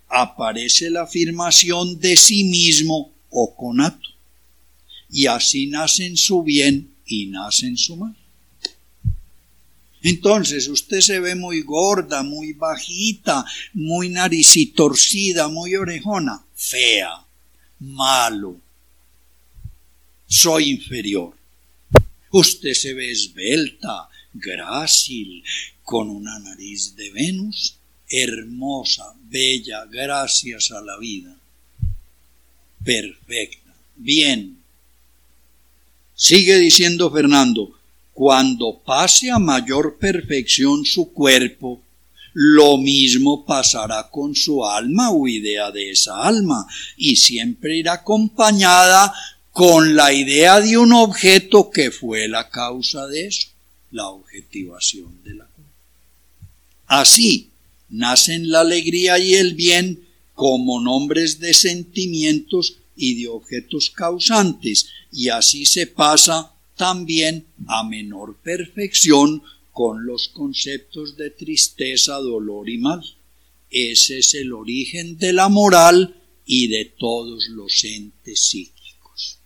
aparece 0.08 0.90
la 0.90 1.02
afirmación 1.02 2.00
de 2.00 2.16
sí 2.16 2.44
mismo 2.44 3.12
o 3.30 3.54
conato. 3.54 4.08
Y 5.10 5.26
así 5.26 5.66
nace 5.66 6.06
en 6.06 6.16
su 6.16 6.42
bien 6.42 6.94
y 7.06 7.26
nace 7.26 7.66
en 7.66 7.76
su 7.76 7.96
mal. 7.96 8.16
Entonces 10.02 10.68
usted 10.68 11.00
se 11.00 11.20
ve 11.20 11.34
muy 11.34 11.60
gorda, 11.62 12.22
muy 12.22 12.52
bajita, 12.54 13.44
muy 13.74 14.08
naricitorcida, 14.08 15.48
muy 15.48 15.76
orejona, 15.76 16.42
fea, 16.54 17.24
malo. 17.80 18.58
Soy 20.26 20.70
inferior. 20.70 21.36
Usted 22.30 22.72
se 22.74 22.94
ve 22.94 23.10
esbelta, 23.10 24.08
grácil, 24.32 25.42
con 25.90 26.08
una 26.08 26.38
nariz 26.38 26.94
de 26.94 27.10
Venus, 27.10 27.74
hermosa, 28.08 29.12
bella, 29.24 29.86
gracias 29.86 30.70
a 30.70 30.80
la 30.80 30.96
vida. 30.98 31.36
Perfecta. 32.84 33.74
Bien. 33.96 34.56
Sigue 36.14 36.58
diciendo 36.58 37.10
Fernando, 37.10 37.76
cuando 38.12 38.78
pase 38.78 39.32
a 39.32 39.40
mayor 39.40 39.98
perfección 39.98 40.84
su 40.84 41.12
cuerpo, 41.12 41.82
lo 42.34 42.76
mismo 42.76 43.44
pasará 43.44 44.10
con 44.12 44.36
su 44.36 44.64
alma 44.64 45.10
o 45.10 45.26
idea 45.26 45.72
de 45.72 45.90
esa 45.90 46.22
alma, 46.22 46.68
y 46.96 47.16
siempre 47.16 47.78
irá 47.78 47.94
acompañada 47.94 49.12
con 49.50 49.96
la 49.96 50.12
idea 50.12 50.60
de 50.60 50.78
un 50.78 50.92
objeto 50.92 51.68
que 51.68 51.90
fue 51.90 52.28
la 52.28 52.48
causa 52.48 53.08
de 53.08 53.26
eso, 53.26 53.48
la 53.90 54.06
objetivación 54.06 55.20
de 55.24 55.34
la. 55.34 55.49
Así 56.90 57.50
nacen 57.88 58.50
la 58.50 58.62
alegría 58.62 59.16
y 59.16 59.34
el 59.34 59.54
bien 59.54 60.08
como 60.34 60.80
nombres 60.80 61.38
de 61.38 61.54
sentimientos 61.54 62.78
y 62.96 63.22
de 63.22 63.28
objetos 63.28 63.90
causantes, 63.90 64.88
y 65.12 65.28
así 65.28 65.66
se 65.66 65.86
pasa 65.86 66.52
también 66.76 67.46
a 67.68 67.84
menor 67.84 68.38
perfección 68.38 69.40
con 69.70 70.04
los 70.04 70.26
conceptos 70.30 71.16
de 71.16 71.30
tristeza, 71.30 72.16
dolor 72.16 72.68
y 72.68 72.78
mal. 72.78 73.04
Ese 73.70 74.18
es 74.18 74.34
el 74.34 74.52
origen 74.52 75.16
de 75.16 75.32
la 75.32 75.48
moral 75.48 76.16
y 76.44 76.66
de 76.66 76.86
todos 76.86 77.46
los 77.50 77.84
entes 77.84 78.40
psíquicos. 78.48 79.38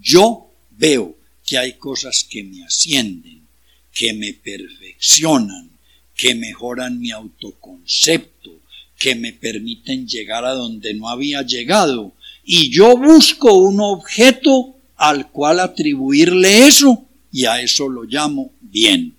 Yo 0.00 0.46
veo 0.70 1.16
que 1.44 1.58
hay 1.58 1.72
cosas 1.72 2.22
que 2.22 2.44
me 2.44 2.62
ascienden, 2.62 3.48
que 3.92 4.12
me 4.12 4.32
perfeccionan, 4.32 5.73
que 6.16 6.34
mejoran 6.34 7.00
mi 7.00 7.10
autoconcepto, 7.10 8.50
que 8.98 9.14
me 9.14 9.32
permiten 9.32 10.06
llegar 10.06 10.44
a 10.44 10.54
donde 10.54 10.94
no 10.94 11.08
había 11.08 11.42
llegado. 11.42 12.12
Y 12.44 12.70
yo 12.70 12.96
busco 12.96 13.54
un 13.54 13.80
objeto 13.80 14.76
al 14.96 15.30
cual 15.30 15.60
atribuirle 15.60 16.66
eso 16.66 17.04
y 17.32 17.46
a 17.46 17.60
eso 17.60 17.88
lo 17.88 18.04
llamo 18.04 18.52
bien. 18.60 19.16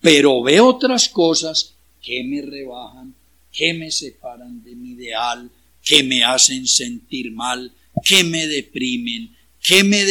Pero 0.00 0.42
veo 0.42 0.66
otras 0.66 1.08
cosas 1.08 1.74
que 2.02 2.22
me 2.24 2.42
rebajan, 2.42 3.14
que 3.52 3.72
me 3.72 3.90
separan 3.90 4.62
de 4.62 4.74
mi 4.74 4.90
ideal, 4.90 5.50
que 5.82 6.02
me 6.02 6.24
hacen 6.24 6.66
sentir 6.66 7.30
mal, 7.30 7.72
que 8.04 8.24
me 8.24 8.46
deprimen, 8.46 9.34
que 9.62 9.84
me 9.84 10.04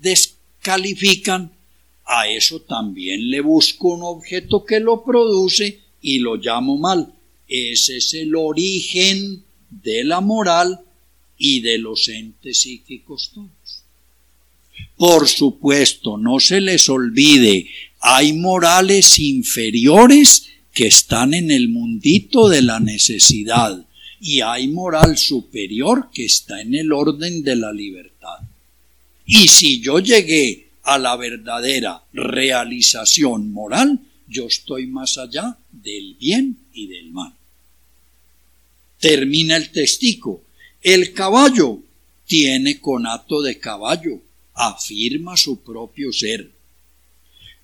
descalifican, 0.00 1.50
a 2.06 2.28
eso 2.28 2.60
también 2.60 3.30
le 3.30 3.40
busco 3.40 3.88
un 3.88 4.02
objeto 4.02 4.64
que 4.64 4.80
lo 4.80 5.04
produce 5.04 5.80
y 6.02 6.18
lo 6.18 6.36
llamo 6.36 6.76
mal. 6.76 7.12
Ese 7.48 7.98
es 7.98 8.14
el 8.14 8.34
origen 8.36 9.42
de 9.70 10.04
la 10.04 10.20
moral 10.20 10.80
y 11.38 11.60
de 11.60 11.78
los 11.78 12.08
entes 12.08 12.58
psíquicos 12.58 13.30
todos. 13.34 13.82
Por 14.96 15.28
supuesto, 15.28 16.16
no 16.16 16.40
se 16.40 16.60
les 16.60 16.88
olvide, 16.88 17.66
hay 18.00 18.32
morales 18.32 19.18
inferiores 19.18 20.46
que 20.72 20.86
están 20.88 21.32
en 21.32 21.50
el 21.50 21.68
mundito 21.68 22.48
de 22.48 22.62
la 22.62 22.80
necesidad 22.80 23.84
y 24.20 24.40
hay 24.40 24.68
moral 24.68 25.16
superior 25.16 26.10
que 26.12 26.24
está 26.24 26.60
en 26.60 26.74
el 26.74 26.92
orden 26.92 27.42
de 27.42 27.56
la 27.56 27.72
libertad. 27.72 28.38
Y 29.26 29.48
si 29.48 29.80
yo 29.80 30.00
llegué 30.00 30.63
a 30.84 30.98
la 30.98 31.16
verdadera 31.16 32.02
realización 32.12 33.52
moral, 33.52 33.98
yo 34.28 34.46
estoy 34.46 34.86
más 34.86 35.18
allá 35.18 35.56
del 35.70 36.14
bien 36.14 36.58
y 36.72 36.86
del 36.86 37.10
mal. 37.10 37.32
Termina 38.98 39.56
el 39.56 39.70
testigo. 39.70 40.44
El 40.82 41.12
caballo 41.12 41.80
tiene 42.26 42.80
conato 42.80 43.42
de 43.42 43.58
caballo, 43.58 44.20
afirma 44.54 45.36
su 45.36 45.62
propio 45.62 46.12
ser. 46.12 46.50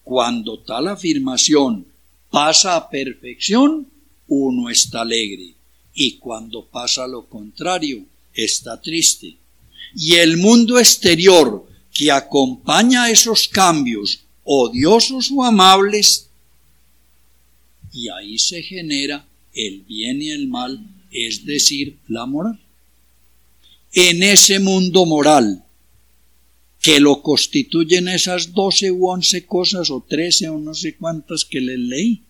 Cuando 0.03 0.61
tal 0.61 0.89
afirmación 0.89 1.87
pasa 2.31 2.77
a 2.77 2.91
perfección, 2.91 3.87
uno 4.29 4.71
está 4.71 5.03
alegre, 5.03 5.55
y 5.95 6.13
cuando 6.19 6.67
pasa 6.67 7.07
lo 7.07 7.27
contrario, 7.27 8.05
está 8.35 8.81
triste 8.81 9.37
y 9.95 10.15
el 10.15 10.37
mundo 10.37 10.79
exterior 10.79 11.67
que 12.01 12.11
acompaña 12.11 13.11
esos 13.11 13.47
cambios 13.47 14.21
odiosos 14.43 15.31
o 15.31 15.45
amables 15.45 16.31
y 17.93 18.09
ahí 18.09 18.39
se 18.39 18.63
genera 18.63 19.29
el 19.53 19.83
bien 19.83 20.23
y 20.23 20.31
el 20.31 20.49
mal, 20.49 20.81
es 21.11 21.45
decir, 21.45 21.99
la 22.09 22.25
moral. 22.25 22.59
En 23.93 24.23
ese 24.23 24.61
mundo 24.61 25.05
moral 25.05 25.63
que 26.81 27.01
lo 27.01 27.21
constituyen 27.21 28.09
esas 28.09 28.55
doce 28.55 28.91
u 28.91 29.07
once 29.07 29.45
cosas 29.45 29.91
o 29.91 30.01
trece 30.01 30.49
o 30.49 30.59
no 30.59 30.73
sé 30.73 30.97
cuántas 30.97 31.45
que 31.45 31.61
les 31.61 31.79
leí, 31.79 32.23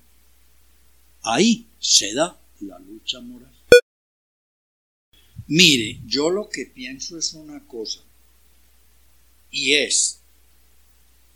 ahí 1.23 1.66
se 1.79 2.12
da 2.12 2.37
la 2.62 2.77
lucha 2.81 3.21
moral. 3.21 3.55
Mire, 5.47 6.01
yo 6.07 6.29
lo 6.29 6.49
que 6.49 6.66
pienso 6.66 7.16
es 7.16 7.35
una 7.35 7.64
cosa, 7.68 8.01
y 9.51 9.74
es 9.74 10.20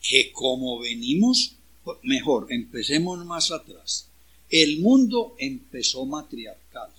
que 0.00 0.32
como 0.32 0.78
venimos, 0.78 1.56
mejor, 2.02 2.46
empecemos 2.50 3.24
más 3.24 3.50
atrás. 3.50 4.08
El 4.50 4.80
mundo 4.80 5.34
empezó 5.38 6.04
matriarcal 6.04 6.90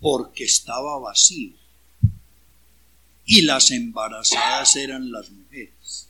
porque 0.00 0.44
estaba 0.44 0.98
vacío 0.98 1.52
y 3.24 3.42
las 3.42 3.70
embarazadas 3.70 4.76
eran 4.76 5.12
las 5.12 5.30
mujeres. 5.30 6.08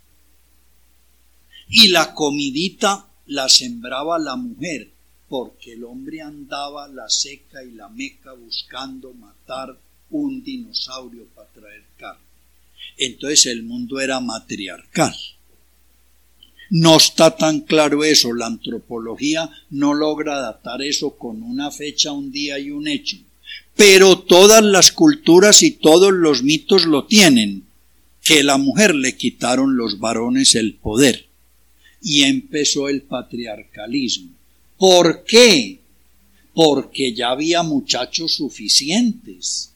Y 1.68 1.88
la 1.88 2.14
comidita 2.14 3.06
la 3.26 3.48
sembraba 3.48 4.18
la 4.18 4.36
mujer 4.36 4.90
porque 5.28 5.74
el 5.74 5.84
hombre 5.84 6.22
andaba 6.22 6.88
la 6.88 7.10
seca 7.10 7.62
y 7.62 7.72
la 7.72 7.88
meca 7.88 8.32
buscando 8.32 9.12
matar 9.12 9.78
un 10.10 10.42
dinosaurio 10.42 11.26
para 11.34 11.48
traer 11.50 11.84
carne. 11.98 12.27
Entonces 12.98 13.46
el 13.46 13.62
mundo 13.62 14.00
era 14.00 14.20
matriarcal. 14.20 15.14
No 16.70 16.98
está 16.98 17.36
tan 17.36 17.60
claro 17.60 18.04
eso, 18.04 18.34
la 18.34 18.46
antropología 18.46 19.48
no 19.70 19.94
logra 19.94 20.38
datar 20.40 20.82
eso 20.82 21.16
con 21.16 21.42
una 21.42 21.70
fecha, 21.70 22.12
un 22.12 22.30
día 22.30 22.58
y 22.58 22.70
un 22.70 22.88
hecho. 22.88 23.16
Pero 23.74 24.18
todas 24.18 24.62
las 24.62 24.92
culturas 24.92 25.62
y 25.62 25.70
todos 25.70 26.12
los 26.12 26.42
mitos 26.42 26.84
lo 26.84 27.06
tienen, 27.06 27.64
que 28.22 28.42
la 28.42 28.58
mujer 28.58 28.94
le 28.94 29.16
quitaron 29.16 29.76
los 29.76 29.98
varones 29.98 30.54
el 30.54 30.74
poder 30.74 31.28
y 32.02 32.24
empezó 32.24 32.88
el 32.88 33.02
patriarcalismo. 33.02 34.32
¿Por 34.76 35.24
qué? 35.24 35.80
Porque 36.52 37.14
ya 37.14 37.30
había 37.30 37.62
muchachos 37.62 38.34
suficientes 38.34 39.72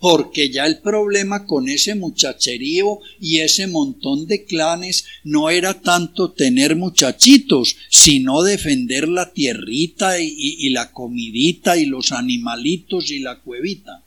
porque 0.00 0.50
ya 0.50 0.64
el 0.64 0.78
problema 0.78 1.44
con 1.46 1.68
ese 1.68 1.94
muchacherío 1.94 3.00
y 3.20 3.40
ese 3.40 3.66
montón 3.66 4.26
de 4.26 4.46
clanes 4.46 5.04
no 5.24 5.50
era 5.50 5.82
tanto 5.82 6.32
tener 6.32 6.74
muchachitos, 6.74 7.76
sino 7.90 8.42
defender 8.42 9.08
la 9.08 9.30
tierrita 9.30 10.18
y, 10.18 10.70
la 10.70 10.90
comidita 10.90 11.76
y 11.76 11.84
los 11.84 12.12
animalitos 12.12 13.10
y 13.10 13.18
la 13.18 13.40
cuevita. 13.40 14.02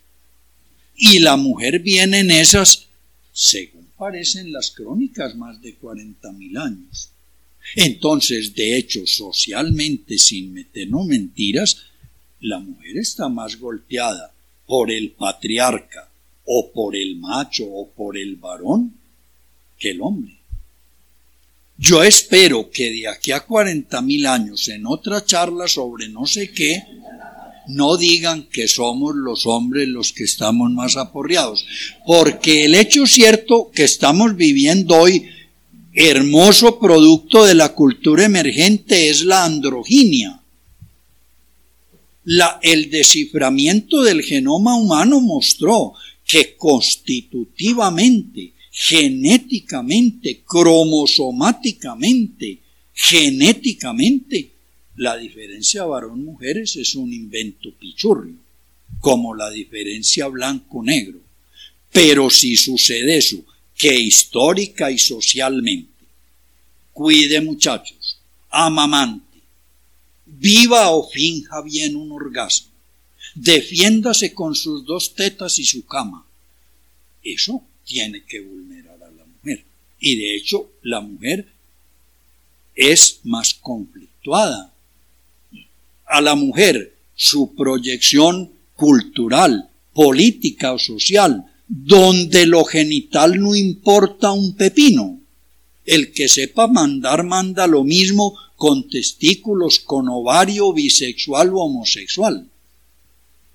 Y 0.96 1.20
la 1.20 1.38
mujer 1.38 1.80
viene 1.80 2.22
en 2.22 2.32
esas, 2.32 2.88
según 3.32 3.88
parecen 3.96 4.52
las 4.52 4.72
crónicas, 4.72 5.36
más 5.36 5.62
de 5.62 5.76
cuarenta 5.76 6.32
mil 6.32 6.58
años. 6.58 7.10
Entonces, 7.76 8.56
de 8.56 8.78
hecho, 8.78 9.06
socialmente, 9.06 10.18
sin 10.18 10.54
meternos 10.54 11.06
mentiras, 11.06 11.78
la 12.40 12.58
mujer 12.60 12.98
está 12.98 13.30
más 13.30 13.58
golpeada 13.58 14.33
por 14.66 14.92
el 14.92 15.12
patriarca 15.12 16.10
o 16.46 16.72
por 16.72 16.96
el 16.96 17.16
macho 17.18 17.66
o 17.66 17.90
por 17.90 18.18
el 18.18 18.36
varón 18.36 18.94
que 19.78 19.92
el 19.92 20.02
hombre. 20.02 20.38
Yo 21.78 22.04
espero 22.04 22.70
que 22.70 22.92
de 22.92 23.08
aquí 23.08 23.32
a 23.32 23.42
cuarenta 23.42 24.02
mil 24.02 24.26
años 24.26 24.68
en 24.68 24.86
otra 24.86 25.26
charla 25.26 25.68
sobre 25.68 26.08
no 26.08 26.26
sé 26.26 26.52
qué, 26.52 26.84
no 27.68 27.98
digan 27.98 28.44
que 28.44 28.68
somos 28.68 29.16
los 29.16 29.46
hombres 29.46 29.88
los 29.88 30.12
que 30.14 30.26
estamos 30.26 30.72
más 30.72 30.98
aporreados, 30.98 31.66
porque 32.06 32.66
el 32.66 32.76
hecho 32.76 33.08
cierto 33.08 33.72
que 33.74 33.86
estamos 33.86 34.36
viviendo 34.36 34.96
hoy, 34.96 35.26
hermoso 35.94 36.80
producto 36.80 37.46
de 37.46 37.56
la 37.56 37.70
cultura 37.70 38.26
emergente, 38.26 39.10
es 39.10 39.24
la 39.24 39.46
androginia 39.46 40.43
el 42.62 42.90
desciframiento 42.90 44.02
del 44.02 44.24
genoma 44.24 44.76
humano 44.76 45.20
mostró 45.20 45.94
que 46.26 46.56
constitutivamente, 46.56 48.54
genéticamente, 48.72 50.42
cromosomáticamente, 50.46 52.60
genéticamente, 52.94 54.52
la 54.96 55.18
diferencia 55.18 55.86
varón-mujeres 55.86 56.76
es 56.76 56.96
un 56.96 57.12
invento 57.12 57.72
pichurrio, 57.72 58.36
como 59.00 59.36
la 59.36 59.50
diferencia 59.50 60.28
blanco-negro. 60.28 61.20
Pero 61.92 62.30
si 62.30 62.56
sucede 62.56 63.18
eso, 63.18 63.44
que 63.76 64.00
histórica 64.00 64.92
y 64.92 64.98
socialmente, 64.98 65.92
cuide 66.94 67.42
muchachos, 67.42 68.18
amamante, 68.50 69.33
viva 70.44 70.92
o 70.92 71.10
finja 71.10 71.62
bien 71.62 71.96
un 71.96 72.12
orgasmo, 72.12 72.74
defiéndase 73.34 74.34
con 74.34 74.54
sus 74.56 74.86
dos 74.86 75.16
tetas 75.16 75.58
y 75.58 75.64
su 75.64 75.86
cama. 75.86 76.26
Eso 77.24 77.64
tiene 77.86 78.24
que 78.26 78.42
vulnerar 78.42 79.02
a 79.02 79.10
la 79.10 79.26
mujer. 79.26 79.64
Y 80.02 80.18
de 80.18 80.36
hecho, 80.36 80.70
la 80.82 81.00
mujer 81.00 81.48
es 82.76 83.22
más 83.24 83.54
conflictuada. 83.54 84.74
A 86.06 86.20
la 86.20 86.36
mujer, 86.36 86.94
su 87.16 87.56
proyección 87.56 88.52
cultural, 88.76 89.70
política 89.94 90.74
o 90.74 90.78
social, 90.78 91.46
donde 91.68 92.46
lo 92.46 92.66
genital 92.66 93.40
no 93.40 93.56
importa 93.56 94.34
un 94.34 94.56
pepino. 94.56 95.22
El 95.86 96.14
que 96.14 96.30
sepa 96.30 96.68
mandar 96.68 97.24
manda 97.24 97.68
lo 97.68 97.84
mismo 97.84 98.38
con 98.56 98.90
testículos, 98.90 99.80
con 99.80 100.08
ovario 100.08 100.72
bisexual 100.72 101.50
o 101.50 101.60
homosexual. 101.60 102.50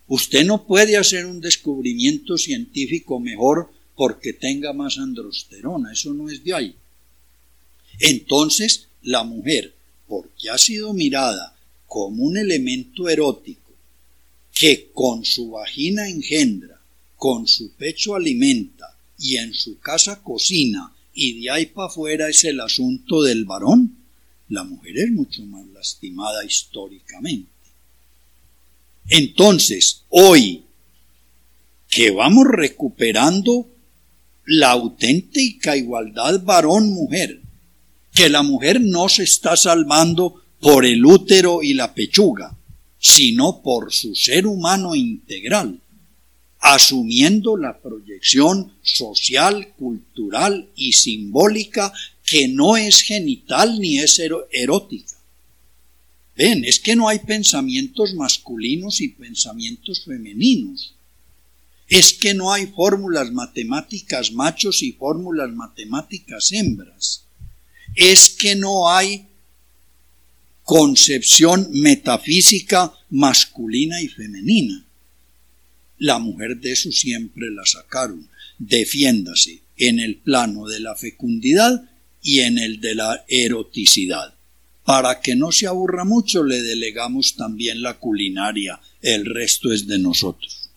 Usted 0.08 0.44
no 0.44 0.64
puede 0.66 0.96
hacer 0.96 1.26
un 1.26 1.40
descubrimiento 1.40 2.36
científico 2.36 3.20
mejor 3.20 3.70
porque 3.94 4.32
tenga 4.32 4.72
más 4.72 4.98
androsterona, 4.98 5.92
eso 5.92 6.14
no 6.14 6.28
es 6.30 6.44
de 6.44 6.54
ahí. 6.54 6.74
Entonces, 7.98 8.88
la 9.02 9.24
mujer, 9.24 9.74
porque 10.06 10.50
ha 10.50 10.58
sido 10.58 10.92
mirada 10.92 11.56
como 11.86 12.24
un 12.24 12.36
elemento 12.36 13.08
erótico, 13.08 13.72
que 14.52 14.90
con 14.92 15.24
su 15.24 15.50
vagina 15.50 16.08
engendra, 16.08 16.80
con 17.16 17.46
su 17.46 17.72
pecho 17.72 18.14
alimenta 18.14 18.96
y 19.18 19.36
en 19.36 19.54
su 19.54 19.78
casa 19.78 20.22
cocina 20.22 20.92
y 21.20 21.40
de 21.40 21.50
ahí 21.50 21.66
para 21.66 21.88
afuera 21.88 22.28
es 22.28 22.44
el 22.44 22.60
asunto 22.60 23.22
del 23.22 23.44
varón, 23.44 23.96
la 24.50 24.62
mujer 24.62 24.98
es 24.98 25.10
mucho 25.10 25.44
más 25.46 25.66
lastimada 25.74 26.44
históricamente. 26.44 27.50
Entonces, 29.08 30.04
hoy 30.10 30.62
que 31.90 32.12
vamos 32.12 32.46
recuperando 32.46 33.66
la 34.46 34.70
auténtica 34.70 35.76
igualdad 35.76 36.40
varón-mujer, 36.44 37.40
que 38.14 38.28
la 38.28 38.44
mujer 38.44 38.80
no 38.80 39.08
se 39.08 39.24
está 39.24 39.56
salvando 39.56 40.40
por 40.60 40.86
el 40.86 41.04
útero 41.04 41.64
y 41.64 41.74
la 41.74 41.94
pechuga, 41.94 42.56
sino 43.00 43.60
por 43.60 43.92
su 43.92 44.14
ser 44.14 44.46
humano 44.46 44.94
integral, 44.94 45.80
asumiendo 46.60 47.56
la 47.56 47.78
proyección 47.78 48.72
social, 48.82 49.74
cultural 49.78 50.68
y 50.76 50.92
simbólica 50.92 51.92
que 52.24 52.48
no 52.48 52.76
es 52.76 53.02
genital 53.02 53.78
ni 53.80 53.98
es 53.98 54.20
erótica. 54.52 55.14
Ven, 56.36 56.64
es 56.64 56.78
que 56.78 56.94
no 56.94 57.08
hay 57.08 57.18
pensamientos 57.20 58.14
masculinos 58.14 59.00
y 59.00 59.08
pensamientos 59.08 60.04
femeninos. 60.04 60.94
Es 61.88 62.12
que 62.12 62.34
no 62.34 62.52
hay 62.52 62.66
fórmulas 62.66 63.32
matemáticas 63.32 64.30
machos 64.32 64.82
y 64.82 64.92
fórmulas 64.92 65.50
matemáticas 65.50 66.52
hembras. 66.52 67.24
Es 67.94 68.30
que 68.30 68.54
no 68.54 68.90
hay 68.90 69.26
concepción 70.62 71.68
metafísica 71.72 72.92
masculina 73.08 74.02
y 74.02 74.08
femenina. 74.08 74.84
La 75.98 76.18
mujer 76.18 76.58
de 76.58 76.72
eso 76.72 76.90
siempre 76.92 77.50
la 77.50 77.66
sacaron. 77.66 78.28
Defiéndase 78.58 79.62
en 79.76 80.00
el 80.00 80.16
plano 80.16 80.66
de 80.66 80.80
la 80.80 80.94
fecundidad 80.96 81.88
y 82.22 82.40
en 82.40 82.58
el 82.58 82.80
de 82.80 82.94
la 82.94 83.24
eroticidad. 83.28 84.34
Para 84.84 85.20
que 85.20 85.36
no 85.36 85.52
se 85.52 85.66
aburra 85.66 86.04
mucho, 86.04 86.42
le 86.42 86.62
delegamos 86.62 87.36
también 87.36 87.82
la 87.82 87.98
culinaria, 87.98 88.80
el 89.02 89.26
resto 89.26 89.72
es 89.72 89.86
de 89.86 89.98
nosotros. 89.98 90.70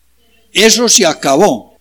Eso 0.52 0.88
se 0.88 1.06
acabó. 1.06 1.78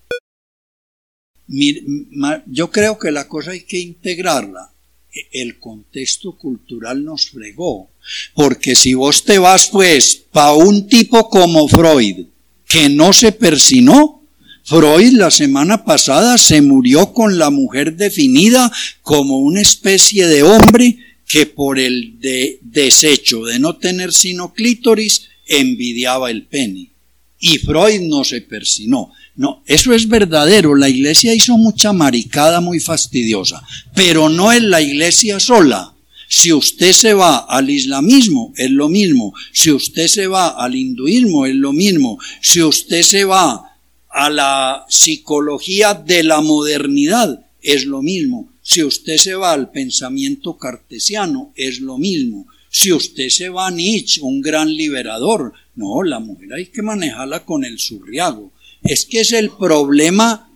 yo 2.46 2.72
creo 2.72 2.98
que 2.98 3.12
la 3.12 3.28
cosa 3.28 3.52
hay 3.52 3.66
que 3.66 3.80
integrarla. 3.80 4.72
E, 5.14 5.42
el 5.42 5.60
contexto 5.60 6.38
cultural 6.38 7.04
nos 7.04 7.30
fregó. 7.30 7.90
Porque 8.34 8.76
si 8.76 8.94
vos 8.94 9.26
te 9.26 9.38
vas 9.38 9.68
pues 9.68 10.16
pa 10.32 10.54
un 10.56 10.88
tipo 10.88 11.30
como 11.30 11.68
Freud, 11.68 12.28
que 12.72 12.88
no 12.88 13.12
se 13.12 13.34
persinó, 13.34 14.24
Freud 14.64 15.14
la 15.14 15.30
semana 15.30 15.84
pasada 15.84 16.38
se 16.38 16.62
murió 16.62 17.12
con 17.12 17.38
la 17.38 17.50
mujer 17.50 17.98
definida 17.98 18.72
como 19.02 19.40
una 19.40 19.60
especie 19.60 20.26
de 20.28 20.44
hombre 20.44 20.98
que 21.28 21.46
por 21.48 21.80
el 21.80 22.20
de 22.20 22.60
desecho 22.62 23.44
de 23.44 23.60
no 23.60 23.76
tener 23.76 24.14
sino 24.14 24.54
clítoris 24.54 25.24
envidiaba 25.48 26.32
el 26.32 26.44
pene. 26.44 26.92
Y 27.40 27.58
Freud 27.58 28.02
no 28.02 28.24
se 28.24 28.40
persinó. 28.40 29.12
No, 29.36 29.64
eso 29.66 29.94
es 29.94 30.08
verdadero. 30.08 30.76
La 30.76 30.88
iglesia 30.88 31.34
hizo 31.34 31.58
mucha 31.58 31.92
maricada 31.92 32.62
muy 32.62 32.80
fastidiosa, 32.80 33.62
pero 33.96 34.30
no 34.30 34.52
es 34.52 34.62
la 34.62 34.82
iglesia 34.82 35.42
sola. 35.42 35.94
Si 36.34 36.54
usted 36.54 36.94
se 36.94 37.14
va 37.14 37.40
al 37.40 37.70
islamismo, 37.70 38.54
es 38.56 38.72
lo 38.72 38.88
mismo. 38.88 39.34
Si 39.52 39.70
usted 39.70 40.08
se 40.08 40.28
va 40.28 40.48
al 40.48 40.76
hinduismo, 40.76 41.46
es 41.46 41.56
lo 41.56 41.74
mismo. 41.74 42.20
Si 42.42 42.62
usted 42.62 43.02
se 43.02 43.26
va 43.26 43.78
a 44.08 44.30
la 44.30 44.86
psicología 44.88 45.94
de 45.94 46.24
la 46.24 46.40
modernidad, 46.40 47.46
es 47.62 47.86
lo 47.86 48.02
mismo. 48.02 48.50
Si 48.62 48.82
usted 48.82 49.18
se 49.18 49.36
va 49.36 49.52
al 49.52 49.72
pensamiento 49.72 50.58
cartesiano, 50.58 51.52
es 51.54 51.82
lo 51.82 51.98
mismo. 51.98 52.48
Si 52.70 52.94
usted 52.94 53.28
se 53.28 53.50
va 53.50 53.68
a 53.68 53.72
Nietzsche, 53.72 54.22
un 54.22 54.40
gran 54.40 54.74
liberador, 54.74 55.52
no, 55.76 56.02
la 56.02 56.22
mujer 56.22 56.54
hay 56.54 56.68
que 56.68 56.82
manejarla 56.82 57.44
con 57.44 57.66
el 57.66 57.78
surriago. 57.78 58.54
Es 58.82 59.06
que 59.06 59.20
es 59.20 59.34
el 59.34 59.50
problema 59.50 60.50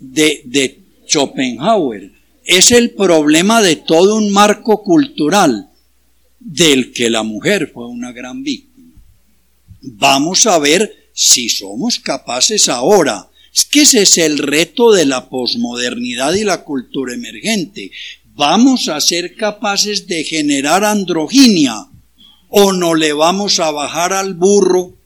de, 0.00 0.42
de 0.44 0.80
Schopenhauer, 1.06 2.19
es 2.50 2.72
el 2.72 2.90
problema 2.90 3.62
de 3.62 3.76
todo 3.76 4.16
un 4.16 4.32
marco 4.32 4.82
cultural 4.82 5.70
del 6.40 6.92
que 6.92 7.08
la 7.08 7.22
mujer 7.22 7.70
fue 7.72 7.86
una 7.86 8.10
gran 8.10 8.42
víctima. 8.42 8.96
Vamos 9.82 10.46
a 10.46 10.58
ver 10.58 11.10
si 11.12 11.48
somos 11.48 12.00
capaces 12.00 12.68
ahora. 12.68 13.28
Es 13.54 13.64
que 13.64 13.82
ese 13.82 14.02
es 14.02 14.18
el 14.18 14.38
reto 14.38 14.90
de 14.90 15.06
la 15.06 15.28
posmodernidad 15.28 16.34
y 16.34 16.42
la 16.42 16.64
cultura 16.64 17.14
emergente. 17.14 17.92
Vamos 18.34 18.88
a 18.88 19.00
ser 19.00 19.36
capaces 19.36 20.08
de 20.08 20.24
generar 20.24 20.82
androginia 20.84 21.86
o 22.48 22.72
no 22.72 22.96
le 22.96 23.12
vamos 23.12 23.60
a 23.60 23.70
bajar 23.70 24.12
al 24.12 24.34
burro 24.34 24.96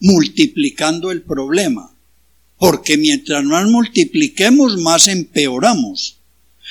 multiplicando 0.00 1.10
el 1.12 1.22
problema. 1.22 1.94
Porque 2.58 2.98
mientras 2.98 3.42
más 3.44 3.66
multipliquemos, 3.68 4.76
más 4.76 5.08
empeoramos. 5.08 6.17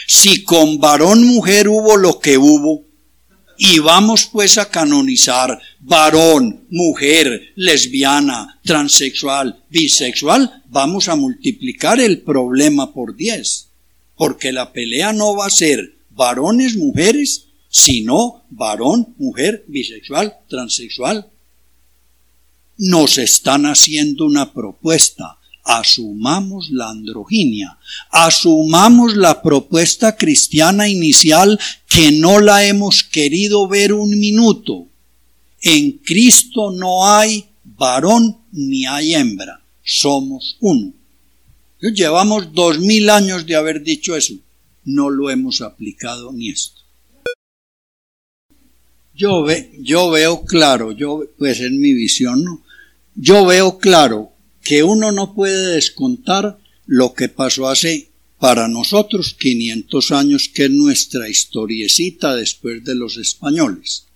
Si 0.06 0.44
con 0.44 0.80
varón 0.80 1.26
mujer 1.26 1.68
hubo 1.68 1.98
lo 1.98 2.20
que 2.20 2.38
hubo, 2.38 2.88
y 3.58 3.80
vamos 3.80 4.30
pues 4.32 4.58
a 4.58 4.70
canonizar 4.70 5.60
varón, 5.80 6.68
mujer, 6.70 7.54
lesbiana, 7.56 8.60
transexual, 8.64 9.64
bisexual, 9.70 10.64
vamos 10.70 11.08
a 11.08 11.16
multiplicar 11.16 12.00
el 12.00 12.22
problema 12.22 12.94
por 12.94 13.16
diez. 13.16 13.70
Porque 14.16 14.52
la 14.52 14.74
pelea 14.74 15.12
no 15.12 15.36
va 15.36 15.48
a 15.48 15.52
ser 15.52 15.96
varones, 16.12 16.76
mujeres, 16.76 17.48
sino 17.70 18.44
varón, 18.50 19.16
mujer, 19.18 19.66
bisexual, 19.68 20.36
transexual. 20.48 21.28
Nos 22.78 23.18
están 23.18 23.66
haciendo 23.66 24.26
una 24.26 24.54
propuesta 24.54 25.38
asumamos 25.68 26.70
la 26.72 26.90
androginia, 26.90 27.78
asumamos 28.10 29.16
la 29.16 29.42
propuesta 29.42 30.16
cristiana 30.16 30.88
inicial 30.88 31.60
que 31.88 32.14
no 32.14 32.40
la 32.40 32.66
hemos 32.66 33.04
querido 33.04 33.68
ver 33.68 33.92
un 33.92 34.18
minuto. 34.18 34.88
En 35.62 35.92
Cristo 35.92 36.72
no 36.72 37.06
hay 37.08 37.46
varón 37.64 38.38
ni 38.54 38.86
hay 38.86 39.14
hembra, 39.14 39.62
somos 39.84 40.56
uno. 40.62 40.94
Llevamos 41.82 42.54
dos 42.54 42.80
mil 42.80 43.10
años 43.10 43.46
de 43.46 43.56
haber 43.56 43.84
dicho 43.84 44.16
eso, 44.16 44.36
no 44.86 45.10
lo 45.10 45.30
hemos 45.30 45.62
aplicado 45.62 46.32
ni 46.32 46.50
esto. 46.50 46.82
Yo, 49.14 49.46
yo 49.80 50.12
veo 50.12 50.46
claro, 50.46 50.92
yo, 50.92 51.24
pues 51.38 51.60
en 51.60 51.80
mi 51.80 51.94
visión, 51.94 52.44
¿no? 52.44 52.62
yo 53.18 53.46
veo 53.46 53.80
claro 53.80 54.32
que 54.68 54.84
uno 54.84 55.14
no 55.14 55.34
puede 55.34 55.76
descontar 55.76 56.60
lo 56.88 57.14
que 57.14 57.30
pasó 57.30 57.70
hace 57.70 58.10
para 58.38 58.68
nosotros 58.68 59.34
500 59.40 60.12
años, 60.12 60.50
que 60.54 60.66
es 60.66 60.72
nuestra 60.72 61.30
historiecita 61.30 62.36
después 62.36 62.84
de 62.84 62.94
los 62.94 63.16
españoles, 63.16 64.08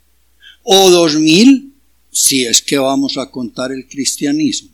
o 0.64 0.90
2000 0.90 1.72
si 2.11 2.44
es 2.44 2.61
que 2.61 2.78
vamos 2.78 3.18
a 3.18 3.32
contar 3.32 3.72
el 3.72 3.88
cristianismo, 3.88 4.72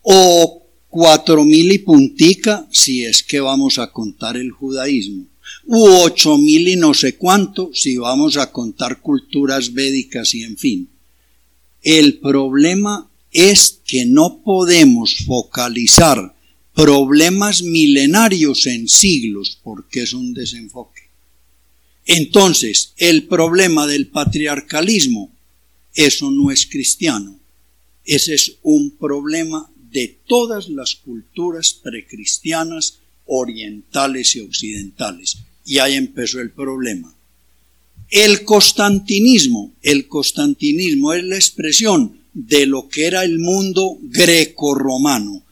o 0.00 0.62
4000 0.88 1.72
y 1.72 1.78
puntica 1.80 2.66
si 2.72 3.04
es 3.04 3.22
que 3.22 3.40
vamos 3.40 3.78
a 3.78 3.88
contar 3.92 4.38
el 4.38 4.50
judaísmo, 4.52 5.26
u 5.66 5.86
8000 5.86 6.68
y 6.68 6.76
no 6.76 6.94
sé 6.94 7.16
cuánto 7.16 7.70
si 7.74 7.98
vamos 7.98 8.38
a 8.38 8.50
contar 8.50 9.02
culturas 9.02 9.74
védicas 9.74 10.32
y 10.32 10.44
en 10.44 10.56
fin. 10.56 10.88
El 11.82 12.20
problema 12.20 13.08
es 13.40 13.80
que 13.86 14.04
no 14.04 14.42
podemos 14.44 15.18
focalizar 15.24 16.34
problemas 16.74 17.62
milenarios 17.62 18.66
en 18.66 18.88
siglos 18.88 19.58
porque 19.62 20.02
es 20.02 20.12
un 20.12 20.34
desenfoque. 20.34 21.02
Entonces, 22.04 22.94
el 22.96 23.24
problema 23.24 23.86
del 23.86 24.08
patriarcalismo, 24.08 25.30
eso 25.94 26.30
no 26.30 26.50
es 26.50 26.66
cristiano. 26.66 27.38
Ese 28.04 28.34
es 28.34 28.56
un 28.62 28.92
problema 28.92 29.70
de 29.90 30.18
todas 30.26 30.68
las 30.68 30.94
culturas 30.94 31.74
precristianas, 31.74 32.98
orientales 33.26 34.34
y 34.36 34.40
occidentales. 34.40 35.38
Y 35.66 35.78
ahí 35.78 35.94
empezó 35.94 36.40
el 36.40 36.50
problema. 36.50 37.14
El 38.10 38.44
constantinismo, 38.44 39.74
el 39.82 40.08
constantinismo 40.08 41.12
es 41.12 41.24
la 41.24 41.36
expresión 41.36 42.17
de 42.38 42.66
lo 42.66 42.88
que 42.88 43.06
era 43.06 43.24
el 43.24 43.40
mundo 43.40 43.98
greco-romano. 44.00 45.42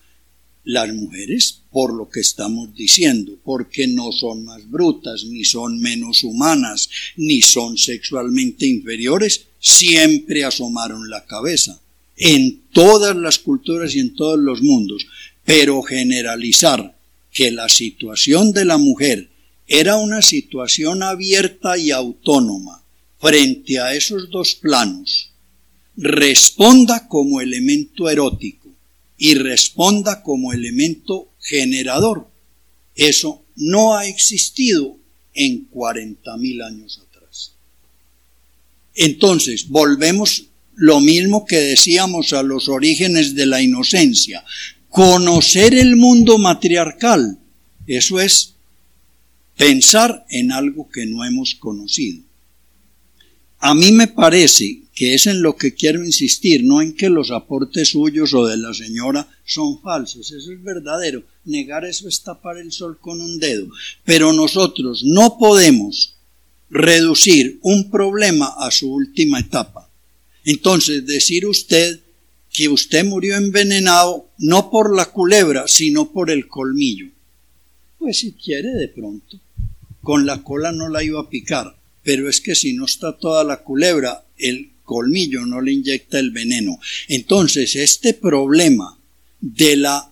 Las 0.63 0.93
mujeres, 0.95 1.63
por 1.73 1.93
lo 1.93 2.09
que 2.09 2.21
estamos 2.21 2.73
diciendo, 2.77 3.37
porque 3.45 3.89
no 3.89 4.13
son 4.13 4.45
más 4.45 4.71
brutas, 4.71 5.25
ni 5.25 5.45
son 5.45 5.81
menos 5.81 6.23
humanas, 6.23 6.89
ni 7.17 7.43
son 7.43 7.77
sexualmente 7.77 8.67
inferiores, 8.67 9.47
siempre 9.59 10.45
asomaron 10.45 11.11
la 11.11 11.25
cabeza, 11.25 11.81
en 12.17 12.63
todas 12.73 13.17
las 13.17 13.41
culturas 13.41 13.97
y 13.97 14.01
en 14.01 14.15
todos 14.15 14.39
los 14.39 14.63
mundos. 14.63 15.07
Pero 15.45 15.83
generalizar 15.83 16.97
que 17.33 17.51
la 17.51 17.69
situación 17.69 18.53
de 18.53 18.65
la 18.65 18.79
mujer 18.79 19.29
era 19.67 19.97
una 19.97 20.23
situación 20.23 21.03
abierta 21.03 21.77
y 21.77 21.91
autónoma 21.91 22.85
frente 23.19 23.81
a 23.81 23.93
esos 23.95 24.31
dos 24.31 24.55
planos, 24.55 25.33
responda 25.97 27.09
como 27.09 27.41
elemento 27.41 28.09
erótico 28.09 28.69
y 29.19 29.35
responda 29.35 30.23
como 30.23 30.53
elemento 30.53 31.29
generador. 31.41 32.29
Eso 32.95 33.43
no 33.57 33.97
ha 33.97 34.07
existido 34.07 34.97
en 35.35 35.65
40 35.65 36.37
mil 36.37 36.63
años 36.63 37.01
atrás. 37.09 37.53
Entonces, 38.95 39.69
volvemos 39.69 40.47
lo 40.75 41.01
mismo 41.01 41.47
que 41.47 41.57
decíamos 41.57 42.33
a 42.33 42.43
los 42.43 42.69
orígenes 42.69 43.35
de 43.35 43.47
la 43.47 43.63
inocencia. 43.63 44.45
Conocer 44.89 45.75
el 45.75 45.97
mundo 45.97 46.39
matriarcal, 46.39 47.39
eso 47.87 48.21
es 48.21 48.55
pensar 49.57 50.27
en 50.31 50.53
algo 50.53 50.89
que 50.89 51.07
no 51.07 51.25
hemos 51.25 51.55
conocido. 51.55 52.23
A 53.59 53.75
mí 53.75 53.91
me 53.93 54.09
parece 54.09 54.83
que 54.97 55.13
es 55.15 55.27
en 55.27 55.43
lo 55.43 55.57
que 55.57 55.75
quiero 55.75 56.03
insistir, 56.03 56.65
no 56.65 56.81
en 56.81 56.95
que 56.95 57.11
los 57.11 57.31
aportes 57.31 57.91
suyos 57.91 58.33
o 58.33 58.47
de 58.47 58.57
la 58.57 58.73
señora 58.73 59.29
son 59.45 59.79
falsos, 59.83 60.33
eso 60.33 60.51
es 60.51 60.63
verdadero, 60.63 61.23
negar 61.45 61.85
eso 61.85 62.09
es 62.09 62.23
tapar 62.23 62.57
el 62.57 62.73
sol 62.73 62.99
con 62.99 63.21
un 63.21 63.39
dedo, 63.39 63.69
pero 64.05 64.33
nosotros 64.33 65.05
no 65.05 65.37
podemos 65.39 66.15
reducir 66.71 67.59
un 67.61 67.91
problema 67.91 68.55
a 68.59 68.71
su 68.71 68.91
última 68.91 69.39
etapa. 69.39 69.89
Entonces, 70.45 71.07
decir 71.07 71.45
usted 71.45 72.01
que 72.51 72.71
usted 72.71 73.05
murió 73.05 73.37
envenenado 73.37 74.31
no 74.39 74.71
por 74.71 74.97
la 74.97 75.13
culebra, 75.13 75.69
sino 75.69 76.11
por 76.11 76.31
el 76.31 76.49
colmillo. 76.49 77.11
Pues 77.99 78.21
si 78.21 78.33
quiere 78.33 78.71
de 78.71 78.89
pronto, 78.89 79.39
con 80.01 80.25
la 80.25 80.43
cola 80.43 80.73
no 80.73 80.89
la 80.89 81.05
iba 81.05 81.21
a 81.21 81.29
picar, 81.29 81.77
pero 82.03 82.31
es 82.31 82.41
que 82.41 82.55
si 82.55 82.73
no 82.73 82.87
está 82.87 83.19
toda 83.19 83.45
la 83.45 83.63
culebra, 83.63 84.25
el 84.39 84.71
colmillo 84.87 85.45
no 85.45 85.61
le 85.61 85.73
inyecta 85.73 86.19
el 86.19 86.31
veneno. 86.31 86.79
Entonces, 87.09 87.77
este 87.77 88.15
problema 88.15 88.99
de 89.41 89.77
la 89.77 90.11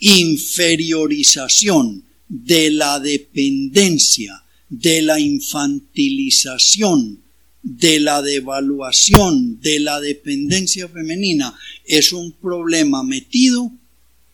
inferiorización, 0.00 2.04
de 2.28 2.70
la 2.70 3.00
dependencia, 3.00 4.44
de 4.68 5.00
la 5.00 5.18
infantilización, 5.18 7.22
de 7.62 8.00
la 8.00 8.22
devaluación, 8.22 9.60
de 9.60 9.80
la 9.80 10.00
dependencia 10.00 10.88
femenina, 10.88 11.58
es 11.84 12.12
un 12.12 12.32
problema 12.32 13.02
metido 13.02 13.72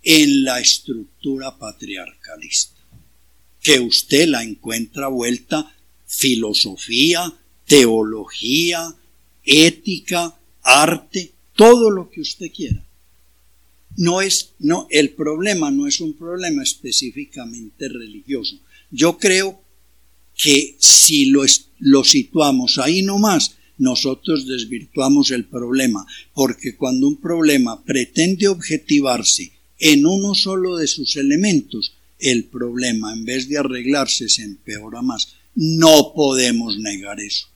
en 0.03 0.45
la 0.45 0.61
estructura 0.61 1.57
patriarcalista, 1.57 2.77
que 3.62 3.81
usted 3.81 4.29
la 4.29 4.43
encuentra 4.43 5.09
vuelta 5.09 5.75
filosofía, 6.07 7.33
teología, 7.66 8.95
ética, 9.45 10.39
arte, 10.62 11.33
todo 11.55 11.91
lo 11.91 12.11
que 12.11 12.21
usted 12.21 12.51
quiera. 12.53 12.85
No 13.97 14.21
es, 14.21 14.55
no, 14.59 14.89
el 14.91 15.11
problema 15.11 15.71
no 15.71 15.87
es 15.87 16.01
un 16.01 16.15
problema 16.15 16.62
específicamente 16.62 17.89
religioso. 17.89 18.59
Yo 18.91 19.19
creo 19.19 19.61
que 20.37 20.77
si 20.79 21.27
lo, 21.27 21.45
lo 21.79 22.03
situamos 22.03 22.79
ahí 22.79 23.03
nomás, 23.03 23.57
nosotros 23.79 24.47
desvirtuamos 24.47 25.31
el 25.31 25.45
problema, 25.45 26.07
porque 26.33 26.77
cuando 26.77 27.09
un 27.09 27.21
problema 27.21 27.83
pretende 27.85 28.49
objetivarse 28.49 29.53
en 29.79 30.07
uno 30.07 30.35
solo 30.35 30.77
de 30.77 30.87
sus 30.87 31.16
elementos, 31.16 31.95
el 32.19 32.45
problema 32.45 33.12
en 33.12 33.25
vez 33.25 33.49
de 33.49 33.59
arreglarse 33.59 34.29
se 34.29 34.43
empeora 34.43 35.03
más. 35.03 35.35
No 35.55 36.12
podemos 36.15 36.79
negar 36.79 37.21
eso. 37.21 37.49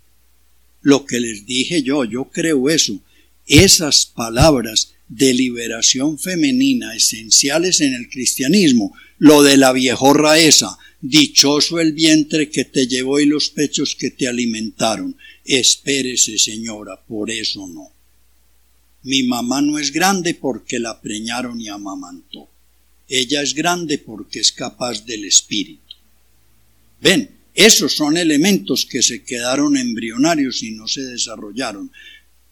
Lo 0.88 1.04
que 1.04 1.20
les 1.20 1.44
dije 1.44 1.82
yo, 1.82 2.06
yo 2.06 2.30
creo 2.30 2.70
eso. 2.70 2.98
Esas 3.46 4.06
palabras 4.06 4.94
de 5.06 5.34
liberación 5.34 6.18
femenina 6.18 6.96
esenciales 6.96 7.82
en 7.82 7.92
el 7.92 8.08
cristianismo, 8.08 8.94
lo 9.18 9.42
de 9.42 9.58
la 9.58 9.74
viejorra 9.74 10.38
esa, 10.38 10.78
dichoso 11.02 11.78
el 11.78 11.92
vientre 11.92 12.48
que 12.48 12.64
te 12.64 12.86
llevó 12.86 13.20
y 13.20 13.26
los 13.26 13.50
pechos 13.50 13.96
que 13.96 14.10
te 14.10 14.28
alimentaron. 14.28 15.14
Espérese, 15.44 16.38
señora, 16.38 16.98
por 17.06 17.30
eso 17.30 17.68
no. 17.68 17.92
Mi 19.02 19.24
mamá 19.24 19.60
no 19.60 19.78
es 19.78 19.92
grande 19.92 20.32
porque 20.32 20.78
la 20.78 21.02
preñaron 21.02 21.60
y 21.60 21.68
amamantó. 21.68 22.48
Ella 23.08 23.42
es 23.42 23.52
grande 23.52 23.98
porque 23.98 24.40
es 24.40 24.52
capaz 24.52 25.04
del 25.04 25.26
espíritu. 25.26 25.96
Ven, 27.02 27.37
esos 27.58 27.92
son 27.92 28.16
elementos 28.16 28.86
que 28.86 29.02
se 29.02 29.24
quedaron 29.24 29.76
embrionarios 29.76 30.62
y 30.62 30.70
no 30.70 30.86
se 30.86 31.04
desarrollaron, 31.04 31.90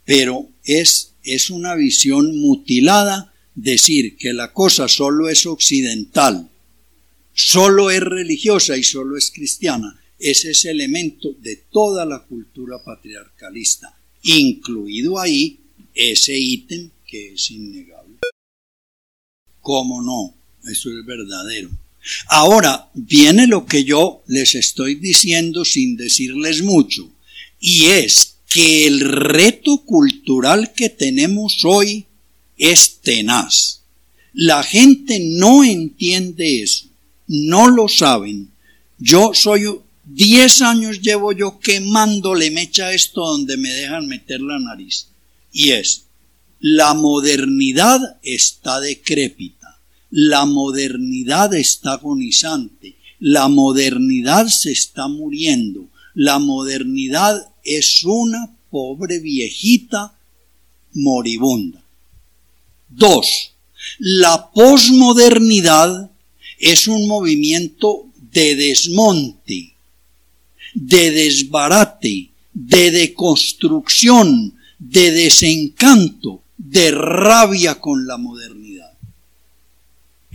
pero 0.04 0.48
es, 0.64 1.12
es 1.22 1.48
una 1.48 1.76
visión 1.76 2.36
mutilada 2.40 3.32
decir 3.54 4.16
que 4.16 4.32
la 4.32 4.52
cosa 4.52 4.88
solo 4.88 5.28
es 5.28 5.46
occidental, 5.46 6.50
solo 7.32 7.92
es 7.92 8.00
religiosa 8.00 8.76
y 8.76 8.82
solo 8.82 9.16
es 9.16 9.30
cristiana. 9.30 9.96
Ese 10.18 10.50
es 10.50 10.64
elemento 10.64 11.36
de 11.38 11.54
toda 11.70 12.04
la 12.04 12.24
cultura 12.24 12.82
patriarcalista, 12.82 13.96
incluido 14.24 15.20
ahí 15.20 15.60
ese 15.94 16.36
ítem 16.36 16.90
que 17.06 17.34
es 17.34 17.48
innegable. 17.52 18.16
¿Cómo 19.60 20.02
no? 20.02 20.34
Eso 20.68 20.90
es 20.90 21.06
verdadero. 21.06 21.70
Ahora 22.28 22.90
viene 22.94 23.46
lo 23.46 23.66
que 23.66 23.84
yo 23.84 24.22
les 24.26 24.54
estoy 24.54 24.96
diciendo 24.96 25.64
sin 25.64 25.96
decirles 25.96 26.62
mucho, 26.62 27.10
y 27.60 27.86
es 27.86 28.36
que 28.48 28.86
el 28.86 29.00
reto 29.00 29.78
cultural 29.84 30.72
que 30.72 30.88
tenemos 30.88 31.64
hoy 31.64 32.06
es 32.56 32.98
tenaz. 33.02 33.82
La 34.32 34.62
gente 34.62 35.18
no 35.20 35.64
entiende 35.64 36.62
eso, 36.62 36.86
no 37.26 37.68
lo 37.70 37.88
saben. 37.88 38.50
Yo 38.98 39.32
soy, 39.34 39.66
diez 40.04 40.62
años 40.62 41.00
llevo 41.00 41.32
yo 41.32 41.58
quemándole 41.58 42.50
mecha 42.50 42.92
esto 42.92 43.26
donde 43.26 43.56
me 43.56 43.70
dejan 43.70 44.06
meter 44.06 44.40
la 44.40 44.58
nariz 44.58 45.08
y 45.56 45.72
es, 45.72 46.04
la 46.60 46.92
modernidad 46.92 48.18
está 48.22 48.78
decrépita, 48.78 49.65
la 50.10 50.44
modernidad 50.44 51.54
está 51.54 51.94
agonizante, 51.94 52.96
la 53.18 53.48
modernidad 53.48 54.46
se 54.46 54.72
está 54.72 55.08
muriendo, 55.08 55.88
la 56.14 56.38
modernidad 56.38 57.52
es 57.64 58.04
una 58.04 58.56
pobre 58.70 59.18
viejita 59.18 60.18
moribunda. 60.92 61.82
Dos, 62.88 63.52
la 63.98 64.50
posmodernidad 64.52 66.10
es 66.58 66.88
un 66.88 67.06
movimiento 67.06 68.06
de 68.32 68.54
desmonte, 68.54 69.74
de 70.74 71.10
desbarate, 71.10 72.30
de 72.52 72.90
deconstrucción, 72.90 74.54
de 74.78 75.10
desencanto, 75.10 76.42
de 76.56 76.90
rabia 76.90 77.76
con 77.76 78.06
la 78.06 78.16
modernidad. 78.16 78.55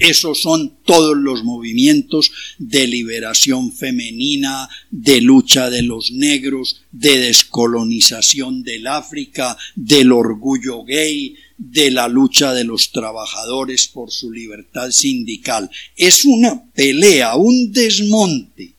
Esos 0.02 0.42
son 0.42 0.78
todos 0.84 1.16
los 1.16 1.44
movimientos 1.44 2.32
de 2.58 2.88
liberación 2.88 3.72
femenina, 3.72 4.68
de 4.90 5.22
lucha 5.22 5.70
de 5.70 5.84
los 5.84 6.12
negros, 6.12 6.82
de 6.92 7.20
descolonización 7.20 8.64
del 8.64 8.88
África, 8.88 9.56
del 9.76 10.12
orgullo 10.12 10.84
gay, 10.84 11.36
de 11.56 11.92
la 11.92 12.08
lucha 12.08 12.52
de 12.56 12.64
los 12.64 12.92
trabajadores 12.92 13.88
por 13.88 14.10
su 14.10 14.32
libertad 14.32 14.90
sindical. 14.90 15.70
Es 15.96 16.26
una 16.26 16.66
pelea, 16.74 17.36
un 17.36 17.72
desmonte 17.72 18.74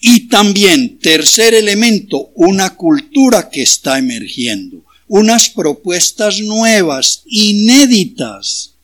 y 0.00 0.28
también, 0.28 1.00
tercer 1.00 1.54
elemento, 1.54 2.30
una 2.36 2.76
cultura 2.76 3.50
que 3.50 3.62
está 3.62 3.98
emergiendo, 3.98 4.84
unas 5.08 5.50
propuestas 5.50 6.38
nuevas, 6.38 7.22
inéditas. 7.26 8.74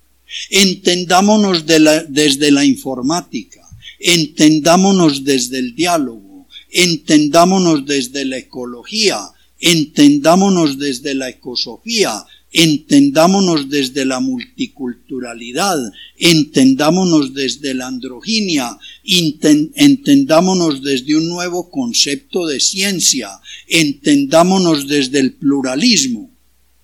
Entendámonos 0.51 1.65
desde 1.66 2.51
la 2.51 2.65
informática, 2.65 3.61
entendámonos 3.98 5.24
desde 5.24 5.59
el 5.59 5.74
diálogo, 5.74 6.47
entendámonos 6.70 7.86
desde 7.86 8.24
la 8.24 8.39
ecología, 8.39 9.19
entendámonos 9.61 10.78
desde 10.78 11.15
la 11.15 11.28
ecosofía, 11.28 12.24
entendámonos 12.55 13.69
desde 13.69 14.05
la 14.05 14.20
multiculturalidad, 14.20 15.78
entendámonos 16.16 17.35
desde 17.35 17.74
la 17.74 17.89
androginia, 17.89 18.78
entendámonos 19.05 20.82
desde 20.82 21.16
un 21.16 21.28
nuevo 21.28 21.70
concepto 21.70 22.47
de 22.47 22.61
ciencia, 22.61 23.31
entendámonos 23.69 24.86
desde 24.86 25.19
el 25.19 25.35
pluralismo. 25.35 26.31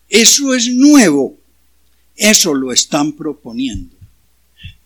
Eso 0.08 0.54
es 0.54 0.68
nuevo, 0.74 1.39
eso 2.20 2.52
lo 2.54 2.70
están 2.70 3.14
proponiendo. 3.14 3.96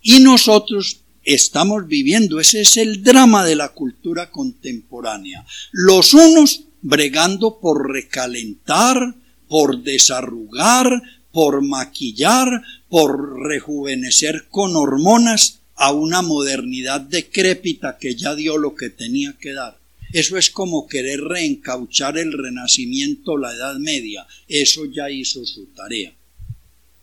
Y 0.00 0.20
nosotros 0.20 1.00
estamos 1.24 1.88
viviendo, 1.88 2.38
ese 2.38 2.60
es 2.60 2.76
el 2.76 3.02
drama 3.02 3.44
de 3.44 3.56
la 3.56 3.70
cultura 3.70 4.30
contemporánea. 4.30 5.44
Los 5.72 6.14
unos 6.14 6.64
bregando 6.80 7.58
por 7.58 7.90
recalentar, 7.90 9.16
por 9.48 9.82
desarrugar, 9.82 11.02
por 11.32 11.60
maquillar, 11.62 12.62
por 12.88 13.40
rejuvenecer 13.40 14.46
con 14.48 14.76
hormonas 14.76 15.58
a 15.74 15.92
una 15.92 16.22
modernidad 16.22 17.00
decrépita 17.00 17.98
que 17.98 18.14
ya 18.14 18.36
dio 18.36 18.58
lo 18.58 18.76
que 18.76 18.90
tenía 18.90 19.34
que 19.40 19.54
dar. 19.54 19.76
Eso 20.12 20.38
es 20.38 20.50
como 20.50 20.86
querer 20.86 21.20
reencauchar 21.20 22.16
el 22.16 22.32
renacimiento, 22.32 23.36
la 23.36 23.52
Edad 23.52 23.74
Media. 23.78 24.24
Eso 24.46 24.84
ya 24.84 25.10
hizo 25.10 25.44
su 25.44 25.66
tarea. 25.74 26.14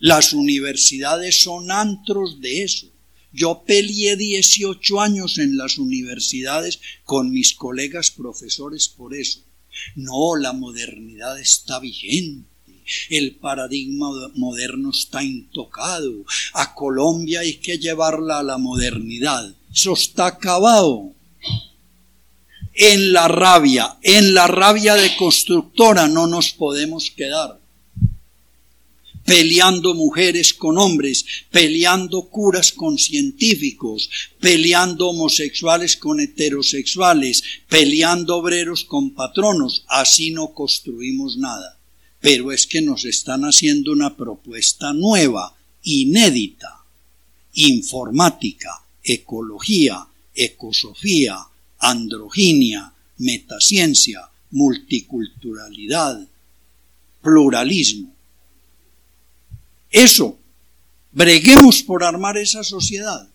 Las 0.01 0.33
universidades 0.33 1.43
son 1.43 1.69
antros 1.69 2.41
de 2.41 2.63
eso. 2.63 2.87
Yo 3.31 3.63
peleé 3.67 4.17
18 4.17 4.99
años 4.99 5.37
en 5.37 5.57
las 5.57 5.77
universidades 5.77 6.79
con 7.03 7.31
mis 7.31 7.53
colegas 7.53 8.09
profesores 8.09 8.87
por 8.89 9.13
eso. 9.13 9.41
No, 9.95 10.35
la 10.35 10.53
modernidad 10.53 11.39
está 11.39 11.79
vigente. 11.79 12.49
El 13.11 13.35
paradigma 13.35 14.09
moderno 14.33 14.89
está 14.89 15.23
intocado. 15.23 16.25
A 16.53 16.73
Colombia 16.73 17.41
hay 17.41 17.57
que 17.57 17.77
llevarla 17.77 18.39
a 18.39 18.43
la 18.43 18.57
modernidad. 18.57 19.53
Eso 19.71 19.93
está 19.93 20.25
acabado. 20.25 21.13
En 22.73 23.13
la 23.13 23.27
rabia, 23.27 23.97
en 24.01 24.33
la 24.33 24.47
rabia 24.47 24.95
de 24.95 25.15
constructora 25.15 26.07
no 26.07 26.25
nos 26.25 26.53
podemos 26.53 27.11
quedar 27.11 27.60
peleando 29.31 29.95
mujeres 29.95 30.53
con 30.53 30.77
hombres, 30.77 31.23
peleando 31.49 32.27
curas 32.27 32.73
con 32.73 32.97
científicos, 32.97 34.09
peleando 34.41 35.07
homosexuales 35.07 35.95
con 35.95 36.19
heterosexuales, 36.19 37.41
peleando 37.69 38.35
obreros 38.35 38.83
con 38.83 39.11
patronos. 39.11 39.85
Así 39.87 40.31
no 40.31 40.53
construimos 40.53 41.37
nada. 41.37 41.79
Pero 42.19 42.51
es 42.51 42.67
que 42.67 42.81
nos 42.81 43.05
están 43.05 43.43
haciendo 43.43 43.93
una 43.93 44.17
propuesta 44.17 44.91
nueva, 44.91 45.55
inédita. 45.81 46.83
informática, 47.53 48.83
ecología, 49.01 50.07
ecosofía, 50.35 51.37
androginia, 51.79 52.93
metaciencia, 53.17 54.29
multiculturalidad, 54.51 56.27
pluralismo. 57.21 58.13
Eso, 59.91 60.39
breguemos 61.11 61.83
por 61.83 62.03
armar 62.03 62.37
esa 62.37 62.63
sociedad. 62.63 63.29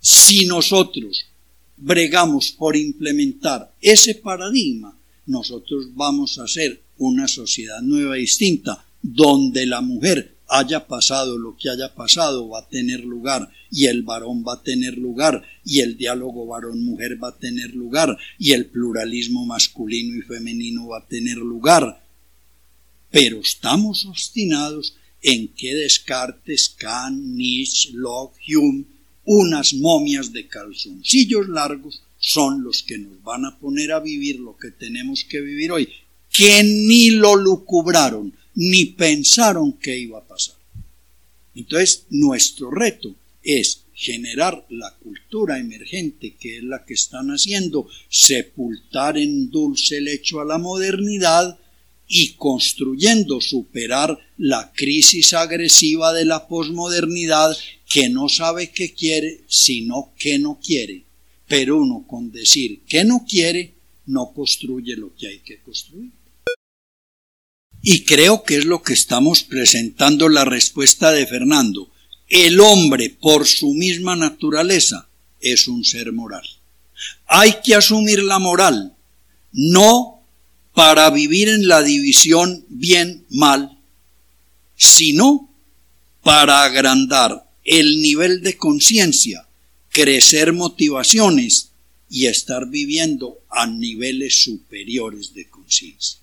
Si 0.00 0.46
nosotros 0.46 1.26
bregamos 1.76 2.52
por 2.52 2.76
implementar 2.76 3.74
ese 3.80 4.14
paradigma, 4.14 4.96
nosotros 5.26 5.88
vamos 5.94 6.38
a 6.38 6.46
ser 6.46 6.80
una 6.98 7.26
sociedad 7.28 7.82
nueva 7.82 8.16
y 8.16 8.22
distinta, 8.22 8.84
donde 9.02 9.66
la 9.66 9.80
mujer 9.80 10.36
haya 10.48 10.86
pasado 10.86 11.36
lo 11.38 11.56
que 11.56 11.70
haya 11.70 11.94
pasado 11.94 12.48
va 12.48 12.60
a 12.60 12.68
tener 12.68 13.00
lugar 13.04 13.50
y 13.70 13.86
el 13.86 14.02
varón 14.02 14.44
va 14.46 14.54
a 14.54 14.62
tener 14.62 14.96
lugar 14.96 15.42
y 15.64 15.80
el 15.80 15.96
diálogo 15.96 16.46
varón-mujer 16.46 17.22
va 17.22 17.28
a 17.30 17.36
tener 17.36 17.74
lugar 17.74 18.16
y 18.38 18.52
el 18.52 18.66
pluralismo 18.66 19.44
masculino 19.44 20.16
y 20.16 20.22
femenino 20.22 20.88
va 20.88 20.98
a 20.98 21.06
tener 21.06 21.38
lugar. 21.38 22.04
Pero 23.10 23.40
estamos 23.40 24.06
obstinados 24.06 24.96
en 25.26 25.48
que 25.48 25.74
Descartes, 25.74 26.68
Kant, 26.68 27.20
Nietzsche, 27.20 27.90
Locke, 27.94 28.38
Hume, 28.54 28.84
unas 29.24 29.74
momias 29.74 30.32
de 30.32 30.46
calzoncillos 30.46 31.48
largos, 31.48 32.00
son 32.16 32.62
los 32.62 32.84
que 32.84 32.96
nos 32.96 33.20
van 33.24 33.44
a 33.44 33.58
poner 33.58 33.90
a 33.90 33.98
vivir 33.98 34.38
lo 34.38 34.56
que 34.56 34.70
tenemos 34.70 35.24
que 35.24 35.40
vivir 35.40 35.72
hoy, 35.72 35.88
que 36.30 36.62
ni 36.62 37.10
lo 37.10 37.34
lucubraron, 37.34 38.32
ni 38.54 38.84
pensaron 38.84 39.72
que 39.72 39.98
iba 39.98 40.18
a 40.18 40.28
pasar. 40.28 40.54
Entonces, 41.56 42.06
nuestro 42.10 42.70
reto 42.70 43.12
es 43.42 43.82
generar 43.94 44.64
la 44.70 44.94
cultura 44.94 45.58
emergente 45.58 46.36
que 46.38 46.58
es 46.58 46.62
la 46.62 46.84
que 46.84 46.94
están 46.94 47.30
haciendo, 47.30 47.88
sepultar 48.08 49.18
en 49.18 49.50
dulce 49.50 50.00
lecho 50.00 50.40
a 50.40 50.44
la 50.44 50.58
modernidad 50.58 51.58
y 52.08 52.34
construyendo 52.34 53.40
superar 53.40 54.18
la 54.38 54.72
crisis 54.72 55.32
agresiva 55.32 56.12
de 56.12 56.24
la 56.24 56.46
posmodernidad 56.46 57.56
que 57.88 58.08
no 58.08 58.28
sabe 58.28 58.70
qué 58.70 58.94
quiere, 58.94 59.40
sino 59.48 60.12
que 60.18 60.38
no 60.38 60.60
quiere. 60.62 61.04
Pero 61.48 61.78
uno 61.78 62.04
con 62.06 62.30
decir 62.30 62.80
que 62.88 63.04
no 63.04 63.24
quiere, 63.28 63.74
no 64.06 64.32
construye 64.32 64.96
lo 64.96 65.14
que 65.16 65.28
hay 65.28 65.38
que 65.40 65.58
construir. 65.60 66.10
Y 67.82 68.04
creo 68.04 68.42
que 68.42 68.56
es 68.56 68.64
lo 68.64 68.82
que 68.82 68.92
estamos 68.92 69.42
presentando 69.42 70.28
la 70.28 70.44
respuesta 70.44 71.12
de 71.12 71.26
Fernando. 71.26 71.90
El 72.28 72.58
hombre, 72.58 73.10
por 73.10 73.46
su 73.46 73.74
misma 73.74 74.16
naturaleza, 74.16 75.08
es 75.40 75.68
un 75.68 75.84
ser 75.84 76.12
moral. 76.12 76.44
Hay 77.26 77.56
que 77.64 77.74
asumir 77.74 78.22
la 78.22 78.38
moral, 78.38 78.96
no 79.52 80.15
para 80.76 81.08
vivir 81.08 81.48
en 81.48 81.68
la 81.68 81.82
división 81.82 82.66
bien-mal, 82.68 83.78
sino 84.76 85.50
para 86.22 86.64
agrandar 86.64 87.48
el 87.64 88.02
nivel 88.02 88.42
de 88.42 88.58
conciencia, 88.58 89.48
crecer 89.88 90.52
motivaciones 90.52 91.70
y 92.10 92.26
estar 92.26 92.68
viviendo 92.68 93.40
a 93.48 93.66
niveles 93.66 94.42
superiores 94.42 95.32
de 95.32 95.48
conciencia. 95.48 96.20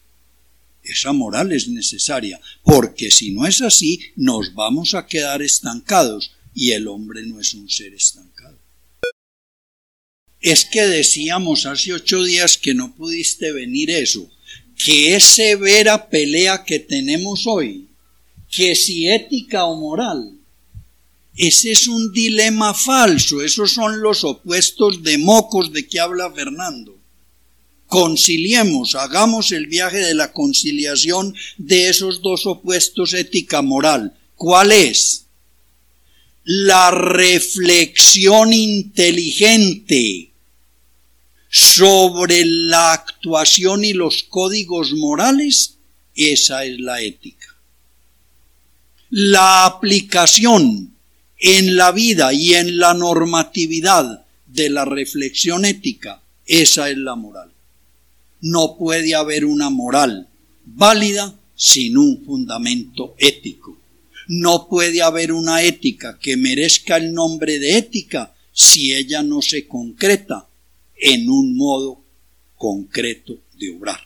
Esa 0.84 1.14
moral 1.14 1.52
es 1.52 1.68
necesaria, 1.68 2.40
porque 2.62 3.10
si 3.10 3.32
no 3.32 3.48
es 3.48 3.60
así, 3.60 4.02
nos 4.16 4.54
vamos 4.54 4.94
a 4.94 5.08
quedar 5.08 5.42
estancados 5.42 6.32
y 6.54 6.74
el 6.74 6.88
hombre 6.88 7.26
no 7.26 7.40
es 7.40 7.56
un 7.56 7.72
ser 7.72 7.96
estancado. 7.96 8.60
Es 10.40 10.66
que 10.66 10.82
decíamos 10.82 11.66
hace 11.66 11.92
ocho 11.92 12.24
días 12.24 12.60
que 12.60 12.76
no 12.76 12.94
pudiste 12.94 13.52
venir 13.52 13.90
eso, 13.90 14.30
que 14.78 15.16
es 15.16 15.24
severa 15.24 16.10
pelea 16.10 16.64
que 16.64 16.80
tenemos 16.80 17.48
hoy, 17.48 17.88
que 18.50 18.76
si 18.76 19.08
ética 19.08 19.66
o 19.66 19.76
moral, 19.76 20.38
ese 21.36 21.72
es 21.72 21.88
un 21.88 22.12
dilema 22.14 22.74
falso, 22.74 23.42
esos 23.42 23.72
son 23.72 24.02
los 24.02 24.24
opuestos 24.24 25.02
de 25.04 25.18
mocos 25.18 25.74
de 25.74 25.88
que 25.88 26.00
habla 26.00 26.32
Fernando 26.32 27.04
conciliemos, 27.94 28.96
hagamos 28.96 29.52
el 29.52 29.68
viaje 29.68 30.00
de 30.00 30.16
la 30.16 30.34
conciliación 30.34 31.36
de 31.60 31.90
esos 31.90 32.24
dos 32.24 32.48
opuestos 32.48 33.14
ética-moral. 33.14 34.18
¿Cuál 34.36 34.72
es? 34.72 35.28
La 36.44 36.90
reflexión 36.90 38.52
inteligente 38.52 40.33
sobre 41.54 42.46
la 42.46 42.94
actuación 42.94 43.86
y 43.86 43.94
los 43.94 44.24
códigos 44.24 44.94
morales, 44.94 45.78
esa 46.16 46.66
es 46.66 46.80
la 46.80 47.02
ética. 47.02 47.56
La 49.10 49.66
aplicación 49.66 50.96
en 51.38 51.76
la 51.76 51.92
vida 51.92 52.34
y 52.34 52.56
en 52.56 52.78
la 52.78 52.94
normatividad 52.94 54.26
de 54.48 54.70
la 54.70 54.86
reflexión 54.86 55.66
ética, 55.66 56.22
esa 56.46 56.90
es 56.90 56.98
la 56.98 57.16
moral 57.16 57.54
no 58.44 58.76
puede 58.78 59.16
haber 59.16 59.46
una 59.46 59.70
moral 59.70 60.28
válida 60.66 61.34
sin 61.56 61.98
un 61.98 62.26
fundamento 62.26 63.16
ético. 63.18 63.78
No 64.28 64.68
puede 64.68 65.02
haber 65.02 65.32
una 65.32 65.62
ética 65.62 66.20
que 66.20 66.36
merezca 66.36 66.98
el 66.98 67.14
nombre 67.14 67.58
de 67.58 67.78
ética 67.78 68.36
si 68.52 68.94
ella 68.94 69.24
no 69.24 69.42
se 69.42 69.66
concreta 69.66 70.48
en 71.06 71.30
un 71.30 71.58
modo 71.58 72.02
concreto 72.56 73.38
de 73.58 73.76
obrar. 73.76 74.00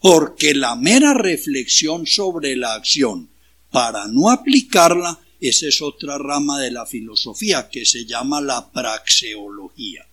Porque 0.00 0.54
la 0.54 0.76
mera 0.76 1.14
reflexión 1.14 2.06
sobre 2.06 2.56
la 2.56 2.74
acción 2.74 3.30
para 3.70 4.06
no 4.06 4.30
aplicarla, 4.30 5.18
esa 5.40 5.66
es 5.66 5.80
otra 5.80 6.18
rama 6.18 6.60
de 6.60 6.70
la 6.70 6.84
filosofía 6.84 7.70
que 7.70 7.86
se 7.86 8.04
llama 8.04 8.42
la 8.42 8.70
praxeología. 8.70 10.06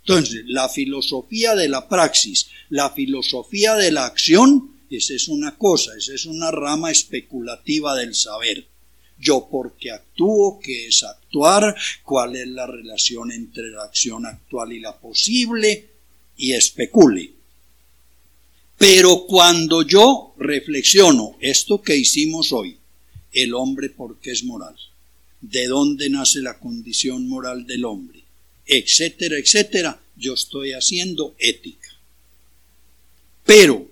Entonces, 0.00 0.42
la 0.46 0.68
filosofía 0.68 1.54
de 1.54 1.68
la 1.68 1.88
praxis, 1.88 2.48
la 2.68 2.90
filosofía 2.90 3.76
de 3.76 3.92
la 3.92 4.06
acción, 4.06 4.72
esa 4.90 5.14
es 5.14 5.28
una 5.28 5.56
cosa, 5.56 5.92
esa 5.96 6.14
es 6.14 6.26
una 6.26 6.50
rama 6.50 6.90
especulativa 6.90 7.94
del 7.94 8.14
saber. 8.16 8.66
Yo 9.20 9.48
porque 9.50 9.90
actúo, 9.90 10.60
qué 10.60 10.86
es 10.86 11.02
actuar, 11.02 11.74
cuál 12.04 12.36
es 12.36 12.46
la 12.48 12.66
relación 12.66 13.32
entre 13.32 13.70
la 13.70 13.84
acción 13.84 14.26
actual 14.26 14.72
y 14.72 14.80
la 14.80 14.96
posible, 14.96 15.88
y 16.36 16.52
especule. 16.52 17.32
Pero 18.78 19.26
cuando 19.26 19.82
yo 19.82 20.34
reflexiono 20.38 21.36
esto 21.40 21.82
que 21.82 21.96
hicimos 21.96 22.52
hoy, 22.52 22.76
el 23.32 23.54
hombre 23.54 23.90
porque 23.90 24.30
es 24.30 24.44
moral, 24.44 24.76
de 25.40 25.66
dónde 25.66 26.08
nace 26.08 26.40
la 26.40 26.58
condición 26.58 27.28
moral 27.28 27.66
del 27.66 27.84
hombre, 27.84 28.22
etcétera, 28.66 29.36
etcétera, 29.36 30.00
yo 30.16 30.34
estoy 30.34 30.72
haciendo 30.72 31.34
ética. 31.38 31.88
Pero 33.44 33.88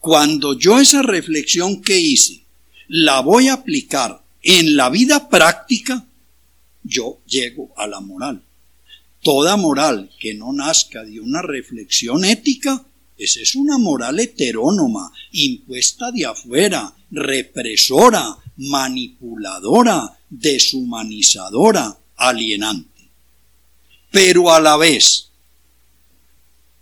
cuando 0.00 0.58
yo 0.58 0.80
esa 0.80 1.02
reflexión 1.02 1.82
que 1.82 1.98
hice 1.98 2.40
la 2.88 3.20
voy 3.20 3.48
a 3.48 3.54
aplicar 3.54 4.22
en 4.46 4.76
la 4.76 4.90
vida 4.90 5.28
práctica, 5.28 6.04
yo 6.82 7.18
llego 7.26 7.72
a 7.76 7.86
la 7.86 8.00
moral. 8.00 8.42
Toda 9.22 9.56
moral 9.56 10.10
que 10.20 10.34
no 10.34 10.52
nazca 10.52 11.04
de 11.04 11.20
una 11.20 11.42
reflexión 11.42 12.24
ética, 12.24 12.84
esa 13.18 13.40
es 13.40 13.54
una 13.54 13.78
moral 13.78 14.20
heterónoma, 14.20 15.12
impuesta 15.32 16.12
de 16.12 16.26
afuera, 16.26 16.92
represora, 17.10 18.36
manipuladora, 18.56 20.18
deshumanizadora, 20.28 21.98
alienante 22.16 22.96
pero 24.16 24.50
a 24.50 24.60
la 24.60 24.78
vez 24.78 25.28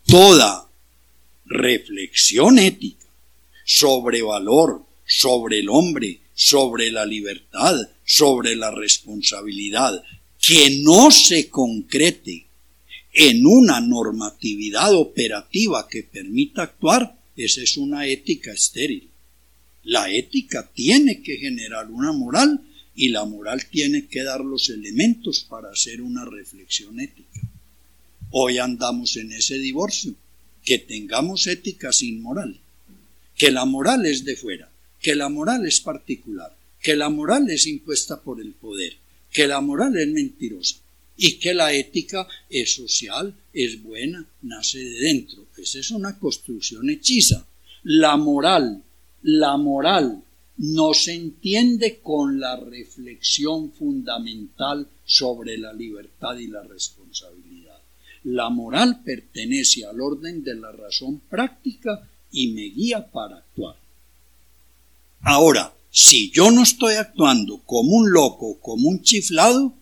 toda 0.06 0.68
reflexión 1.46 2.60
ética 2.60 3.08
sobre 3.64 4.22
valor, 4.22 4.84
sobre 5.04 5.58
el 5.58 5.68
hombre, 5.68 6.20
sobre 6.34 6.90
la 6.90 7.06
libertad, 7.06 7.76
sobre 8.04 8.56
la 8.56 8.70
responsabilidad, 8.70 10.02
que 10.40 10.82
no 10.82 11.10
se 11.10 11.48
concrete 11.48 12.46
en 13.12 13.46
una 13.46 13.80
normatividad 13.80 14.94
operativa 14.94 15.88
que 15.88 16.02
permita 16.02 16.64
actuar, 16.64 17.16
esa 17.36 17.62
es 17.62 17.76
una 17.76 18.06
ética 18.06 18.52
estéril. 18.52 19.08
La 19.84 20.10
ética 20.10 20.70
tiene 20.74 21.22
que 21.22 21.36
generar 21.36 21.90
una 21.90 22.12
moral 22.12 22.60
y 22.96 23.08
la 23.08 23.24
moral 23.24 23.66
tiene 23.70 24.06
que 24.06 24.22
dar 24.22 24.40
los 24.40 24.68
elementos 24.70 25.44
para 25.48 25.70
hacer 25.70 26.00
una 26.00 26.24
reflexión 26.24 27.00
ética. 27.00 27.40
Hoy 28.30 28.58
andamos 28.58 29.16
en 29.16 29.32
ese 29.32 29.58
divorcio, 29.58 30.14
que 30.64 30.78
tengamos 30.78 31.46
ética 31.46 31.92
sin 31.92 32.22
moral, 32.22 32.58
que 33.36 33.50
la 33.50 33.64
moral 33.64 34.06
es 34.06 34.24
de 34.24 34.36
fuera, 34.36 34.70
que 35.04 35.14
la 35.14 35.28
moral 35.28 35.66
es 35.66 35.80
particular, 35.82 36.56
que 36.80 36.96
la 36.96 37.10
moral 37.10 37.50
es 37.50 37.66
impuesta 37.66 38.22
por 38.22 38.40
el 38.40 38.52
poder, 38.54 38.94
que 39.30 39.46
la 39.46 39.60
moral 39.60 39.94
es 39.98 40.08
mentirosa 40.08 40.76
y 41.14 41.38
que 41.38 41.52
la 41.52 41.74
ética 41.74 42.26
es 42.48 42.74
social, 42.74 43.34
es 43.52 43.82
buena, 43.82 44.26
nace 44.40 44.78
de 44.78 45.00
dentro. 45.00 45.44
Esa 45.58 45.80
es 45.80 45.90
una 45.90 46.18
construcción 46.18 46.88
hechiza. 46.88 47.46
La 47.82 48.16
moral, 48.16 48.82
la 49.20 49.58
moral 49.58 50.24
no 50.56 50.94
se 50.94 51.12
entiende 51.12 51.98
con 52.02 52.40
la 52.40 52.56
reflexión 52.56 53.72
fundamental 53.72 54.88
sobre 55.04 55.58
la 55.58 55.74
libertad 55.74 56.38
y 56.38 56.46
la 56.46 56.62
responsabilidad. 56.62 57.78
La 58.22 58.48
moral 58.48 59.02
pertenece 59.04 59.84
al 59.84 60.00
orden 60.00 60.42
de 60.42 60.54
la 60.54 60.72
razón 60.72 61.20
práctica 61.28 62.08
y 62.32 62.52
me 62.52 62.62
guía 62.62 63.06
para 63.10 63.36
actuar. 63.36 63.83
Ahora, 65.26 65.74
si 65.90 66.30
yo 66.32 66.50
no 66.50 66.62
estoy 66.62 66.96
actuando 66.96 67.62
como 67.64 67.96
un 67.96 68.12
loco, 68.12 68.60
como 68.60 68.90
un 68.90 69.02
chiflado, 69.02 69.74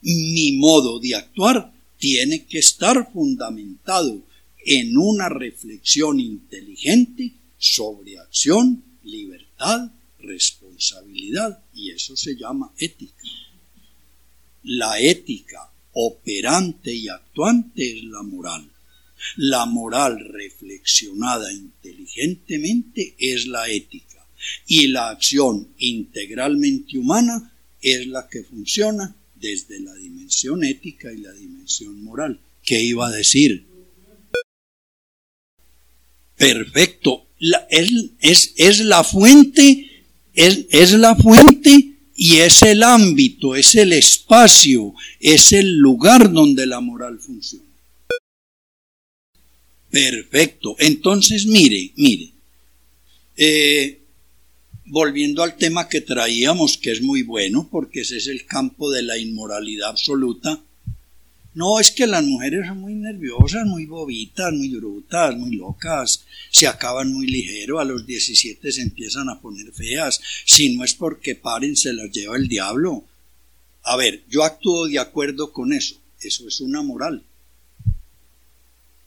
mi 0.00 0.52
modo 0.52 0.98
de 0.98 1.16
actuar 1.16 1.70
tiene 1.98 2.46
que 2.46 2.60
estar 2.60 3.12
fundamentado 3.12 4.22
en 4.64 4.96
una 4.96 5.28
reflexión 5.28 6.18
inteligente 6.18 7.32
sobre 7.58 8.18
acción, 8.18 8.82
libertad, 9.04 9.90
responsabilidad, 10.18 11.62
y 11.74 11.90
eso 11.90 12.16
se 12.16 12.36
llama 12.36 12.72
ética. 12.78 13.28
La 14.62 14.98
ética 14.98 15.70
operante 15.92 16.94
y 16.94 17.06
actuante 17.08 17.98
es 17.98 18.04
la 18.04 18.22
moral. 18.22 18.66
La 19.36 19.66
moral 19.66 20.20
reflexionada 20.32 21.52
inteligentemente 21.52 23.14
es 23.18 23.46
la 23.46 23.68
ética 23.68 24.09
y 24.66 24.88
la 24.88 25.10
acción 25.10 25.68
integralmente 25.78 26.98
humana 26.98 27.52
es 27.80 28.06
la 28.06 28.28
que 28.28 28.42
funciona 28.44 29.14
desde 29.34 29.80
la 29.80 29.94
dimensión 29.94 30.64
ética 30.64 31.12
y 31.12 31.18
la 31.18 31.32
dimensión 31.32 32.02
moral. 32.02 32.38
¿Qué 32.62 32.82
iba 32.82 33.08
a 33.08 33.12
decir? 33.12 33.66
Perfecto. 36.36 37.26
es, 37.70 38.54
es, 38.56 38.80
la 38.80 39.04
fuente, 39.04 40.04
es, 40.34 40.66
es 40.70 40.92
la 40.92 41.14
fuente 41.16 41.94
y 42.14 42.36
es 42.36 42.62
el 42.62 42.82
ámbito, 42.82 43.56
es 43.56 43.74
el 43.74 43.92
espacio, 43.92 44.94
es 45.20 45.52
el 45.52 45.78
lugar 45.78 46.32
donde 46.32 46.66
la 46.66 46.80
moral 46.80 47.18
funciona. 47.18 47.64
Perfecto. 49.90 50.76
Entonces, 50.78 51.46
mire, 51.46 51.92
mire. 51.96 52.30
Eh, 53.36 53.99
volviendo 54.90 55.44
al 55.44 55.56
tema 55.56 55.88
que 55.88 56.00
traíamos, 56.00 56.76
que 56.76 56.90
es 56.90 57.00
muy 57.00 57.22
bueno, 57.22 57.68
porque 57.70 58.00
ese 58.00 58.16
es 58.16 58.26
el 58.26 58.44
campo 58.44 58.90
de 58.90 59.02
la 59.02 59.16
inmoralidad 59.18 59.90
absoluta. 59.90 60.60
No, 61.54 61.78
es 61.78 61.92
que 61.92 62.06
las 62.06 62.24
mujeres 62.24 62.66
son 62.66 62.80
muy 62.80 62.94
nerviosas, 62.94 63.66
muy 63.66 63.86
bobitas, 63.86 64.52
muy 64.52 64.68
brutas, 64.68 65.36
muy 65.36 65.56
locas, 65.56 66.24
se 66.50 66.66
acaban 66.66 67.12
muy 67.12 67.26
ligero, 67.26 67.78
a 67.78 67.84
los 67.84 68.04
17 68.04 68.70
se 68.70 68.82
empiezan 68.82 69.28
a 69.28 69.40
poner 69.40 69.72
feas, 69.72 70.20
si 70.44 70.76
no 70.76 70.84
es 70.84 70.94
porque 70.94 71.34
paren 71.36 71.76
se 71.76 71.92
las 71.92 72.10
lleva 72.10 72.36
el 72.36 72.48
diablo. 72.48 73.04
A 73.82 73.96
ver, 73.96 74.24
yo 74.28 74.44
actúo 74.44 74.86
de 74.86 74.98
acuerdo 74.98 75.52
con 75.52 75.72
eso, 75.72 75.96
eso 76.20 76.46
es 76.48 76.60
una 76.60 76.82
moral. 76.82 77.22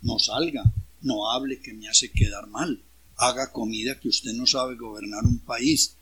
No 0.02 0.20
salga, 0.20 0.64
no 1.02 1.32
hable 1.32 1.60
que 1.60 1.74
me 1.74 1.88
hace 1.88 2.10
quedar 2.10 2.48
mal, 2.48 2.82
haga 3.18 3.52
comida 3.52 4.00
que 4.00 4.10
usted 4.10 4.34
no 4.34 4.46
sabe 4.46 4.76
gobernar 4.76 5.24
un 5.24 5.40
país. 5.40 5.96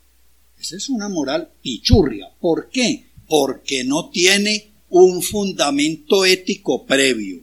Esa 0.58 0.76
es 0.76 0.88
una 0.88 1.08
moral 1.08 1.50
pichurria. 1.62 2.30
¿Por 2.40 2.70
qué? 2.70 3.06
Porque 3.26 3.84
no 3.84 4.10
tiene 4.10 4.72
un 4.90 5.22
fundamento 5.22 6.24
ético 6.24 6.84
previo 6.86 7.40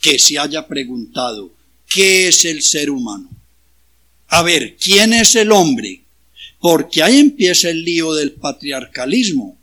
que 0.00 0.18
se 0.18 0.38
haya 0.38 0.66
preguntado, 0.66 1.52
¿qué 1.88 2.28
es 2.28 2.44
el 2.44 2.62
ser 2.62 2.90
humano? 2.90 3.28
A 4.28 4.42
ver, 4.42 4.76
¿quién 4.76 5.12
es 5.12 5.34
el 5.34 5.52
hombre? 5.52 6.02
Porque 6.60 7.02
ahí 7.02 7.18
empieza 7.18 7.70
el 7.70 7.84
lío 7.84 8.14
del 8.14 8.32
patriarcalismo, 8.32 9.58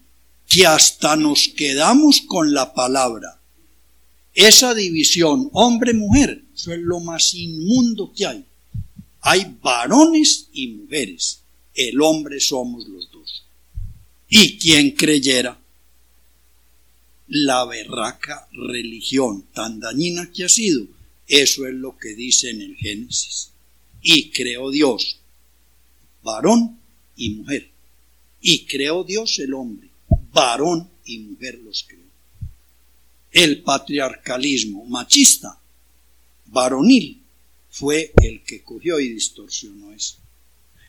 que 0.47 0.65
hasta 0.65 1.15
nos 1.15 1.47
quedamos 1.49 2.21
con 2.21 2.53
la 2.53 2.73
palabra 2.73 3.39
esa 4.33 4.73
división 4.73 5.49
hombre-mujer, 5.53 6.43
eso 6.55 6.73
es 6.73 6.79
lo 6.79 6.99
más 6.99 7.33
inmundo 7.33 8.11
que 8.15 8.25
hay. 8.25 8.45
Hay 9.23 9.57
varones 9.61 10.49
y 10.53 10.67
mujeres. 10.67 11.41
El 11.73 12.01
hombre 12.01 12.39
somos 12.39 12.87
los 12.87 13.11
dos. 13.11 13.45
Y 14.29 14.57
quien 14.57 14.91
creyera 14.91 15.59
la 17.27 17.65
berraca 17.65 18.47
religión 18.51 19.45
tan 19.53 19.79
dañina 19.79 20.31
que 20.31 20.43
ha 20.43 20.49
sido, 20.49 20.85
eso 21.27 21.65
es 21.65 21.73
lo 21.73 21.97
que 21.97 22.13
dice 22.15 22.51
en 22.51 22.61
el 22.61 22.75
Génesis. 22.75 23.51
Y 24.01 24.29
creó 24.29 24.69
Dios 24.69 25.17
varón 26.21 26.79
y 27.15 27.31
mujer. 27.31 27.69
Y 28.41 28.65
creó 28.65 29.03
Dios 29.03 29.39
el 29.39 29.53
hombre, 29.53 29.89
varón 30.31 30.89
y 31.05 31.19
mujer 31.19 31.59
los 31.63 31.83
creó 31.83 32.03
el 33.33 33.63
patriarcalismo 33.63 34.85
machista, 34.85 35.59
varonil, 36.45 37.22
fue 37.73 38.13
el 38.21 38.43
que 38.43 38.61
cogió 38.61 38.99
y 38.99 39.09
distorsionó 39.09 39.93
eso. 39.93 40.17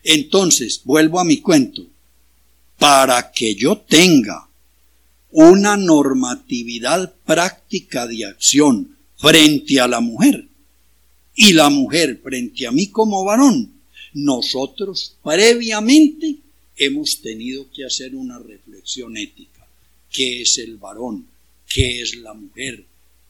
Entonces, 0.03 0.81
vuelvo 0.83 1.19
a 1.19 1.25
mi 1.25 1.41
cuento, 1.41 1.85
para 2.77 3.31
que 3.31 3.55
yo 3.55 3.77
tenga 3.77 4.47
una 5.31 5.75
normatividad 5.75 7.13
práctica 7.25 8.05
de 8.07 8.25
acción 8.25 8.97
frente 9.17 9.79
a 9.79 9.87
la 9.87 9.99
mujer 9.99 10.47
y 11.35 11.53
la 11.53 11.69
mujer 11.69 12.19
frente 12.23 12.67
a 12.67 12.71
mí 12.71 12.87
como 12.87 13.23
varón, 13.23 13.73
nosotros 14.13 15.15
previamente 15.23 16.37
hemos 16.77 17.21
tenido 17.21 17.69
que 17.71 17.85
hacer 17.85 18.15
una 18.15 18.37
reflexión 18.39 19.17
ética. 19.17 19.67
¿Qué 20.11 20.43
es 20.43 20.57
el 20.59 20.77
varón? 20.77 21.25
qué 21.75 22.01
es 22.01 22.15
la 22.15 22.33
mujer, 22.33 22.85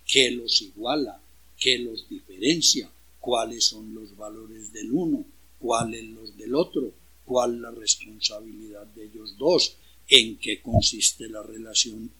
qué 0.06 0.30
los 0.32 0.62
iguala, 0.62 1.20
qué 1.60 1.80
los 1.80 2.08
diferencia, 2.08 2.90
cuáles 3.26 3.66
son 3.66 3.96
los 3.96 4.16
valores 4.16 4.72
del 4.72 4.92
uno, 4.92 5.26
cuáles 5.58 6.04
los 6.04 6.38
del 6.38 6.54
otro, 6.54 6.94
cuál 7.26 7.60
la 7.60 7.72
responsabilidad 7.72 8.86
de 8.86 9.06
ellos 9.06 9.36
dos, 9.36 9.78
en 10.08 10.38
qué 10.38 10.62
consiste 10.62 11.28
la 11.28 11.42
relación 11.42 12.12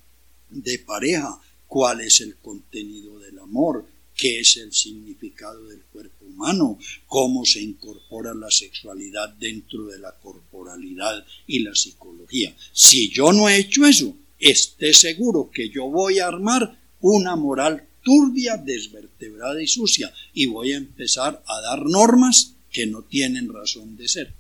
de 0.50 0.80
pareja, 0.80 1.40
cuál 1.68 2.02
es 2.02 2.22
el 2.22 2.38
contenido 2.38 3.20
del 3.20 3.38
amor, 3.38 3.86
qué 4.16 4.40
es 4.40 4.58
el 4.58 4.74
significado 4.74 5.68
del 5.68 5.84
cuerpo 5.94 6.26
humano, 6.26 6.80
cómo 7.06 7.46
se 7.46 7.62
incorpora 7.62 8.34
la 8.34 8.50
sexualidad 8.50 9.30
dentro 9.30 9.86
de 9.86 10.00
la 10.00 10.18
corporalidad 10.18 11.24
y 11.46 11.60
la 11.60 11.76
psicología. 11.76 12.56
Si 12.74 13.12
yo 13.12 13.32
no 13.32 13.48
he 13.48 13.60
hecho 13.60 13.86
eso, 13.86 14.16
esté 14.40 14.92
seguro 14.92 15.52
que 15.52 15.70
yo 15.70 15.86
voy 15.86 16.18
a 16.18 16.30
armar 16.30 16.80
una 17.00 17.36
moral 17.36 17.88
turbia, 18.06 18.56
desvertebrada 18.56 19.62
y 19.62 19.68
sucia 19.68 20.14
y 20.32 20.46
voy 20.46 20.74
a 20.74 20.78
empezar 20.78 21.44
a 21.48 21.62
dar 21.62 21.84
normas 21.88 22.54
que 22.72 22.86
no 22.86 23.02
tienen 23.02 23.52
razón 23.52 23.98
de 23.98 24.08
ser. 24.08 24.34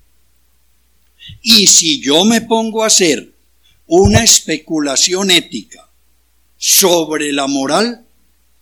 Y 1.42 1.66
si 1.66 2.00
yo 2.00 2.24
me 2.26 2.42
pongo 2.42 2.84
a 2.84 2.88
hacer 2.88 3.34
una 3.88 4.24
especulación 4.24 5.32
ética 5.32 5.90
sobre 6.58 7.34
la 7.34 7.48
moral 7.48 8.06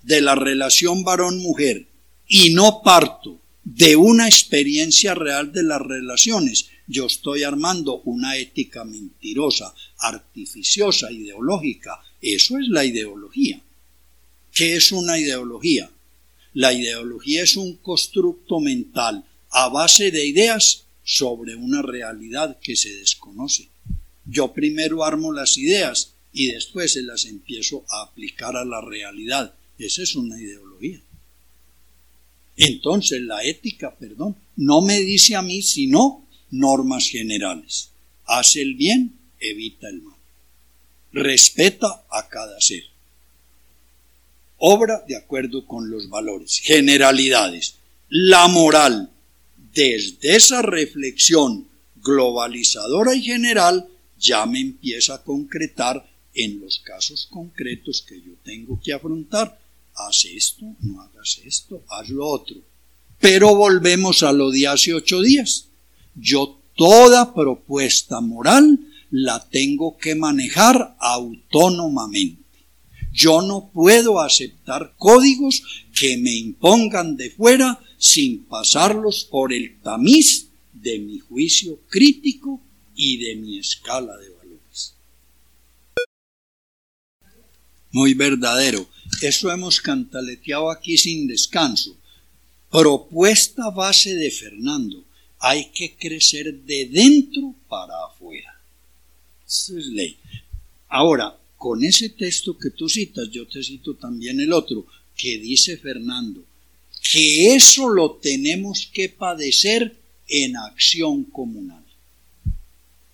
de 0.03 0.21
la 0.21 0.35
relación 0.35 1.03
varón-mujer 1.03 1.85
y 2.27 2.51
no 2.51 2.81
parto 2.81 3.41
de 3.65 3.97
una 3.97 4.27
experiencia 4.27 5.15
real 5.15 5.51
de 5.51 5.63
las 5.63 5.81
relaciones, 5.81 6.67
yo 6.87 7.07
estoy 7.07 7.43
armando 7.43 8.01
una 8.05 8.37
ética 8.37 8.85
mentirosa, 8.85 9.73
artificiosa, 9.97 11.11
ideológica. 11.11 11.99
Eso 12.21 12.57
es 12.57 12.69
la 12.69 12.85
ideología. 12.85 13.61
¿Qué 14.53 14.75
es 14.75 14.91
una 14.91 15.17
ideología? 15.17 15.89
La 16.53 16.71
ideología 16.71 17.43
es 17.43 17.57
un 17.57 17.77
constructo 17.77 18.59
mental 18.59 19.25
a 19.49 19.69
base 19.69 20.11
de 20.11 20.27
ideas 20.27 20.83
sobre 21.03 21.55
una 21.55 21.81
realidad 21.81 22.59
que 22.59 22.75
se 22.75 22.95
desconoce. 22.95 23.67
Yo 24.25 24.53
primero 24.53 25.03
armo 25.03 25.33
las 25.33 25.57
ideas 25.57 26.13
y 26.31 26.47
después 26.47 26.93
se 26.93 27.01
las 27.01 27.25
empiezo 27.25 27.83
a 27.89 28.03
aplicar 28.03 28.55
a 28.55 28.63
la 28.63 28.79
realidad. 28.81 29.55
Esa 29.79 30.03
es 30.03 30.15
una 30.15 30.39
ideología. 30.39 31.01
Entonces 32.55 33.21
la 33.21 33.43
ética, 33.43 33.95
perdón, 33.95 34.35
no 34.55 34.81
me 34.81 34.99
dice 35.01 35.35
a 35.35 35.41
mí 35.41 35.63
sino 35.63 36.27
normas 36.51 37.09
generales. 37.09 37.89
Hace 38.25 38.61
el 38.61 38.75
bien, 38.75 39.17
evita 39.39 39.89
el 39.89 40.01
mal. 40.01 40.17
Respeta 41.11 42.05
a 42.09 42.29
cada 42.29 42.61
ser. 42.61 42.92
Obra 44.65 45.03
de 45.05 45.17
acuerdo 45.17 45.67
con 45.67 45.89
los 45.89 46.07
valores. 46.07 46.61
Generalidades. 46.63 47.75
La 48.07 48.47
moral, 48.47 49.11
desde 49.73 50.37
esa 50.37 50.61
reflexión 50.61 51.67
globalizadora 51.97 53.13
y 53.13 53.23
general, 53.23 53.89
ya 54.17 54.45
me 54.45 54.61
empieza 54.61 55.15
a 55.15 55.21
concretar 55.21 56.09
en 56.33 56.61
los 56.61 56.79
casos 56.79 57.27
concretos 57.29 58.05
que 58.07 58.21
yo 58.21 58.35
tengo 58.41 58.79
que 58.81 58.93
afrontar. 58.93 59.59
Haz 59.95 60.23
esto, 60.33 60.65
no 60.79 61.01
hagas 61.01 61.41
esto, 61.43 61.83
haz 61.89 62.07
lo 62.07 62.25
otro. 62.25 62.55
Pero 63.19 63.55
volvemos 63.55 64.23
a 64.23 64.31
lo 64.31 64.49
de 64.49 64.67
hace 64.67 64.93
ocho 64.93 65.19
días. 65.21 65.67
Yo 66.15 66.61
toda 66.77 67.33
propuesta 67.33 68.21
moral 68.21 68.79
la 69.11 69.45
tengo 69.49 69.97
que 69.97 70.15
manejar 70.15 70.95
autónomamente. 70.99 72.42
Yo 73.13 73.43
no 73.43 73.69
puedo 73.71 74.19
aceptar 74.19 74.95
códigos 74.97 75.61
que 75.97 76.17
me 76.17 76.33
impongan 76.33 77.15
de 77.15 77.29
fuera 77.29 77.79
sin 77.97 78.43
pasarlos 78.45 79.23
por 79.23 79.53
el 79.53 79.79
tamiz 79.81 80.47
de 80.73 80.97
mi 80.97 81.19
juicio 81.19 81.79
crítico 81.89 82.59
y 82.95 83.17
de 83.17 83.35
mi 83.35 83.59
escala 83.59 84.17
de 84.17 84.29
valores. 84.29 84.95
Muy 87.91 88.15
verdadero. 88.15 88.89
Eso 89.21 89.51
hemos 89.51 89.79
cantaleteado 89.79 90.71
aquí 90.71 90.97
sin 90.97 91.27
descanso. 91.27 91.95
Propuesta 92.71 93.69
base 93.69 94.15
de 94.15 94.31
Fernando. 94.31 95.05
Hay 95.39 95.69
que 95.69 95.95
crecer 95.95 96.63
de 96.63 96.87
dentro 96.87 97.53
para 97.69 97.93
afuera. 98.07 98.59
Eso 99.47 99.77
es 99.77 99.85
ley. 99.85 100.17
Ahora, 100.89 101.37
con 101.63 101.81
ese 101.81 102.09
texto 102.09 102.57
que 102.57 102.71
tú 102.71 102.89
citas, 102.89 103.29
yo 103.31 103.47
te 103.47 103.63
cito 103.63 103.95
también 103.95 104.37
el 104.41 104.51
otro, 104.51 104.85
que 105.15 105.37
dice 105.37 105.77
Fernando, 105.77 106.43
que 107.09 107.55
eso 107.55 107.87
lo 107.87 108.15
tenemos 108.15 108.89
que 108.91 109.07
padecer 109.07 109.95
en 110.27 110.57
acción 110.57 111.23
comunal. 111.23 111.85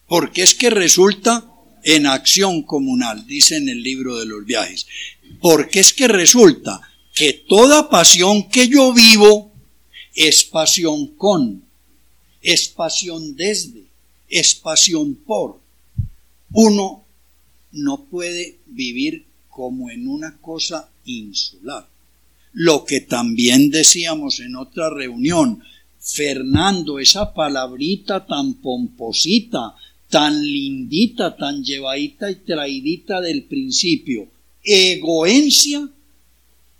Porque 0.07 0.41
es 0.41 0.55
que 0.55 0.71
resulta 0.71 1.47
en 1.83 2.07
acción 2.07 2.63
comunal, 2.63 3.27
dice 3.27 3.57
en 3.57 3.69
el 3.69 3.83
libro 3.83 4.17
de 4.17 4.25
los 4.25 4.43
viajes. 4.43 4.87
Porque 5.39 5.81
es 5.81 5.93
que 5.93 6.07
resulta 6.07 6.81
que 7.13 7.33
toda 7.33 7.87
pasión 7.87 8.49
que 8.49 8.67
yo 8.67 8.93
vivo 8.93 9.53
es 10.15 10.43
pasión 10.43 11.05
con, 11.17 11.63
es 12.41 12.67
pasión 12.67 13.35
desde, 13.35 13.83
es 14.27 14.55
pasión 14.55 15.13
por. 15.13 15.59
Uno 16.51 17.05
no 17.71 18.05
puede 18.05 18.57
vivir 18.67 19.25
como 19.49 19.89
en 19.89 20.07
una 20.07 20.37
cosa 20.37 20.89
insular. 21.05 21.87
Lo 22.53 22.85
que 22.85 23.01
también 23.01 23.69
decíamos 23.69 24.39
en 24.39 24.55
otra 24.55 24.89
reunión, 24.89 25.61
Fernando, 25.99 26.99
esa 26.99 27.33
palabrita 27.33 28.25
tan 28.25 28.55
pomposita, 28.55 29.75
tan 30.09 30.41
lindita, 30.41 31.35
tan 31.35 31.63
llevadita 31.63 32.31
y 32.31 32.35
traidita 32.35 33.21
del 33.21 33.43
principio, 33.43 34.27
egoencia, 34.63 35.87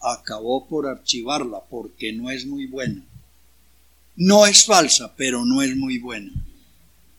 acabó 0.02 0.68
por 0.68 0.88
archivarla 0.88 1.62
porque 1.70 2.14
no 2.14 2.32
es 2.32 2.46
muy 2.46 2.66
buena. 2.66 3.04
No 4.16 4.46
es 4.46 4.66
falsa, 4.66 5.14
pero 5.16 5.46
no 5.46 5.62
es 5.62 5.76
muy 5.76 6.00
buena. 6.00 6.32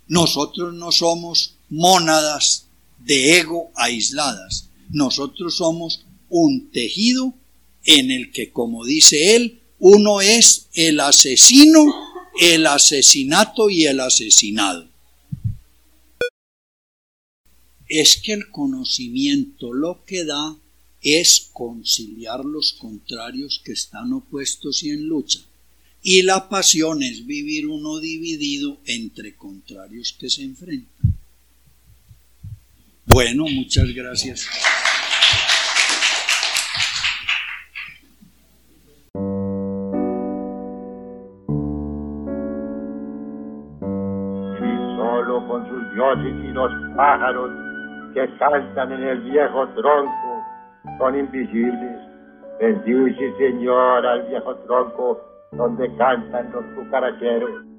Nosotros 0.08 0.74
no 0.74 0.90
somos 0.90 1.54
mónadas 1.68 2.66
de 3.04 3.38
ego 3.38 3.70
aisladas. 3.74 4.70
Nosotros 4.90 5.56
somos 5.56 6.04
un 6.28 6.70
tejido 6.70 7.34
en 7.84 8.10
el 8.10 8.32
que, 8.32 8.50
como 8.50 8.84
dice 8.84 9.36
él, 9.36 9.60
uno 9.78 10.20
es 10.20 10.68
el 10.74 11.00
asesino, 11.00 11.86
el 12.40 12.66
asesinato 12.66 13.70
y 13.70 13.86
el 13.86 14.00
asesinado. 14.00 14.88
Es 17.88 18.18
que 18.18 18.34
el 18.34 18.50
conocimiento 18.50 19.72
lo 19.72 20.04
que 20.04 20.24
da 20.24 20.56
es 21.02 21.48
conciliar 21.52 22.44
los 22.44 22.72
contrarios 22.74 23.60
que 23.64 23.72
están 23.72 24.12
opuestos 24.12 24.82
y 24.82 24.90
en 24.90 25.06
lucha. 25.06 25.40
Y 26.02 26.22
la 26.22 26.48
pasión 26.48 27.02
es 27.02 27.26
vivir 27.26 27.66
uno 27.66 27.98
dividido 27.98 28.80
entre 28.86 29.34
contrarios 29.34 30.14
que 30.18 30.30
se 30.30 30.42
enfrentan. 30.42 30.99
Bueno, 33.12 33.42
muchas 33.42 33.92
gracias. 33.92 34.48
solo 44.96 45.46
con 45.48 45.68
sus 45.68 45.94
dioses 45.94 46.34
y 46.44 46.52
los 46.52 46.70
pájaros 46.94 47.50
que 48.14 48.28
cantan 48.38 48.92
en 48.92 49.02
el 49.02 49.20
viejo 49.22 49.68
tronco 49.70 50.44
son 50.98 51.18
invisibles. 51.18 51.98
Bendice, 52.60 53.32
Señor, 53.38 54.06
al 54.06 54.28
viejo 54.28 54.54
tronco 54.66 55.20
donde 55.52 55.92
cantan 55.96 56.52
los 56.52 56.64
cucaracheros. 56.76 57.69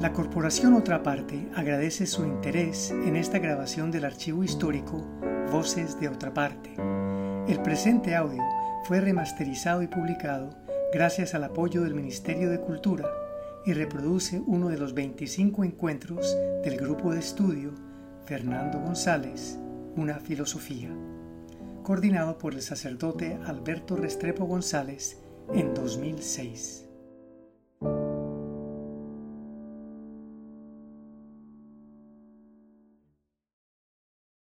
La 0.00 0.14
Corporación 0.14 0.72
Otra 0.72 1.02
Parte 1.02 1.50
agradece 1.54 2.06
su 2.06 2.24
interés 2.24 2.90
en 2.90 3.16
esta 3.16 3.38
grabación 3.38 3.90
del 3.90 4.06
archivo 4.06 4.42
histórico 4.42 5.06
Voces 5.52 6.00
de 6.00 6.08
Otra 6.08 6.32
Parte. 6.32 6.74
El 7.46 7.60
presente 7.60 8.16
audio 8.16 8.42
fue 8.84 9.02
remasterizado 9.02 9.82
y 9.82 9.88
publicado 9.88 10.56
gracias 10.94 11.34
al 11.34 11.44
apoyo 11.44 11.82
del 11.82 11.94
Ministerio 11.94 12.48
de 12.48 12.62
Cultura 12.62 13.10
y 13.66 13.74
reproduce 13.74 14.40
uno 14.46 14.70
de 14.70 14.78
los 14.78 14.94
25 14.94 15.64
encuentros 15.64 16.34
del 16.64 16.78
grupo 16.78 17.12
de 17.12 17.18
estudio 17.18 17.74
Fernando 18.24 18.80
González, 18.80 19.58
Una 19.96 20.18
Filosofía, 20.18 20.88
coordinado 21.82 22.38
por 22.38 22.54
el 22.54 22.62
sacerdote 22.62 23.38
Alberto 23.44 23.96
Restrepo 23.96 24.46
González 24.46 25.18
en 25.52 25.74
2006. 25.74 26.89